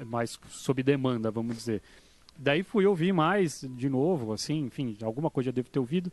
[0.01, 1.83] É Mais sob demanda, vamos dizer.
[2.39, 6.11] Daí fui ouvir mais de novo, assim, enfim, alguma coisa eu devo ter ouvido.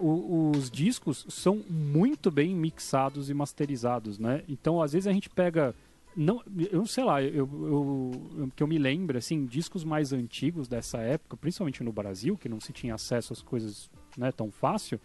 [0.00, 4.42] O- os discos são muito bem mixados e masterizados, né?
[4.48, 5.74] Então, às vezes a gente pega
[6.18, 10.12] não, eu não sei lá, eu, eu, eu- que eu me lembro, assim, discos mais
[10.12, 14.50] antigos dessa época, principalmente no Brasil, que não se tinha acesso às coisas né, tão
[14.50, 15.00] fácil,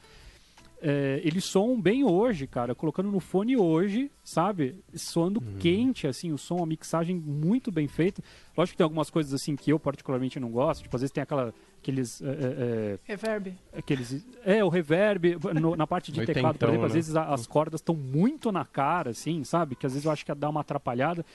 [0.82, 4.84] é, eles soam bem hoje, cara, colocando no fone hoje, sabe?
[4.94, 8.22] Soando quente, assim, o som, a mixagem muito bem feita.
[8.58, 11.22] Lógico que tem algumas coisas, assim, que eu particularmente não gosto, tipo, às vezes tem
[11.22, 11.54] aquela,
[11.84, 12.22] aqueles...
[12.22, 13.54] é, é, Reverb.
[13.78, 16.96] aqueles é o reverb no- na parte de teclado por exemplo às né?
[16.96, 20.26] vezes a- as cordas estão muito na cara assim sabe que às vezes eu acho
[20.26, 21.26] que dá uma atrapalhada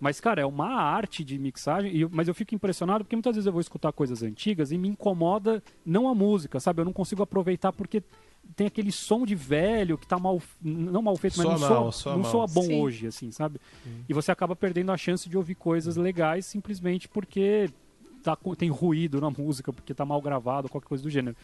[0.00, 3.34] mas cara é uma arte de mixagem e eu- mas eu fico impressionado porque muitas
[3.36, 6.92] vezes eu vou escutar coisas antigas e me incomoda não a música sabe eu não
[6.92, 8.02] consigo aproveitar porque
[8.56, 11.68] tem aquele som de velho que tá mal não mal feito mas Soa não mal,
[11.68, 12.30] soa, soa não mal.
[12.30, 12.80] soa bom Sim.
[12.80, 13.60] hoje assim sabe
[14.08, 17.68] e você acaba perdendo a chance de ouvir coisas legais simplesmente porque
[18.36, 21.36] tá, tem ruído na música, porque tá mal gravado, qualquer coisa do gênero.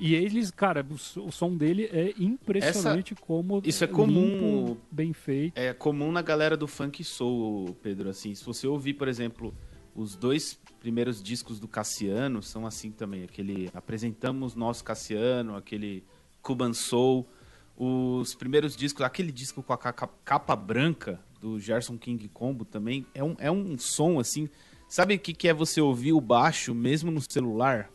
[0.00, 4.28] E eles, cara, o, som dele é impressionante como isso é comum.
[4.66, 5.58] limpo, bem feito.
[5.58, 9.52] É comum na galera do funk soul, Pedro, assim, se você ouvir, por exemplo,
[9.96, 16.04] os dois primeiros discos do Cassiano são assim também, aquele apresentamos nosso Cassiano, aquele
[16.40, 17.26] Cuban Soul,
[17.76, 19.92] os primeiros discos, aquele disco com a ca-
[20.24, 23.04] capa branca do Gerson King Combo também.
[23.14, 24.48] É um, é um som assim.
[24.88, 27.90] Sabe o que, que é você ouvir o baixo mesmo no celular?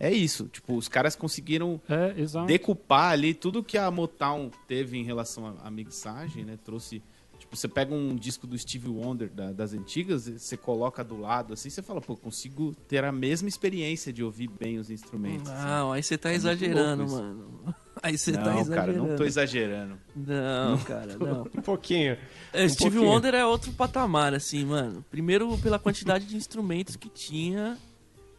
[0.00, 0.48] É isso.
[0.48, 2.14] Tipo, os caras conseguiram É,
[2.46, 6.58] decupar ali tudo que a Motown teve em relação à- mixagem, né?
[6.64, 7.02] Trouxe.
[7.38, 11.52] Tipo, você pega um disco do Steve Wonder da- das antigas, você coloca do lado
[11.52, 15.48] assim, você fala, pô, consigo ter a mesma experiência de ouvir bem os instrumentos.
[15.50, 15.66] assim.
[15.66, 17.74] Não, aí você tá É exagerando, mano.
[18.04, 18.74] Aí você não, tá exagerando.
[18.74, 19.98] cara, não tô exagerando.
[20.14, 21.42] Não, cara, não.
[21.42, 22.18] Um pouquinho.
[22.52, 23.10] É, Um Steve pouquinho.
[23.10, 25.02] Wonder é outro patamar, assim, mano.
[25.10, 27.78] Primeiro pela quantidade de instrumentos que tinha.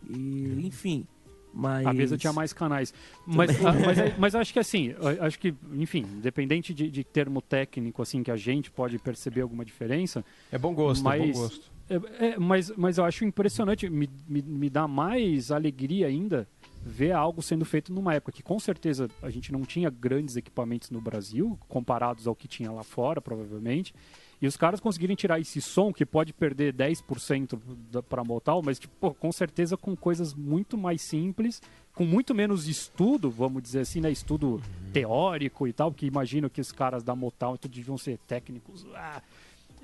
[0.08, 1.08] E, enfim.
[1.52, 1.88] Mas.
[1.88, 2.94] A mesa tinha mais canais.
[3.26, 7.42] Mas, ah, mas, mas eu acho que assim, acho que, enfim, independente de, de termo
[7.42, 11.36] técnico, assim, que a gente pode perceber alguma diferença, É bom gosto, é bom Mas-
[11.38, 11.72] gosto.
[11.90, 16.46] é, é, mas, mas eu acho impressionante, me, me, me dá mais alegria ainda
[16.88, 20.92] ver algo sendo feito numa época que com certeza a gente não tinha grandes equipamentos
[20.92, 23.92] no Brasil, comparados ao que tinha lá fora, provavelmente.
[24.40, 27.58] E os caras conseguirem tirar esse som que pode perder 10%
[27.92, 31.60] da- pra Motal, mas tipo, pô, com certeza com coisas muito mais simples,
[31.94, 34.12] com muito menos estudo, vamos dizer assim, né?
[34.12, 34.62] Estudo
[34.94, 38.86] teórico e tal, porque imagino que os caras da Motal então, deviam ser técnicos.
[38.94, 39.22] ah,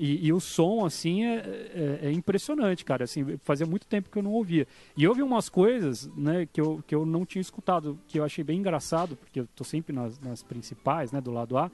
[0.04, 3.04] e, e o som, assim, é, é- é impressionante, cara.
[3.04, 4.68] Assim, fazia muito tempo que eu não ouvia.
[4.98, 8.44] E houve umas coisas, né, que eu, que eu não tinha escutado, que eu achei
[8.44, 11.70] bem engraçado, porque eu tô sempre nas, nas principais, né, do lado A.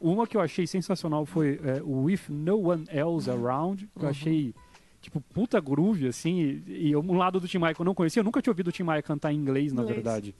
[0.00, 4.08] Uma que eu achei sensacional foi é, o With No One Else Around, que eu
[4.08, 4.52] achei,
[5.00, 6.62] tipo, puta groove, assim.
[6.66, 8.68] E, e um lado do Tim Maia que eu não conhecia, eu nunca tinha ouvido
[8.68, 9.94] o Tim Maia cantar em inglês, na Inglês.
[10.02, 10.34] verdade.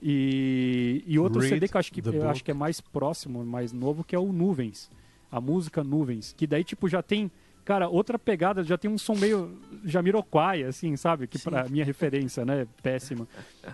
[0.00, 3.44] E, e outro Read CD que eu acho que, eu acho que é mais próximo,
[3.44, 4.90] mais novo, que é o Nuvens.
[5.34, 6.32] A música Nuvens.
[6.32, 7.28] Que daí, tipo, já tem.
[7.64, 11.26] Cara, outra pegada, já tem um som meio Jamiroquai, assim, sabe?
[11.26, 12.68] Que pra minha referência, né?
[12.80, 13.26] Péssima.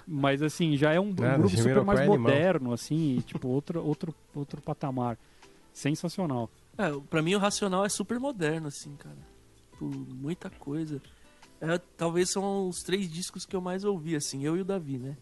[0.07, 3.49] Mas, assim, já é um, um Nada, grupo super mais é moderno, assim, e, tipo,
[3.49, 5.19] outro, outro, outro patamar.
[5.71, 6.49] Sensacional.
[6.79, 9.19] É, pra mim o Racional é super moderno, assim, cara.
[9.79, 11.03] Por muita coisa.
[11.61, 14.97] É, talvez são os três discos que eu mais ouvi, assim, eu e o Davi,
[14.97, 15.15] né?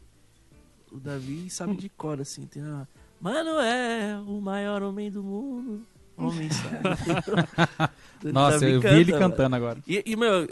[0.93, 2.87] O Davi sabe de cor, assim, tem a.
[3.21, 5.85] Mano é o maior homem do mundo.
[6.19, 7.93] Homem sabe.
[8.33, 9.25] Nossa, eu vi ele mano.
[9.31, 9.79] cantando agora.
[9.87, 10.47] E, e, meu,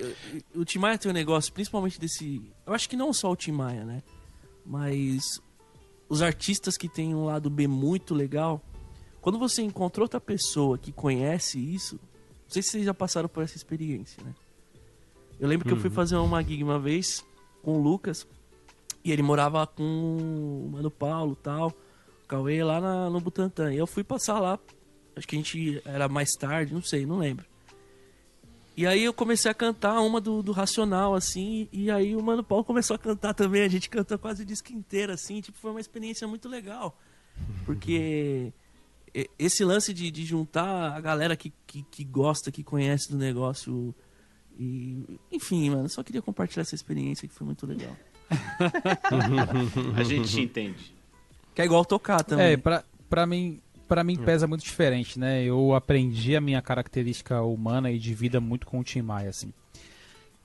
[0.55, 2.41] o Tim Maia tem um negócio, principalmente desse.
[2.65, 4.03] Eu acho que não só o Tim Maia, né?
[4.65, 5.41] Mas
[6.09, 8.63] os artistas que têm um lado B muito legal,
[9.21, 13.43] quando você encontra outra pessoa que conhece isso, não sei se vocês já passaram por
[13.43, 14.33] essa experiência, né?
[15.39, 17.25] Eu lembro que eu fui fazer uma gig uma vez
[17.63, 18.27] com o Lucas
[19.05, 23.73] e ele morava com o Mano Paulo e tal, o Cauê lá na- no Butantã.
[23.73, 24.59] E eu fui passar lá,
[25.17, 27.47] acho que a gente era mais tarde, não sei, não lembro.
[28.77, 32.45] E aí eu comecei a cantar uma do, do Racional, assim, e aí o Mano
[32.45, 35.71] Paulo começou a cantar também, a gente cantou quase o disco inteiro, assim, tipo, foi
[35.71, 36.95] uma experiência muito legal.
[37.65, 38.53] Porque
[39.39, 43.95] esse lance de, de juntar a galera que, que, que gosta, que conhece do negócio,
[44.59, 47.97] e enfim, mano, só queria compartilhar essa experiência que foi muito legal.
[49.97, 50.95] A gente te entende.
[51.55, 52.53] Que é igual tocar também.
[52.53, 55.43] É, pra, pra mim, pra mim pesa muito diferente, né?
[55.43, 59.53] Eu aprendi a minha característica humana e de vida muito com o Tim Maia, assim.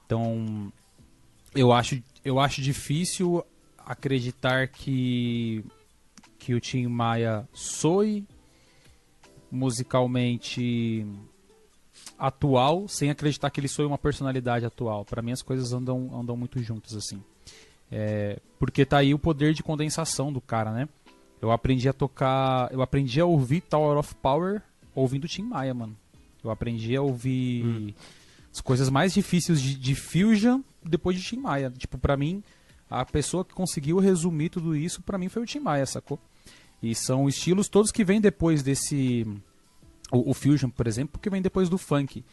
[0.06, 0.72] Então,
[1.56, 3.44] eu acho, eu acho difícil
[3.78, 5.64] acreditar que,
[6.38, 8.26] que o Tim Maia soe
[9.52, 11.06] musicalmente
[12.18, 15.04] atual, sem acreditar que ele soe uma personalidade atual.
[15.04, 17.22] Pra mim as coisas andam, andam muito juntas, assim.
[17.92, 20.88] É, porque tá aí o poder de condensação do cara, né?
[21.42, 22.72] Eu aprendi a tocar.
[22.72, 24.62] Eu aprendi a ouvir Tower of Power
[24.94, 25.98] ouvindo Tim Maia, mano.
[26.44, 27.96] Eu aprendi a ouvir
[28.54, 31.72] as coisas mais difíceis de, de Fusion depois de Tim Maia.
[31.76, 32.44] Tipo, pra mim,
[32.90, 36.20] a pessoa que conseguiu resumir tudo isso, pra mim foi o Tim Maia, sacou?
[36.82, 39.26] E são estilos todos que vêm depois desse.
[40.12, 42.24] O, o Fusion, por exemplo, que vem depois do funk.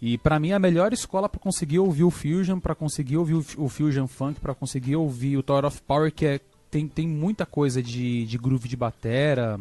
[0.00, 3.44] E pra mim a melhor escola pra conseguir ouvir o Fusion, pra conseguir ouvir o,
[3.58, 6.40] o Fusion Funk, pra conseguir ouvir o Tower of Power, que é,
[6.70, 9.60] tem, tem muita coisa de, de groove de batera.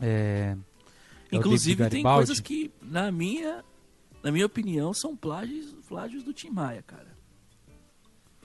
[0.00, 0.56] É,
[1.32, 3.64] Inclusive, tem coisas que, na minha,
[4.22, 7.08] na minha opinião, são plágios, plágios do Tim Maia, cara.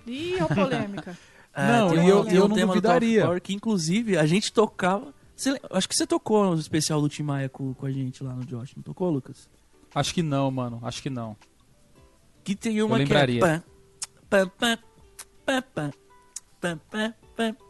[0.06, 1.18] Ih, é polêmica.
[1.54, 3.24] ah, não, tem eu, eu um tema duvidaria.
[3.24, 5.14] Power que, inclusive, a gente tocava.
[5.36, 8.34] Você, acho que você tocou no especial do Tim Maia com, com a gente lá
[8.34, 9.50] no Josh, não tocou, Lucas?
[9.94, 10.80] Acho que não, mano.
[10.84, 11.36] Acho que não.
[12.44, 13.42] Que tem uma eu lembraria.
[13.42, 13.62] que é.
[14.30, 14.78] Pá, pá,
[15.46, 15.92] pá, pá, pá,
[16.62, 17.65] pá, pá, pá,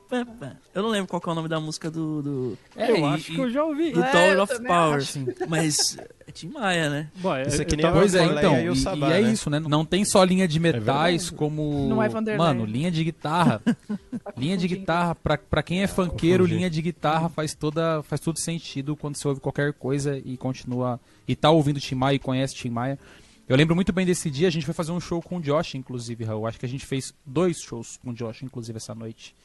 [0.74, 2.22] eu não lembro qual que é o nome da música do.
[2.22, 3.91] do É, eu e- acho que eu já ouvi.
[3.91, 5.01] do É, Tower of Power.
[5.05, 5.26] Sim.
[5.47, 5.97] Mas
[6.28, 7.09] é Tim Maia, né?
[7.18, 8.57] Bom, é- Isso aqui eu nem é Pois é, então.
[8.59, 9.32] e E, Sabá, e é né?
[9.32, 9.59] isso, né?
[9.59, 10.84] Não tem só linha de metais
[11.26, 11.32] verdade.
[11.34, 11.88] como.
[11.89, 12.38] Não é Vanderlei.
[12.38, 13.61] Mano, linha de guitarra.
[14.38, 16.55] linha de guitarra, pra, pra quem é funkeiro, Confundi.
[16.57, 20.99] linha de guitarra faz, toda, faz todo sentido quando você ouve qualquer coisa e continua.
[21.28, 22.99] E tá ouvindo Tim Maia e conhece Tim Maia.
[23.47, 25.76] Eu lembro muito bem desse dia, a gente foi fazer um show com o Josh,
[25.76, 26.47] inclusive, Raul.
[26.47, 29.36] Acho que a gente fez dois shows com o Josh, inclusive, essa noite.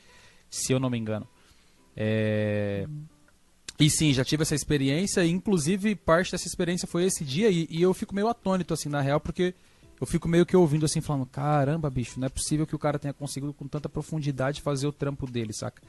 [0.50, 1.26] Se eu não me engano.
[1.96, 2.86] É.
[3.78, 7.66] E sim, já tive essa experiência, e inclusive parte dessa experiência foi esse dia, e,
[7.70, 9.54] e eu fico meio atônito, assim, na real, porque
[9.98, 12.98] eu fico meio que ouvindo assim, falando, caramba, bicho, não é possível que o cara
[12.98, 15.82] tenha conseguido com tanta profundidade fazer o trampo dele, saca?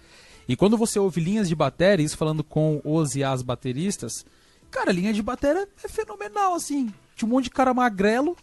[0.47, 4.26] E quando você ouve linhas de bateria, isso falando com os e as bateristas,
[4.70, 6.93] cara, linha de bateria é fenomenal, assim.
[7.16, 8.36] Tinha um monte de cara magrelo,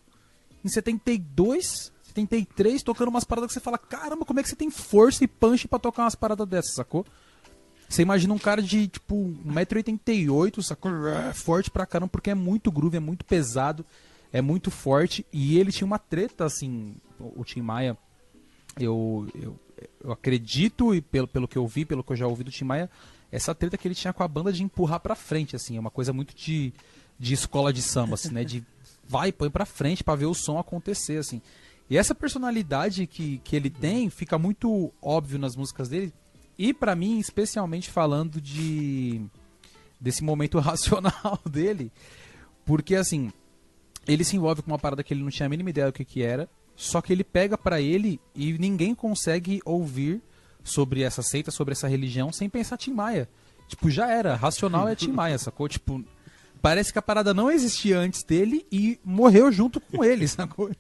[0.64, 1.92] em 72,
[2.26, 5.28] 73, tocando umas paradas que você fala, caramba, como é que você tem força e
[5.28, 7.06] punch pra tocar umas paradas dessas, sacou?
[7.88, 9.14] Você imagina um cara de, tipo,
[9.46, 11.08] 1,88m, sacou?
[11.08, 13.84] É, Forte pra caramba, porque é muito groove, é muito pesado,
[14.30, 15.24] é muito forte.
[15.32, 17.96] E ele tinha uma treta, assim, o Tim Maia.
[18.78, 19.58] Eu, eu,
[20.04, 22.64] eu acredito, e pelo, pelo que eu vi, pelo que eu já ouvi do Tim
[22.64, 22.90] Maia,
[23.32, 25.76] essa treta que ele tinha com a banda de empurrar pra frente, assim.
[25.78, 26.74] É uma coisa muito de,
[27.18, 28.44] de escola de samba, assim, né?
[28.44, 28.62] De
[29.08, 31.40] vai, põe pra frente pra ver o som acontecer, assim.
[31.90, 36.12] E essa personalidade que, que ele tem fica muito óbvio nas músicas dele.
[36.58, 39.22] E pra mim, especialmente falando de
[40.00, 41.90] desse momento racional dele,
[42.64, 43.32] porque assim,
[44.06, 46.04] ele se envolve com uma parada que ele não tinha a mínima ideia do que,
[46.04, 50.22] que era, só que ele pega pra ele e ninguém consegue ouvir
[50.62, 53.28] sobre essa seita, sobre essa religião sem pensar Tim Maia.
[53.66, 55.68] Tipo, já era, racional é Tim Maia, sacou?
[55.68, 56.04] Tipo,
[56.62, 60.70] parece que a parada não existia antes dele e morreu junto com ele, sacou?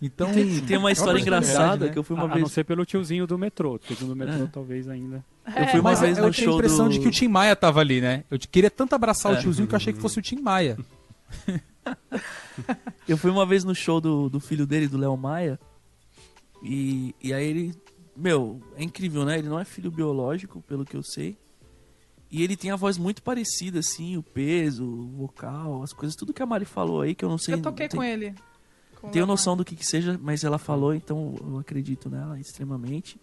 [0.00, 1.92] Então, Tem, tem uma história personalidade, engraçada né?
[1.92, 2.52] que eu fui uma a, a não vez.
[2.52, 3.74] ser pelo tiozinho do metrô.
[3.74, 5.24] O tiozinho do metrô talvez ainda.
[5.46, 6.92] Eu fui uma Mas vez eu no tinha a show impressão do...
[6.92, 8.22] de que o Tim Maia tava ali, né?
[8.30, 9.40] Eu queria tanto abraçar o É.
[9.40, 10.76] tiozinho que eu achei que fosse o Tim Maia.
[13.06, 15.58] Eu fui uma vez no show do, do filho dele, do Léo Maia.
[16.62, 17.74] E, e aí ele.
[18.16, 19.38] Meu, é incrível, né?
[19.38, 21.36] Ele não é filho biológico, pelo que eu sei.
[22.30, 26.32] E ele tem a voz muito parecida, assim, o peso, o vocal, as coisas, tudo
[26.32, 27.54] que a Mari falou aí, que eu não sei.
[27.54, 28.34] Eu toquei tem- com ele.
[29.12, 33.20] Tenho noção do que, que seja, mas ela falou, então eu acredito nela extremamente.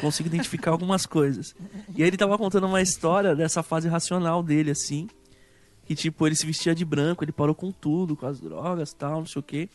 [0.00, 1.54] Consigo identificar algumas coisas.
[1.94, 5.08] E aí ele tava contando uma história dessa fase racional dele, assim.
[5.86, 9.20] Que tipo, ele se vestia de branco, ele parou com tudo, com as drogas tal,
[9.20, 9.68] não sei o quê.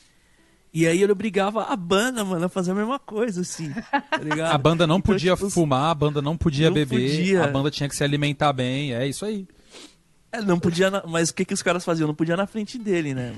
[0.71, 3.71] E aí ele obrigava a banda, mano, a fazer a mesma coisa, assim.
[3.71, 4.53] Tá ligado?
[4.53, 7.43] A banda não Então, podia tipo, fumar, a banda não podia não beber, podia.
[7.43, 9.47] a banda tinha que se alimentar bem, é isso aí.
[10.31, 12.07] É, não podia, na- mas o que, que os caras faziam?
[12.07, 13.35] Não podia na frente dele, né?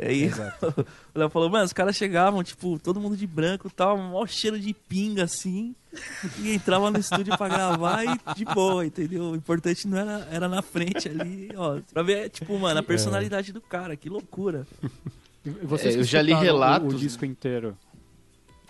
[0.00, 0.30] Aí
[1.14, 4.28] o Léo falou, mano, os caras chegavam, tipo, todo mundo de branco e tal, maior
[4.28, 5.74] cheiro de pinga assim,
[6.40, 9.30] e entrava no estúdio pra gravar e de boa, entendeu?
[9.30, 13.52] O importante não era, era na frente ali, ó, pra ver, tipo, mano, a personalidade
[13.52, 14.66] do cara, que loucura.
[15.62, 17.76] Vocês É, eu já li escutaram o- relatos, O, disco inteiro.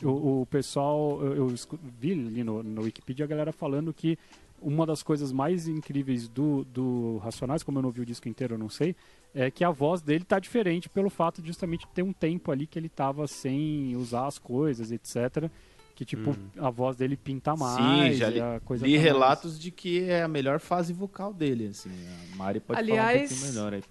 [0.03, 1.55] O, o pessoal, eu, eu
[2.01, 4.17] vi ali no, no Wikipedia a galera falando que
[4.61, 8.55] uma das coisas mais incríveis do, do Racionais, como eu não vi o disco inteiro,
[8.55, 8.95] eu não sei,
[9.35, 12.67] é que a voz dele tá diferente pelo fato de justamente ter um tempo ali
[12.67, 15.51] que ele tava sem usar as coisas, etc.
[15.95, 18.13] Que, tipo, a voz dele pinta mais.
[18.15, 20.61] Sim, já e li, a coisa li tá mais- relatos de que é a melhor
[20.61, 21.91] fase vocal dele, assim.
[22.33, 23.83] A Mari pode falar um Aliás, pouquinho melhor aí.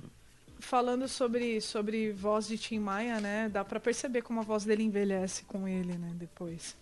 [0.59, 3.49] Falando sobre, sobre voz de Tim Maia, né?
[3.49, 6.11] Dá pra perceber como a voz dele envelhece com ele, né?
[6.15, 6.75] Depois.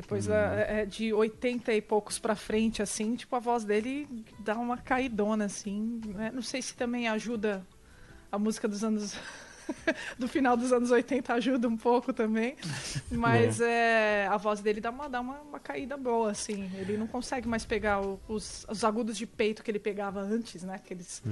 [0.00, 4.56] Depois da- é, de 80 e poucos pra frente, assim, tipo, a voz dele dá
[4.56, 6.00] uma caidona, assim.
[6.06, 6.30] né?
[6.32, 7.66] Não sei se também ajuda
[8.30, 9.16] a música dos anos.
[10.18, 12.56] do final dos anos 80 ajuda um pouco também.
[13.10, 16.70] Mas é, a voz dele dá, uma, dá uma, uma caída boa, assim.
[16.76, 20.62] Ele não consegue mais pegar o- os, os agudos de peito que ele pegava antes,
[20.62, 20.74] né?
[20.76, 21.22] Aqueles,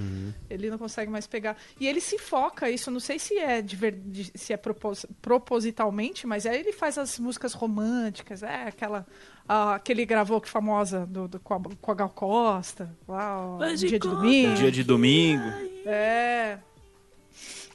[0.51, 1.57] Ele não consegue mais pegar.
[1.81, 5.07] E ele se foca, isso não sei se é, de ver- de- se é propos-
[5.23, 9.07] propositalmente, mas aí ele faz as músicas românticas, é aquela.
[9.49, 13.41] a- que ele gravou que famosa do, do- com, a, com a Gal Costa, lá,
[13.41, 14.55] ó, dia de domingo.
[14.55, 15.45] Dia de domingo.
[15.85, 16.59] É.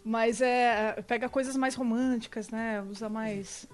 [0.03, 1.01] Mas é.
[1.07, 2.81] Pega coisas mais românticas, né?
[2.89, 3.67] Usa mais.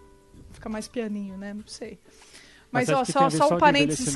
[0.51, 1.53] Fica mais pianinho, né?
[1.53, 1.99] Não sei.
[2.71, 4.15] Mas, você ó, só, só um parênteses.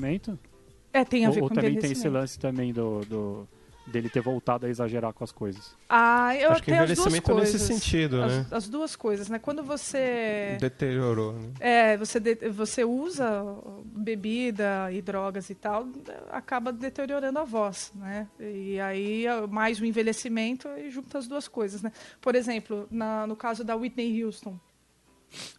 [0.94, 3.48] É, tem a ver ou, ou com também tem esse lance também do, do-
[3.88, 5.76] dele ter voltado a exagerar com as coisas.
[5.90, 7.68] Ah, eu Acho que tenho as duas envelhecimento é nesse coisas.
[7.68, 8.46] sentido, as, né?
[8.52, 9.40] as duas coisas, né?
[9.40, 11.50] Quando você Deteriorou, né?
[11.60, 13.44] é, você de- você usa
[13.86, 15.88] bebida e drogas e tal,
[16.32, 18.28] acaba deteriorando a voz, né?
[18.40, 21.92] E aí mais o envelhecimento e junta as duas coisas, né?
[22.22, 24.58] Por exemplo, na- no caso da Whitney Houston,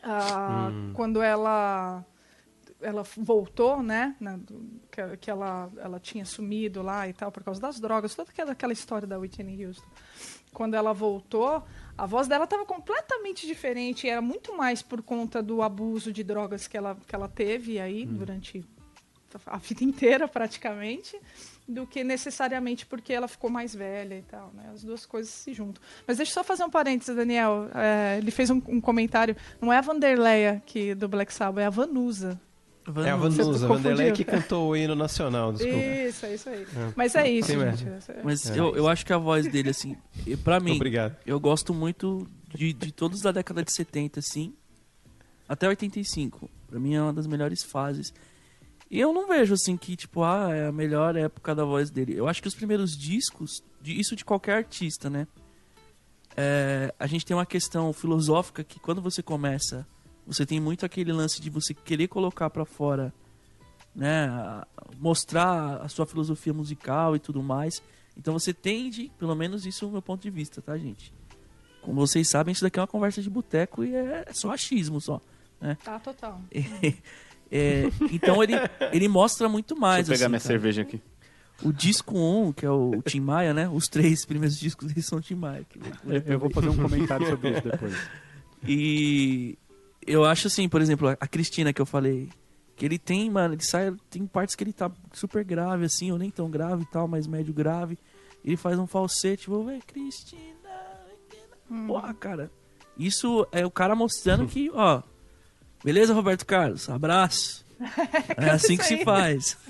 [0.02, 2.04] ah, quando ela
[2.82, 4.14] ela voltou, né?
[4.20, 4.38] na-
[4.90, 8.52] que, que ela, ela tinha sumido lá e tal por causa das drogas, toda aquela,
[8.52, 9.86] aquela história da Whitney Houston.
[10.52, 11.64] Quando ela voltou,
[11.96, 14.06] a voz dela estava completamente diferente.
[14.06, 17.80] e Era muito mais por conta do abuso de drogas que ela, que ela teve
[17.80, 18.62] aí durante
[19.46, 21.18] a vida inteira, praticamente,
[21.66, 24.52] do que necessariamente porque ela ficou mais velha e tal.
[24.52, 24.68] Né?
[24.74, 25.82] As duas coisas se juntam.
[26.06, 27.70] Mas deixa eu só fazer um parênteses, Daniel.
[27.74, 29.34] É, ele fez um, um comentário.
[29.58, 32.38] Não é a Vanderleia que, do Black Sabbath, é a Vanusa.
[33.04, 33.66] É a Vanusa.
[33.68, 35.78] Vanderlei que cantou o hino nacional, desculpa.
[35.78, 36.66] Isso, é isso aí.
[36.96, 37.86] Mas é isso, Sim, gente.
[38.24, 38.58] Mas É.
[38.58, 39.96] eu, eu acho que a voz dele, assim,
[40.42, 41.16] pra mim, Obrigado.
[41.24, 44.52] eu gosto muito de, de todos da década de 70, assim,
[45.48, 46.50] até 85.
[46.68, 48.12] Pra mim é uma das melhores fases.
[48.90, 52.14] E eu não vejo, assim, que, tipo, ah, é a melhor época da voz dele.
[52.16, 55.26] Eu acho que os primeiros discos, de- isso de qualquer artista, né?
[56.36, 59.86] É, a gente tem uma questão filosófica que quando você começa,
[60.26, 63.12] você tem muito aquele lance de você querer colocar pra fora,
[63.94, 64.28] né?
[64.98, 67.82] Mostrar a sua filosofia musical e tudo mais.
[68.16, 71.12] Então você tende, pelo menos isso é o meu ponto de vista, tá, gente?
[71.80, 75.20] Como vocês sabem, isso daqui é uma conversa de boteco e é só achismo só.
[75.84, 76.40] Tá, total.
[77.54, 78.54] É, então ele,
[78.94, 80.06] ele mostra muito mais.
[80.06, 80.48] Deixa eu pegar assim, minha cara.
[80.48, 81.02] cerveja aqui.
[81.62, 83.68] O disco 1, que é o, o Tim Maia, né?
[83.68, 85.66] Os três primeiros discos deles são Tim Maia.
[86.06, 87.94] Eu, eu vou fazer um comentário sobre isso depois.
[88.66, 89.58] E
[90.06, 92.28] eu acho assim, por exemplo, a Cristina que eu falei,
[92.76, 96.18] que ele tem, mano, ele sai, tem partes que ele tá super grave assim, ou
[96.18, 97.98] nem tão grave e tal, mas médio grave.
[98.44, 100.42] Ele faz um falsete, vou ver, Cristina.
[101.86, 102.50] Porra, cara.
[102.98, 105.02] Isso é o cara mostrando que, ó,
[105.82, 107.64] beleza, Roberto Carlos, abraço.
[108.36, 109.56] É assim que se faz.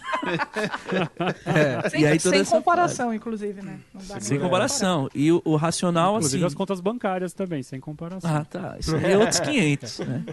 [1.47, 3.79] É, Sem, e aí toda sem essa comparação, inclusive, né?
[3.95, 5.09] Não dá nem Sem comparação.
[5.15, 6.47] E o, o racional, Inclusive assim.
[6.53, 8.31] as contas bancárias também, sem comparação.
[8.31, 8.77] Ah, tá.
[8.79, 10.25] Isso aí é outros 500, né?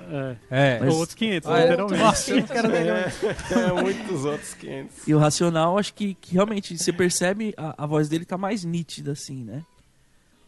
[0.50, 0.76] É.
[0.76, 0.80] É.
[0.80, 1.62] Mas- Outros 500, Ah, é.
[1.64, 2.04] literalmente.
[2.04, 2.88] Nossa, eu quero ver.
[2.88, 5.08] É, muitos outros 500.
[5.08, 8.64] E o racional, acho que, que realmente você percebe a, a voz dele tá mais
[8.66, 9.64] nítida, assim, né?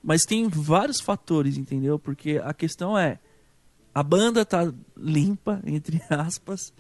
[0.03, 1.97] Mas tem vários fatores, entendeu?
[1.97, 3.17] Porque a questão é:
[3.93, 6.73] a banda tá limpa, entre aspas,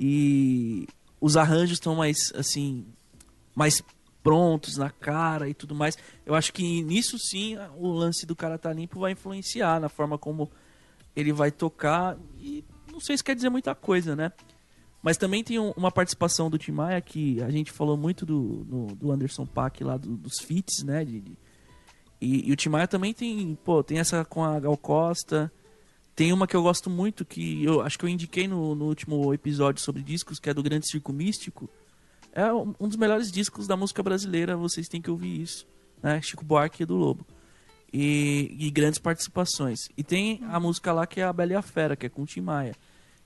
[0.00, 0.88] e
[1.20, 2.86] os arranjos estão mais, assim,
[3.54, 3.82] mais
[4.22, 5.96] prontos na cara e tudo mais.
[6.24, 10.16] Eu acho que nisso sim o lance do cara tá limpo vai influenciar na forma
[10.16, 10.50] como
[11.14, 12.16] ele vai tocar.
[12.38, 14.32] E não sei se quer dizer muita coisa, né?
[15.02, 18.66] Mas também tem um- uma participação do Tim Maia que a gente falou muito do,
[18.68, 21.04] no- do Anderson Paak lá do- dos feats, né?
[21.04, 21.38] de- de-
[22.20, 25.50] e, e o Tim Maia também tem, pô, tem essa com a Gal Costa.
[26.14, 29.32] Tem uma que eu gosto muito, que eu acho que eu indiquei no, no último
[29.32, 31.68] episódio sobre discos, que é do Grande Circo Místico.
[32.32, 35.66] É um dos melhores discos da música brasileira, vocês têm que ouvir isso.
[36.02, 36.20] Né?
[36.22, 37.26] Chico Buarque e do Lobo.
[37.92, 39.88] E, e grandes participações.
[39.96, 42.22] E tem a música lá que é a Bela e a Fera, que é com
[42.22, 42.74] o Tim Maia.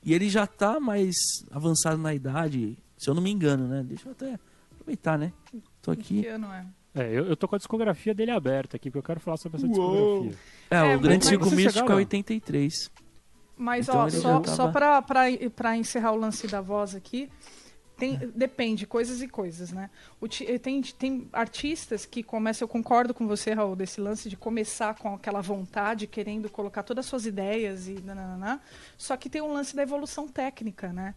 [0.03, 1.15] E ele já tá mais
[1.51, 3.83] avançado na idade, se eu não me engano, né?
[3.83, 4.39] Deixa eu até
[4.73, 5.33] aproveitar, né?
[5.83, 6.23] Tô aqui.
[6.23, 6.67] Que ano é?
[6.95, 9.59] É, eu, eu tô com a discografia dele aberta aqui, porque eu quero falar sobre
[9.59, 10.39] essa discografia.
[10.71, 11.97] É, É, o Grande mas- Circo Místico é chegaram?
[11.97, 12.91] 83.
[13.57, 15.23] Mas, Então ó, só, tava- só pra, pra,
[15.55, 17.29] pra encerrar o lance da voz aqui,
[17.97, 19.89] tem, depende, coisas e coisas, né?
[20.21, 24.37] O eh, tem, tem artistas que começam, eu concordo com você, Raul, desse lance de
[24.37, 28.59] começar com aquela vontade, querendo colocar todas as suas ideias e nananã,
[28.99, 31.15] só que tem um lance da evolução técnica, né?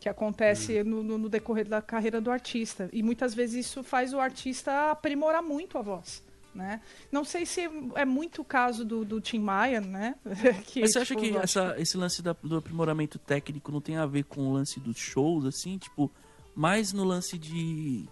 [0.00, 2.88] Que acontece no, no- decorrer da carreira do artista.
[2.92, 6.22] E muitas vezes isso faz o artista aprimorar muito a voz.
[6.52, 6.80] Né?
[7.12, 7.60] Não sei se
[7.94, 10.16] é muito o caso do, do Tim Maia, né?
[10.66, 13.70] Que, Mas você acha tipo, que eu acho essa, esse lance da- do aprimoramento técnico
[13.70, 15.78] não tem a ver com o lance dos shows, assim?
[15.78, 16.10] Tipo,
[16.54, 18.08] mais no lance de.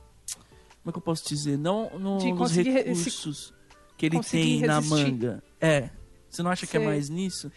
[0.84, 1.58] Como é que eu posso dizer?
[1.58, 3.52] Não no, nos recursos
[3.96, 4.94] que ele tem na resistir.
[4.94, 5.42] manga.
[5.60, 5.90] É.
[6.30, 6.88] Você não acha que é Sei.
[6.88, 7.50] mais nisso?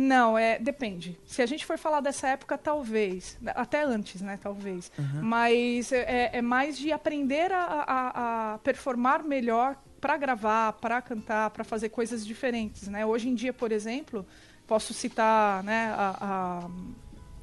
[0.00, 1.18] Não, é depende.
[1.26, 3.36] Se a gente for falar dessa época, talvez.
[3.46, 4.38] Até antes, né?
[4.40, 4.92] Talvez.
[5.20, 11.50] Mas é, é mais de aprender a, a- a performar melhor para gravar, para cantar,
[11.50, 13.04] para fazer coisas diferentes, né?
[13.04, 14.24] Hoje em dia, por exemplo,
[14.68, 15.92] posso citar, né?
[15.96, 16.68] A, a,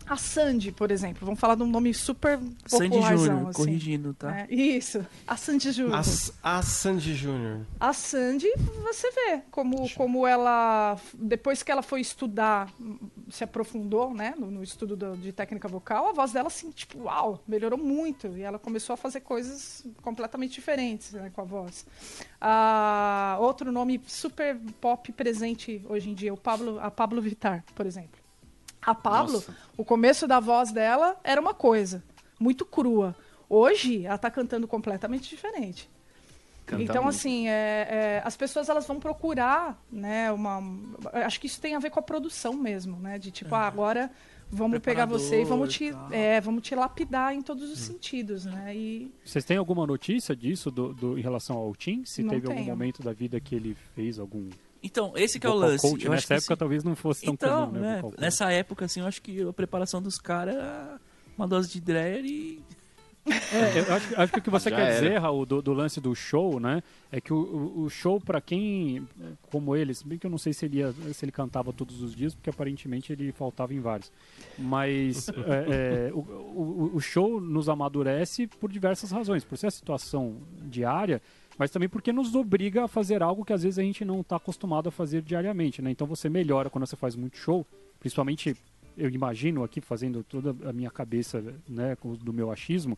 [0.08, 1.26] a Sandy, por exemplo.
[1.26, 3.53] Vamos falar de um nome super Sandy Júnior, assim.
[3.53, 4.41] corrigindo, tá?
[4.41, 5.95] É, isso, a Sandy Júnior.
[6.43, 7.66] A, a Sandy Júnior.
[7.80, 8.47] A Sandy,
[8.84, 12.72] você vê como, como ela, depois que ela foi estudar,
[13.30, 16.99] se aprofundou, né, no, no estudo do- de técnica vocal, a voz dela, assim, tipo,
[17.03, 18.28] uau, melhorou muito.
[18.38, 21.86] E ela começou a fazer coisas completamente diferentes né, com a voz.
[22.39, 27.86] Ah, outro nome super pop presente hoje em dia, o Pablo, a Pablo Vittar, por
[27.86, 28.24] exemplo.
[28.86, 29.56] A Pablo, Nossa.
[29.78, 32.04] o começo da voz dela era uma coisa,
[32.40, 33.16] muito crua.
[33.50, 35.90] Hoje, ela tá cantando completamente diferente.
[36.66, 37.16] Canta então, muito.
[37.16, 37.52] assim, é,
[37.90, 40.62] é, as pessoas elas vão procurar, né, uma...
[41.14, 43.20] Acho que isso tem a ver com a produção mesmo, né?
[43.20, 44.10] De tipo, ah, agora
[44.50, 46.08] vamos pegar você e vamos te, tal.
[46.12, 48.76] é, vamos te lapidar em todos os sentidos, né?
[48.76, 52.04] E Vocês têm alguma notícia disso do, do- em relação ao Tim?
[52.04, 52.70] Se Não teve algum tenho.
[52.70, 54.50] momento da vida que ele fez algum
[54.86, 55.82] Então, esse que é o lance.
[55.82, 56.06] coach?
[56.06, 58.02] Eu acho Nessa que época assim- talvez não fosse tão Então, comum, né?
[58.04, 61.00] né, nessa época, assim, eu acho que a preparação dos caras era
[61.38, 62.62] uma dose de Dreyer e.
[63.28, 64.94] É, eu acho, que- acho que o que você Já quer era.
[65.02, 66.84] dizer, Raul, do, do lance do show, né?
[67.12, 69.08] É que o, o- show, pra quem,
[69.50, 72.04] como ele, se bem que eu não sei se ele, ia- se ele cantava todos
[72.04, 74.12] os dias, porque aparentemente ele faltava em vários.
[74.60, 79.44] Mas é, é, o, o- o show nos amadurece por diversas razões.
[79.44, 81.20] Por ser a situação diária,
[81.58, 84.36] mas também porque nos obriga a fazer algo que às vezes a gente não está
[84.36, 85.91] acostumado a fazer diariamente, né?
[85.91, 87.66] Então você melhora quando você faz muito show,
[87.99, 88.56] principalmente
[88.97, 92.97] eu imagino aqui fazendo toda a minha cabeça, né, do meu achismo,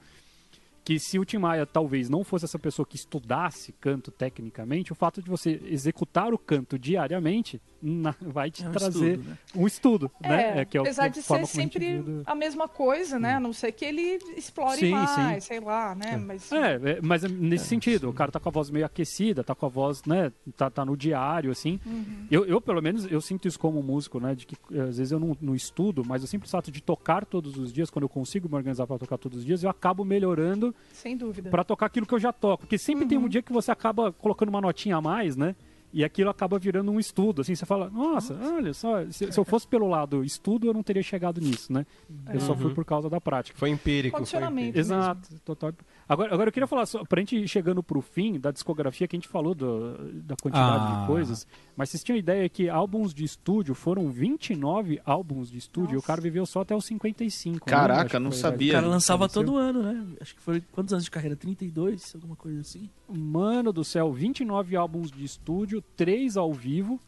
[0.88, 4.96] que se o Tim Maia talvez não fosse essa pessoa que estudasse canto tecnicamente, o
[4.96, 9.38] fato de você executar o canto diariamente na- vai te É um trazer estudo, né?
[9.54, 10.62] um estudo, né?
[10.62, 13.34] É, que é apesar a de ser a sempre a mesma coisa, né?
[13.34, 15.48] A não ser que ele explore Sim, mais, sim.
[15.50, 16.16] sei lá, né?
[16.16, 19.44] Mas É, é, mas é nesse sentido, o cara tá com a voz meio aquecida,
[19.44, 21.82] tá com a voz, né, tá, tá no diário, assim.
[21.86, 22.28] Uhum.
[22.32, 25.12] Eu, eu, pelo menos, eu sinto isso como músico, né, de que eh, às vezes
[25.12, 28.10] eu não, não estudo, mas o simples fato de tocar todos os dias, quando eu
[28.10, 31.50] consigo me organizar para tocar todos os dias, eu acabo melhorando sem dúvida.
[31.50, 32.64] para tocar aquilo que eu já toco.
[32.64, 33.26] Porque sempre tem Uhum.
[33.26, 35.56] um dia que você acaba colocando uma notinha a mais, né?
[35.94, 37.42] E aquilo acaba virando um estudo.
[37.42, 40.84] Assim, você fala, nossa, olha só, se, se eu fosse pelo lado estudo, eu não
[40.84, 41.86] teria chegado nisso, né?
[42.34, 43.58] Eu só fui por causa da prática.
[43.58, 44.12] Foi empírico.
[44.12, 44.70] Foi Condicionamento.
[44.70, 44.80] empírico.
[44.80, 45.74] Exato, total.
[46.10, 49.16] Agora, agora eu queria falar, só, pra gente ir chegando pro fim da discografia, que
[49.16, 51.02] a gente falou do- da quantidade Ah.
[51.02, 51.46] de coisas,
[51.76, 55.96] mas vocês tinham ideia que álbuns de estúdio foram 29 álbuns de estúdio, e o
[55.96, 56.08] Nossa.
[56.08, 57.66] cara viveu só até os 55.
[57.70, 57.76] né?
[57.76, 58.72] Caraca, que não sabia.
[58.72, 60.06] O cara lançava todo ano, né?
[60.22, 61.36] Acho que foi quantos anos de carreira?
[61.36, 62.90] 32, alguma coisa assim.
[63.10, 67.00] Mano do céu, 29 álbuns de estúdio, 3 ao vivo,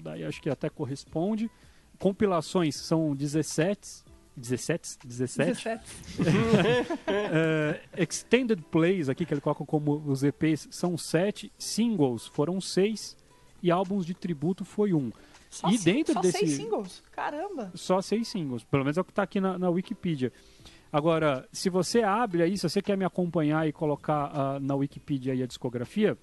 [0.00, 1.50] daí acho que até corresponde.
[1.98, 4.03] Compilações são 17.
[4.36, 4.98] 17?
[5.04, 5.52] 17?
[5.52, 5.84] 17.
[7.06, 11.52] Eh, extended Plays, aqui que ele coloca como os EPs, são 7.
[11.58, 13.16] Singles foram 6.
[13.62, 15.10] E álbuns de tributo foi um.
[15.48, 17.02] Só, E dentro só desse- seis singles?
[17.12, 17.70] Caramba.
[17.74, 18.64] Só seis singles.
[18.64, 20.32] Pelo menos é o que está aqui na, na Wikipedia.
[20.92, 25.32] Agora, se você abre aí, se você quer me acompanhar e colocar ah, na Wikipedia
[25.32, 26.18] aí a discografia,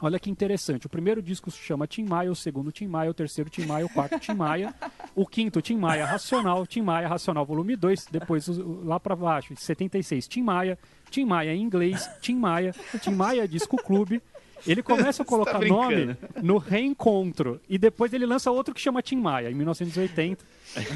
[0.00, 0.86] olha que interessante.
[0.86, 3.86] O primeiro disco se chama Tim Maia, o segundo Tim Maia, o terceiro Tim Maia,
[3.86, 4.74] o quarto Tim Maia,
[5.14, 8.46] o quinto Tim Maia Racional, Tim Maia Racional volume 2, depois
[8.84, 10.78] lá para baixo, 76 Tim Maia,
[11.10, 14.22] Tim Maia em inglês, Tim Maia, Tim Maia Disco Clube.
[14.66, 16.18] Ele começa a colocar nome brincando.
[16.42, 17.60] no reencontro.
[17.68, 20.44] E depois ele lança outro que chama Tim Maia, em 1980.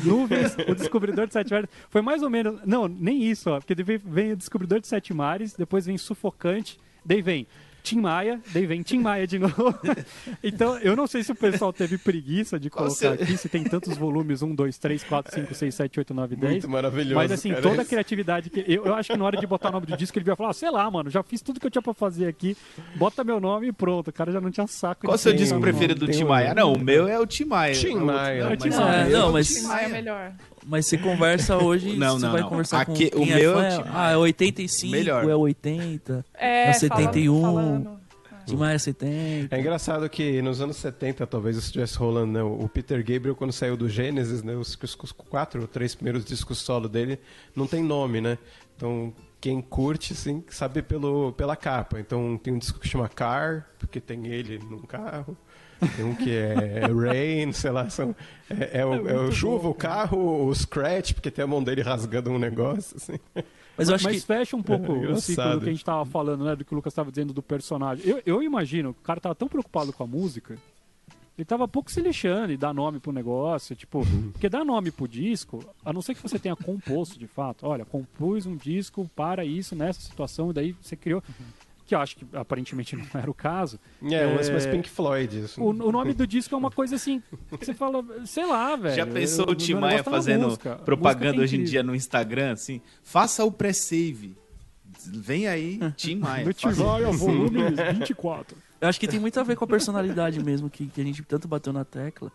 [0.02, 1.68] Nuvens, o Descobridor de Sete Mares.
[1.88, 2.60] Foi mais ou menos.
[2.64, 3.60] Não, nem isso, ó.
[3.60, 7.46] Porque vem o Descobridor de Sete Mares, depois vem Sufocante, daí vem.
[7.82, 9.74] Tim Maia, daí vem Tim Maia de novo.
[10.42, 13.96] então, eu não sei se o pessoal teve preguiça de colocar aqui, se tem tantos
[13.96, 16.52] volumes 1, 2, 3, 4, 5, 6, 7, 8, 9, 10.
[16.52, 17.14] Muito maravilhoso.
[17.14, 17.62] Mas assim, cara.
[17.62, 18.64] toda a criatividade que.
[18.66, 20.50] Eu, eu acho que na hora de botar o nome do disco, ele vai falar,
[20.50, 22.56] ah, sei lá, mano, já fiz tudo que eu tinha pra fazer aqui.
[22.96, 24.08] Bota meu nome e pronto.
[24.08, 25.06] O cara já não tinha saco.
[25.06, 26.54] Qual o seu disco o preferido do Tim Maia?
[26.54, 27.74] Não, o meu é o Tim Maia.
[27.74, 28.44] Tim O outro Maia.
[28.44, 28.78] não, É, Tim mas-.
[28.78, 30.32] É, mas, Tim Maia é melhor.
[30.66, 32.48] Mas você conversa hoje, Não, você não, vai não.
[32.48, 33.80] conversar Aqui- com o quem meu é é fã.
[33.80, 35.28] o Tim ah, é 85, Melhor.
[35.28, 37.40] é 80, É, É 71.
[37.42, 38.00] falando- falando.
[38.46, 39.54] Tim Maia é 70.
[39.54, 42.42] É engraçado que nos anos 70, talvez isso estivesse rolando, né?
[42.42, 44.54] O Peter Gabriel, quando saiu do Gênesis, né?
[44.56, 47.18] Os, os, os quatro ou três primeiros discos solo dele
[47.54, 48.38] não tem nome, né?
[48.76, 52.00] Então, quem curte, assim, sabe pelo, pela capa.
[52.00, 55.36] Então, tem um disco que chama Car, porque tem ele num carro.
[55.96, 58.14] Tem um que é Rain, sei lá, são,
[58.48, 61.82] é, é o, é o chuva, o carro, o Scratch, porque tem a mão dele
[61.82, 63.18] rasgando um negócio, assim.
[63.76, 65.84] Mas eu acho Mas que fecha um pouco É, o ciclo do que a gente
[65.84, 66.54] tava falando, né?
[66.54, 68.06] Do que o Lucas estava dizendo do personagem.
[68.06, 70.58] Eu, eu imagino que o cara tava tão preocupado com a música,
[71.38, 73.74] ele tava pouco se lixando e dar nome pro negócio.
[73.74, 74.02] Tipo,
[74.32, 77.66] porque dar nome pro disco, a não ser que você tenha composto de fato.
[77.66, 81.22] Olha, compus um disco para isso, nessa situação, e daí você criou.
[81.90, 83.80] Que eu acho que aparentemente não era o caso.
[84.00, 84.22] É,
[84.68, 85.40] É, Pink Floyd.
[85.40, 85.60] Isso.
[85.60, 87.20] O, o nome do disco é uma coisa assim,
[87.50, 88.94] você fala, sei lá, velho.
[88.94, 90.68] Já pensou eu- o Tim Maia fazendo música.
[90.68, 92.80] A música propaganda tem hoje em dia no Instagram, assim?
[93.02, 94.36] Faça o pré-save.
[95.04, 96.44] Vem aí, Tim Maia.
[96.44, 97.58] Do Tim Maia, volume
[97.98, 98.56] 24.
[98.80, 101.24] Eu acho que tem muito a ver com a personalidade mesmo, que, que a gente
[101.24, 102.30] tanto bateu na tecla.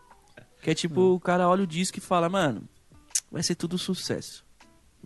[0.60, 2.62] Que é tipo, o cara olha o disco e fala, mano,
[3.32, 4.44] vai ser tudo sucesso.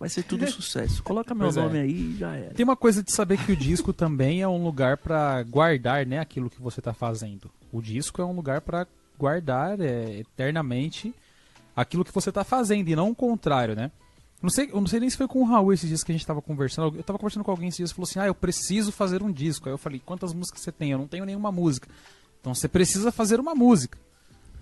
[0.01, 1.03] Vai ser tudo sucesso.
[1.03, 1.61] Coloca meu Pois é.
[1.61, 2.53] nome aí e já era.
[2.55, 6.17] Tem uma coisa de saber que o disco também é um lugar pra guardar, né,
[6.17, 7.51] aquilo que você tá fazendo.
[7.71, 11.13] O disco é um lugar pra guardar é, eternamente
[11.75, 13.91] aquilo que você tá fazendo e não o contrário, né?
[14.41, 16.15] Não sei, eu não sei nem se foi com o Raul esses dias que a
[16.15, 16.97] gente tava conversando.
[16.97, 19.31] Eu tava conversando com alguém esses dias e falou assim: "Ah, eu preciso fazer um
[19.31, 19.69] disco".
[19.69, 20.89] Aí eu falei: "Quantas músicas você tem?".
[20.91, 21.87] Eu não tenho nenhuma música.
[22.39, 23.99] Então você precisa fazer uma música.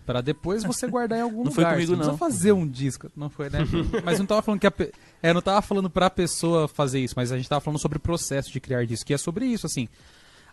[0.10, 1.76] Pra depois você guardar em algum Não foi lugar.
[1.76, 2.18] comigo, Você precisa não.
[2.18, 3.12] fazer um disco.
[3.16, 3.60] Não foi, né?
[4.04, 4.92] mas não tava falando que a pe...
[5.22, 8.02] É, não tava falando pra pessoa fazer isso, mas a gente tava falando sobre o
[8.02, 9.06] processo de criar disco.
[9.06, 9.88] Que é sobre isso, assim.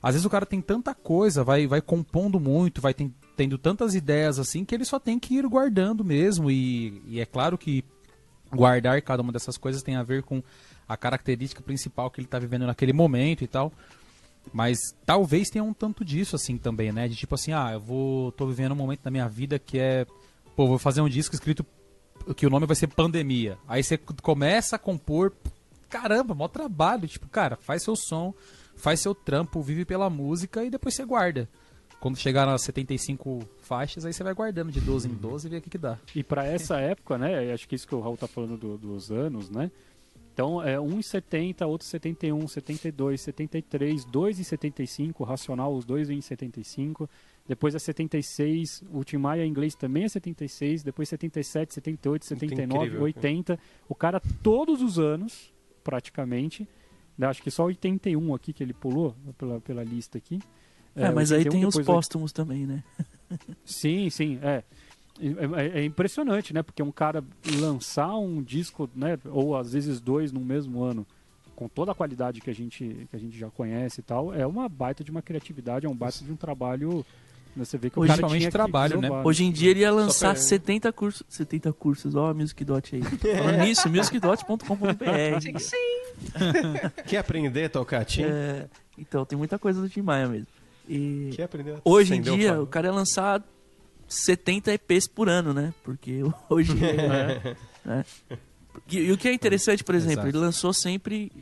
[0.03, 3.95] Às vezes o cara tem tanta coisa, vai, vai compondo muito, vai ten- tendo tantas
[3.95, 6.51] ideias assim, que ele só tem que ir guardando mesmo.
[6.51, 7.83] E, e é claro que
[8.55, 10.43] guardar cada uma dessas coisas tem a ver com
[10.87, 13.73] a característica principal que ele tá vivendo naquele momento e tal.
[14.53, 17.09] Mas talvez tenha um tanto disso assim também, né?
[17.09, 20.07] De tipo assim, ah, eu vou tô vivendo um momento da minha vida que é,
[20.55, 21.65] pô, vou fazer um disco escrito
[22.37, 23.59] que o nome vai ser Pandemia.
[23.69, 25.33] Aí você começa a compor,
[25.89, 28.33] caramba, mó trabalho, tipo, cara, faz seu som,
[28.77, 31.49] faz seu trampo, vive pela música e depois você guarda.
[32.01, 35.57] Quando chegar nas 75 faixas, aí você vai guardando de 12 em 12 e vê
[35.59, 35.99] o que que dá.
[36.15, 37.53] E para essa época, né?
[37.53, 39.71] Acho que isso que o Raul tá falando do- dos anos, né?
[40.37, 47.09] Então, é 1,70, outro 71, 72, 73, 2,75, Racional, os dois em 75.
[47.49, 50.83] Depois é 76, o Tim Maia em inglês também é 76.
[50.83, 53.59] Depois 77, 78, 79, incrível, 80.
[53.89, 56.69] O cara, todos os anos, praticamente.
[57.17, 60.39] né, Acho que só 81 aqui que ele pulou pela, pela lista aqui.
[60.95, 62.85] É, mas aí 81, tem os póstumos também, né?
[63.65, 64.63] Sim, sim, é.
[65.21, 66.63] É, é- é impressionante, né?
[66.63, 67.23] Porque um cara
[67.59, 69.19] lançar um disco, né?
[69.27, 71.07] Ou às vezes dois no mesmo ano,
[71.55, 74.47] com toda a qualidade que a gente, que a gente já conhece e tal, é
[74.47, 77.05] uma baita de uma criatividade, é um baita de um trabalho.
[77.57, 79.07] né, Você vê que o Hoje, cara principalmente tinha que trabalho, né?
[79.09, 81.23] inovar, Hoje em dia ele ia lançar pra- 70 cursos.
[81.31, 83.01] 70 cursos, ó, a Music Dot aí.
[83.39, 85.41] Falando nisso, musicdot.com.br.
[85.41, 86.33] Sim, sim.
[87.07, 88.25] Quer aprender a tocar Tim?
[88.25, 88.67] É,
[88.99, 90.47] então, tem muita coisa do Tim Maia mesmo.
[90.89, 93.43] E Quer aprender a hoje em o dia, o cara ia lançar
[94.09, 95.75] 70 EPs por ano, né?
[95.83, 97.57] Porque hoje é.
[97.85, 98.05] né?
[98.89, 100.29] E, e o que é interessante, por exemplo, Exato.
[100.29, 101.33] ele lançou sempre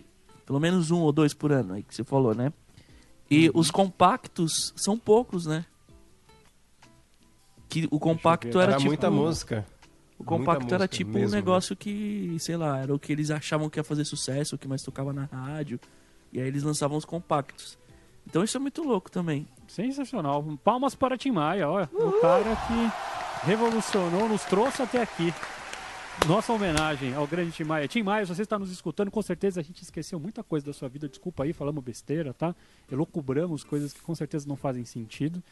[0.47, 2.53] pelo menos um ou dois por ano, aí que você falou, né?
[3.31, 5.65] E os compactos são poucos, né?
[7.69, 9.67] Que o compacto era, Era tipo muita música.
[10.19, 11.37] o compacto Muita era tipo um mesmo, né?
[11.37, 14.69] negócio que, sei lá, era o que eles achavam que ia fazer sucesso, o que
[14.69, 15.81] mais tocava na rádio.
[16.33, 17.79] E aí eles lançavam os compactos.
[18.27, 19.49] Então isso é muito louco também.
[19.69, 20.45] Sensacional.
[20.63, 21.89] Palmas para Tim Maia, olha.
[21.93, 25.33] O cara que revolucionou, nos trouxe até aqui.
[26.29, 27.87] Nossa homenagem ao grande Tim Maia.
[27.89, 30.73] Tim Maia, se você está nos escutando, com certeza a gente esqueceu muita coisa da
[30.73, 31.09] sua vida.
[31.09, 32.55] Desculpa aí, falamos besteira, tá?
[32.91, 35.43] Elocubramos coisas que com certeza não fazem sentido.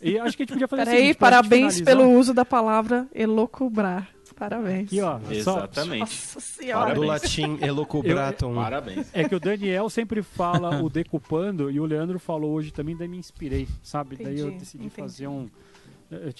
[0.00, 4.15] E acho que a gente podia fazer Peraí, parabéns pelo uso da palavra elocubrar.
[4.38, 4.84] Parabéns.
[4.88, 5.18] Aqui, ó.
[5.20, 6.00] Só, Exatamente.
[6.00, 6.94] Nossa senhora.
[6.94, 7.22] Do Parabéns.
[7.22, 8.54] latim elocubratum.
[8.54, 9.10] Parabéns.
[9.14, 13.08] É que o Daniel sempre fala o decupando e o Leandro falou hoje também, daí
[13.08, 14.16] me inspirei, sabe?
[14.16, 15.00] daí eu Entendi, decidi entendi.
[15.00, 15.48] fazer um.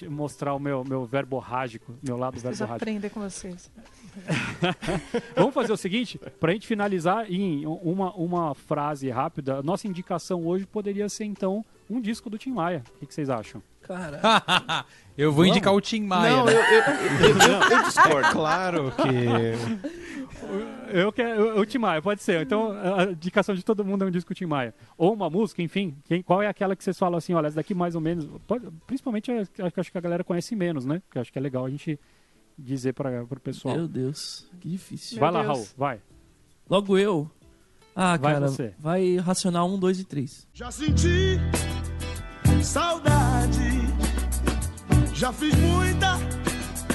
[0.09, 2.83] Mostrar o meu, meu verborrágico, meu lado Preciso verborrágico.
[2.83, 3.69] aprender com vocês.
[5.35, 10.65] Vamos fazer o seguinte, pra gente finalizar em uma, uma frase rápida, nossa indicação hoje
[10.65, 12.81] poderia ser então um disco do Tim Maia.
[12.95, 13.61] O que, que vocês acham?
[13.81, 14.21] Cara,
[15.17, 16.37] eu vou indicar o Tim Maia.
[16.37, 16.53] Não, né?
[16.53, 16.63] eu, eu,
[17.29, 17.37] eu,
[17.71, 18.29] eu- eu discordo.
[18.31, 19.77] Claro que.
[20.89, 22.41] Eu quero o Tim Maia, pode ser.
[22.41, 24.73] Então a indicação de todo mundo é um disco Tim Maia.
[24.97, 25.95] Ou uma música, enfim.
[26.05, 28.25] Quem, qual é aquela que vocês falam assim, olha, essa daqui mais ou menos.
[28.47, 31.01] pode- principalmente é, acho que acho que a galera conhece menos, né?
[31.07, 31.99] Porque acho que é legal a gente
[32.57, 33.75] dizer para o pessoal.
[33.75, 35.19] meu Deus, que difícil.
[35.19, 35.53] vai lá, Deus.
[35.53, 35.99] Raul, vai.
[36.69, 37.29] Logo eu.
[37.95, 38.73] Ah, Vai cara, você.
[38.77, 40.47] vai racional 1, 2 e 3.
[40.53, 41.39] Já senti
[42.61, 43.66] saudade,
[45.17, 46.19] já fiz muita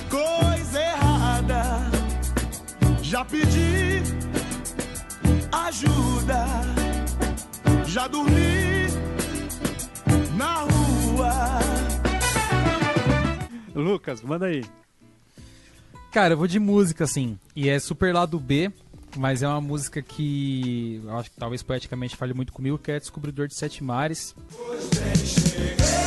[0.08, 1.64] coisa errada,
[3.02, 4.00] já pedi
[5.50, 6.46] ajuda,
[7.84, 8.86] já dormi
[10.36, 11.32] na rua.
[13.74, 14.64] Lucas, manda aí.
[16.12, 17.36] Cara, eu vou de música, assim.
[17.56, 18.70] E é super lado B,
[19.16, 23.00] mas é uma música que eu acho que talvez poeticamente fale muito comigo, que é
[23.00, 24.32] Descobridor de Sete Mares.
[24.48, 26.01] Você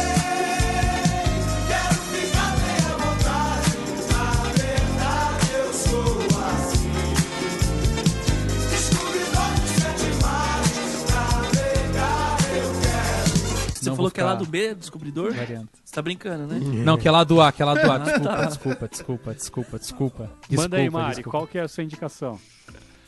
[13.89, 15.33] Não falou que é lá do B, descobridor?
[15.33, 15.69] variando.
[15.83, 16.59] Você tá brincando, né?
[16.83, 17.95] Não, que é lado A, que é lado A.
[17.95, 18.45] Ah, Desculpa, tá.
[18.45, 20.31] desculpa, desculpa, desculpa, desculpa.
[20.51, 21.37] manda aí, Desculpa, Mari, desculpa.
[21.37, 22.39] qual que é a sua indicação?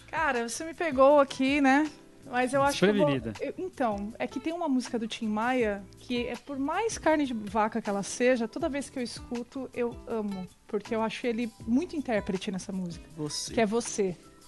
[0.10, 1.88] Cara, você me pegou aqui, né?
[2.30, 2.86] Mas eu acho que.
[2.86, 3.10] Eu vou...
[3.10, 7.26] Eu- Então, é que tem uma música do Tim Maia que é por mais carne
[7.26, 10.45] de vaca que ela seja, toda vez que eu escuto, eu amo.
[10.68, 13.06] Porque eu acho ele muito intérprete nessa música.
[13.16, 13.54] Você.
[13.54, 14.18] Que é você.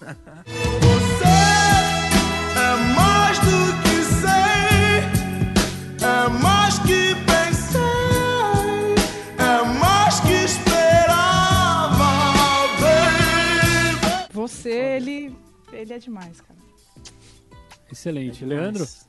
[0.80, 1.24] Você
[2.58, 3.89] é mais do que
[14.32, 15.36] Você, ele.
[15.72, 16.58] Ele é demais, cara.
[17.90, 18.42] Excelente.
[18.42, 18.84] É Leandro?
[18.84, 19.08] demais.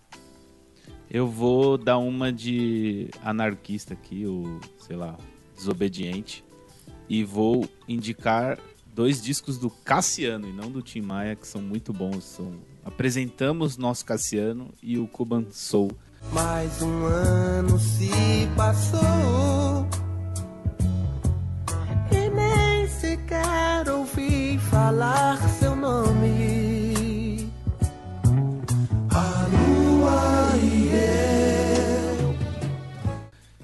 [1.10, 5.18] Eu vou dar uma de anarquista aqui, ou sei lá,
[5.56, 6.44] Desobediente.
[7.10, 8.58] E vou indicar
[8.94, 12.24] dois discos do Cassiano e não do Tim Maia, que são muito bons.
[12.24, 15.92] São Apresentamos Nosso Cassiano e o Cuban Soul.
[16.30, 18.10] Mais um ano se
[18.56, 19.88] passou
[22.12, 27.50] e nem sequer ouvi falar seu nome.
[29.14, 32.36] A lua e eu.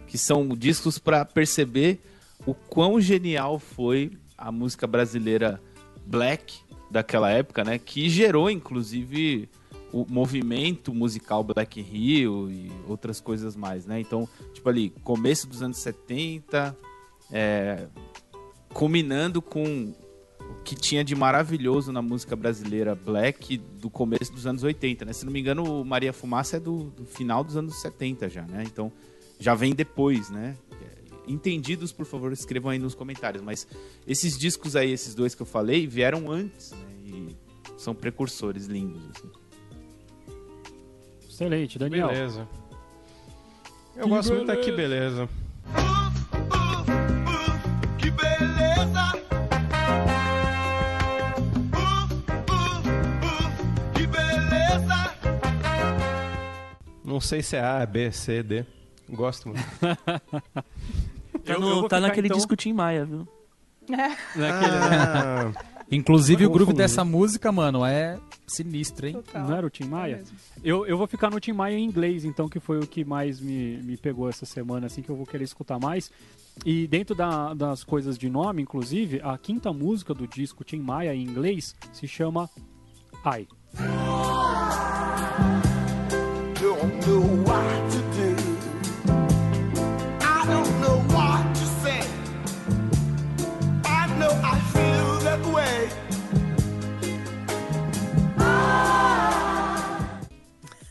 [0.08, 2.02] que são discos para perceber
[2.46, 5.62] o quão genial foi a música brasileira
[6.06, 6.60] black
[6.90, 7.78] daquela época, né?
[7.78, 9.50] Que gerou, inclusive,
[9.92, 14.00] o movimento musical Black Rio e outras coisas mais, né?
[14.00, 16.76] Então, tipo ali, começo dos anos 70,
[17.32, 17.88] é,
[18.74, 19.94] culminando com
[20.40, 25.14] o que tinha de maravilhoso na música brasileira black do começo dos anos 80, né?
[25.14, 28.64] Se não me engano, Maria Fumaça é do, do final dos anos 70 já, né?
[28.66, 28.92] Então,
[29.40, 30.56] já vem depois, né?
[31.28, 33.44] Entendidos, por favor, escrevam aí nos comentários.
[33.44, 33.68] Mas
[34.08, 36.78] esses discos aí, esses dois que eu falei, vieram antes, né?
[37.06, 37.36] E
[37.78, 39.47] são precursores lindos, assim.
[41.38, 42.08] Excelente, Daniel.
[42.08, 42.48] Beleza.
[43.96, 45.30] Eu gosto muito daqui, beleza.
[48.00, 49.14] Que beleza!
[53.94, 55.14] Que beleza!
[57.06, 58.66] Não sei se é A, B, C, D.
[59.08, 59.64] Gosto muito.
[61.46, 63.26] Tá, Eu- no- eu vou tá naquele então, disco Tim Maia, viu?
[63.88, 65.52] naquele- Ah,
[65.90, 69.14] Inclusive, o groove dessa música, mano, é sinistro, hein?
[69.14, 69.48] Total.
[69.48, 70.16] Não era o Tim Maia?
[70.16, 70.38] É mesmo.
[70.64, 73.40] Eu, eu vou ficar no Tim Maia em inglês, então, que foi o que mais
[73.40, 76.12] me, me pegou essa semana, assim, que eu vou querer escutar mais.
[76.66, 81.16] E dentro da- das coisas de nome, inclusive, a quinta música do disco Tim Maia
[81.16, 82.50] em inglês se chama
[83.26, 83.48] I.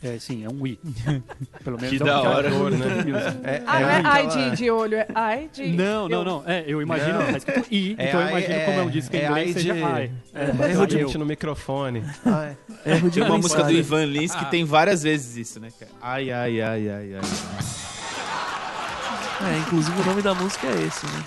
[0.07, 0.79] É, sim, é um I.
[1.63, 2.49] Pelo menos Que é o da hora.
[2.49, 2.55] Né?
[2.55, 3.39] usa.
[3.43, 5.67] é, Ah, não é ai de, de olho, é ai de.
[5.69, 6.43] Não, não, não.
[6.45, 7.25] É, eu imagino, Não.
[7.31, 9.47] tá escrito I, É então eu ai- imagino como é um disco em é inglês,
[9.47, 10.11] ai seja de- I.
[10.33, 12.03] É, É, gente eu- no microfone.
[12.85, 13.71] Erro de Tem uma música do.
[13.71, 15.69] Ivan Lins que tem várias vezes isso, né?
[15.79, 15.91] cara?
[16.01, 17.21] Ai, ai, ai, ai, ai.
[19.53, 21.23] É, inclusive o nome da música é esse, né?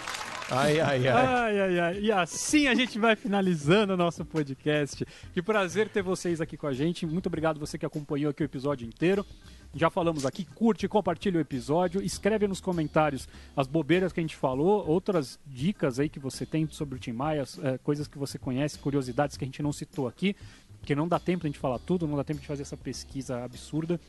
[0.52, 1.08] Ai, ai, ai.
[1.08, 2.00] Ai, ai, ai.
[2.00, 5.06] E assim a gente vai finalizando o nosso podcast.
[5.32, 7.06] Que prazer ter vocês aqui com a gente.
[7.06, 9.24] Muito obrigado você que acompanhou aqui o episódio inteiro.
[9.72, 14.34] Já falamos aqui, curte, compartilha o episódio, escreve nos comentários as bobeiras que a gente
[14.34, 18.36] falou, outras dicas aí que você tem sobre o Tim Maia, eh, coisas que você
[18.36, 20.34] conhece, curiosidades que a gente não citou aqui,
[20.80, 23.44] porque não dá tempo a gente falar tudo, não dá tempo de fazer essa pesquisa
[23.44, 24.00] absurda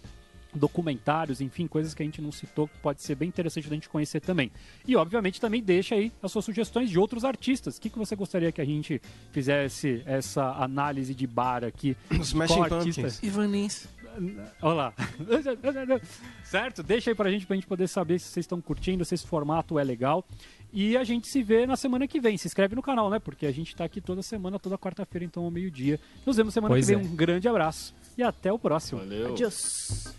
[0.53, 3.89] documentários, enfim, coisas que a gente não citou que pode ser bem interessante da gente
[3.89, 4.51] conhecer também.
[4.87, 7.77] E obviamente também deixa aí as suas sugestões de outros artistas.
[7.77, 9.01] O que, que você gostaria que a gente
[9.31, 11.95] fizesse essa análise de bar aqui?
[12.11, 12.63] Smashing?
[12.67, 13.23] Pumpkins.
[13.23, 13.87] Ivan Lins.
[14.61, 14.93] Olha lá.
[16.43, 16.83] certo?
[16.83, 19.79] Deixa aí pra gente, pra gente poder saber se vocês estão curtindo, se esse formato
[19.79, 20.25] é legal.
[20.73, 22.37] E a gente se vê na semana que vem.
[22.37, 23.19] Se inscreve no canal, né?
[23.19, 25.99] Porque a gente tá aqui toda semana, toda quarta-feira, então ao meio-dia.
[26.25, 27.03] Nos vemos semana Pois que vem.
[27.03, 27.07] é.
[27.07, 28.99] Um grande abraço e até o próximo.
[29.01, 29.31] Valeu.
[29.31, 30.15] Adiós.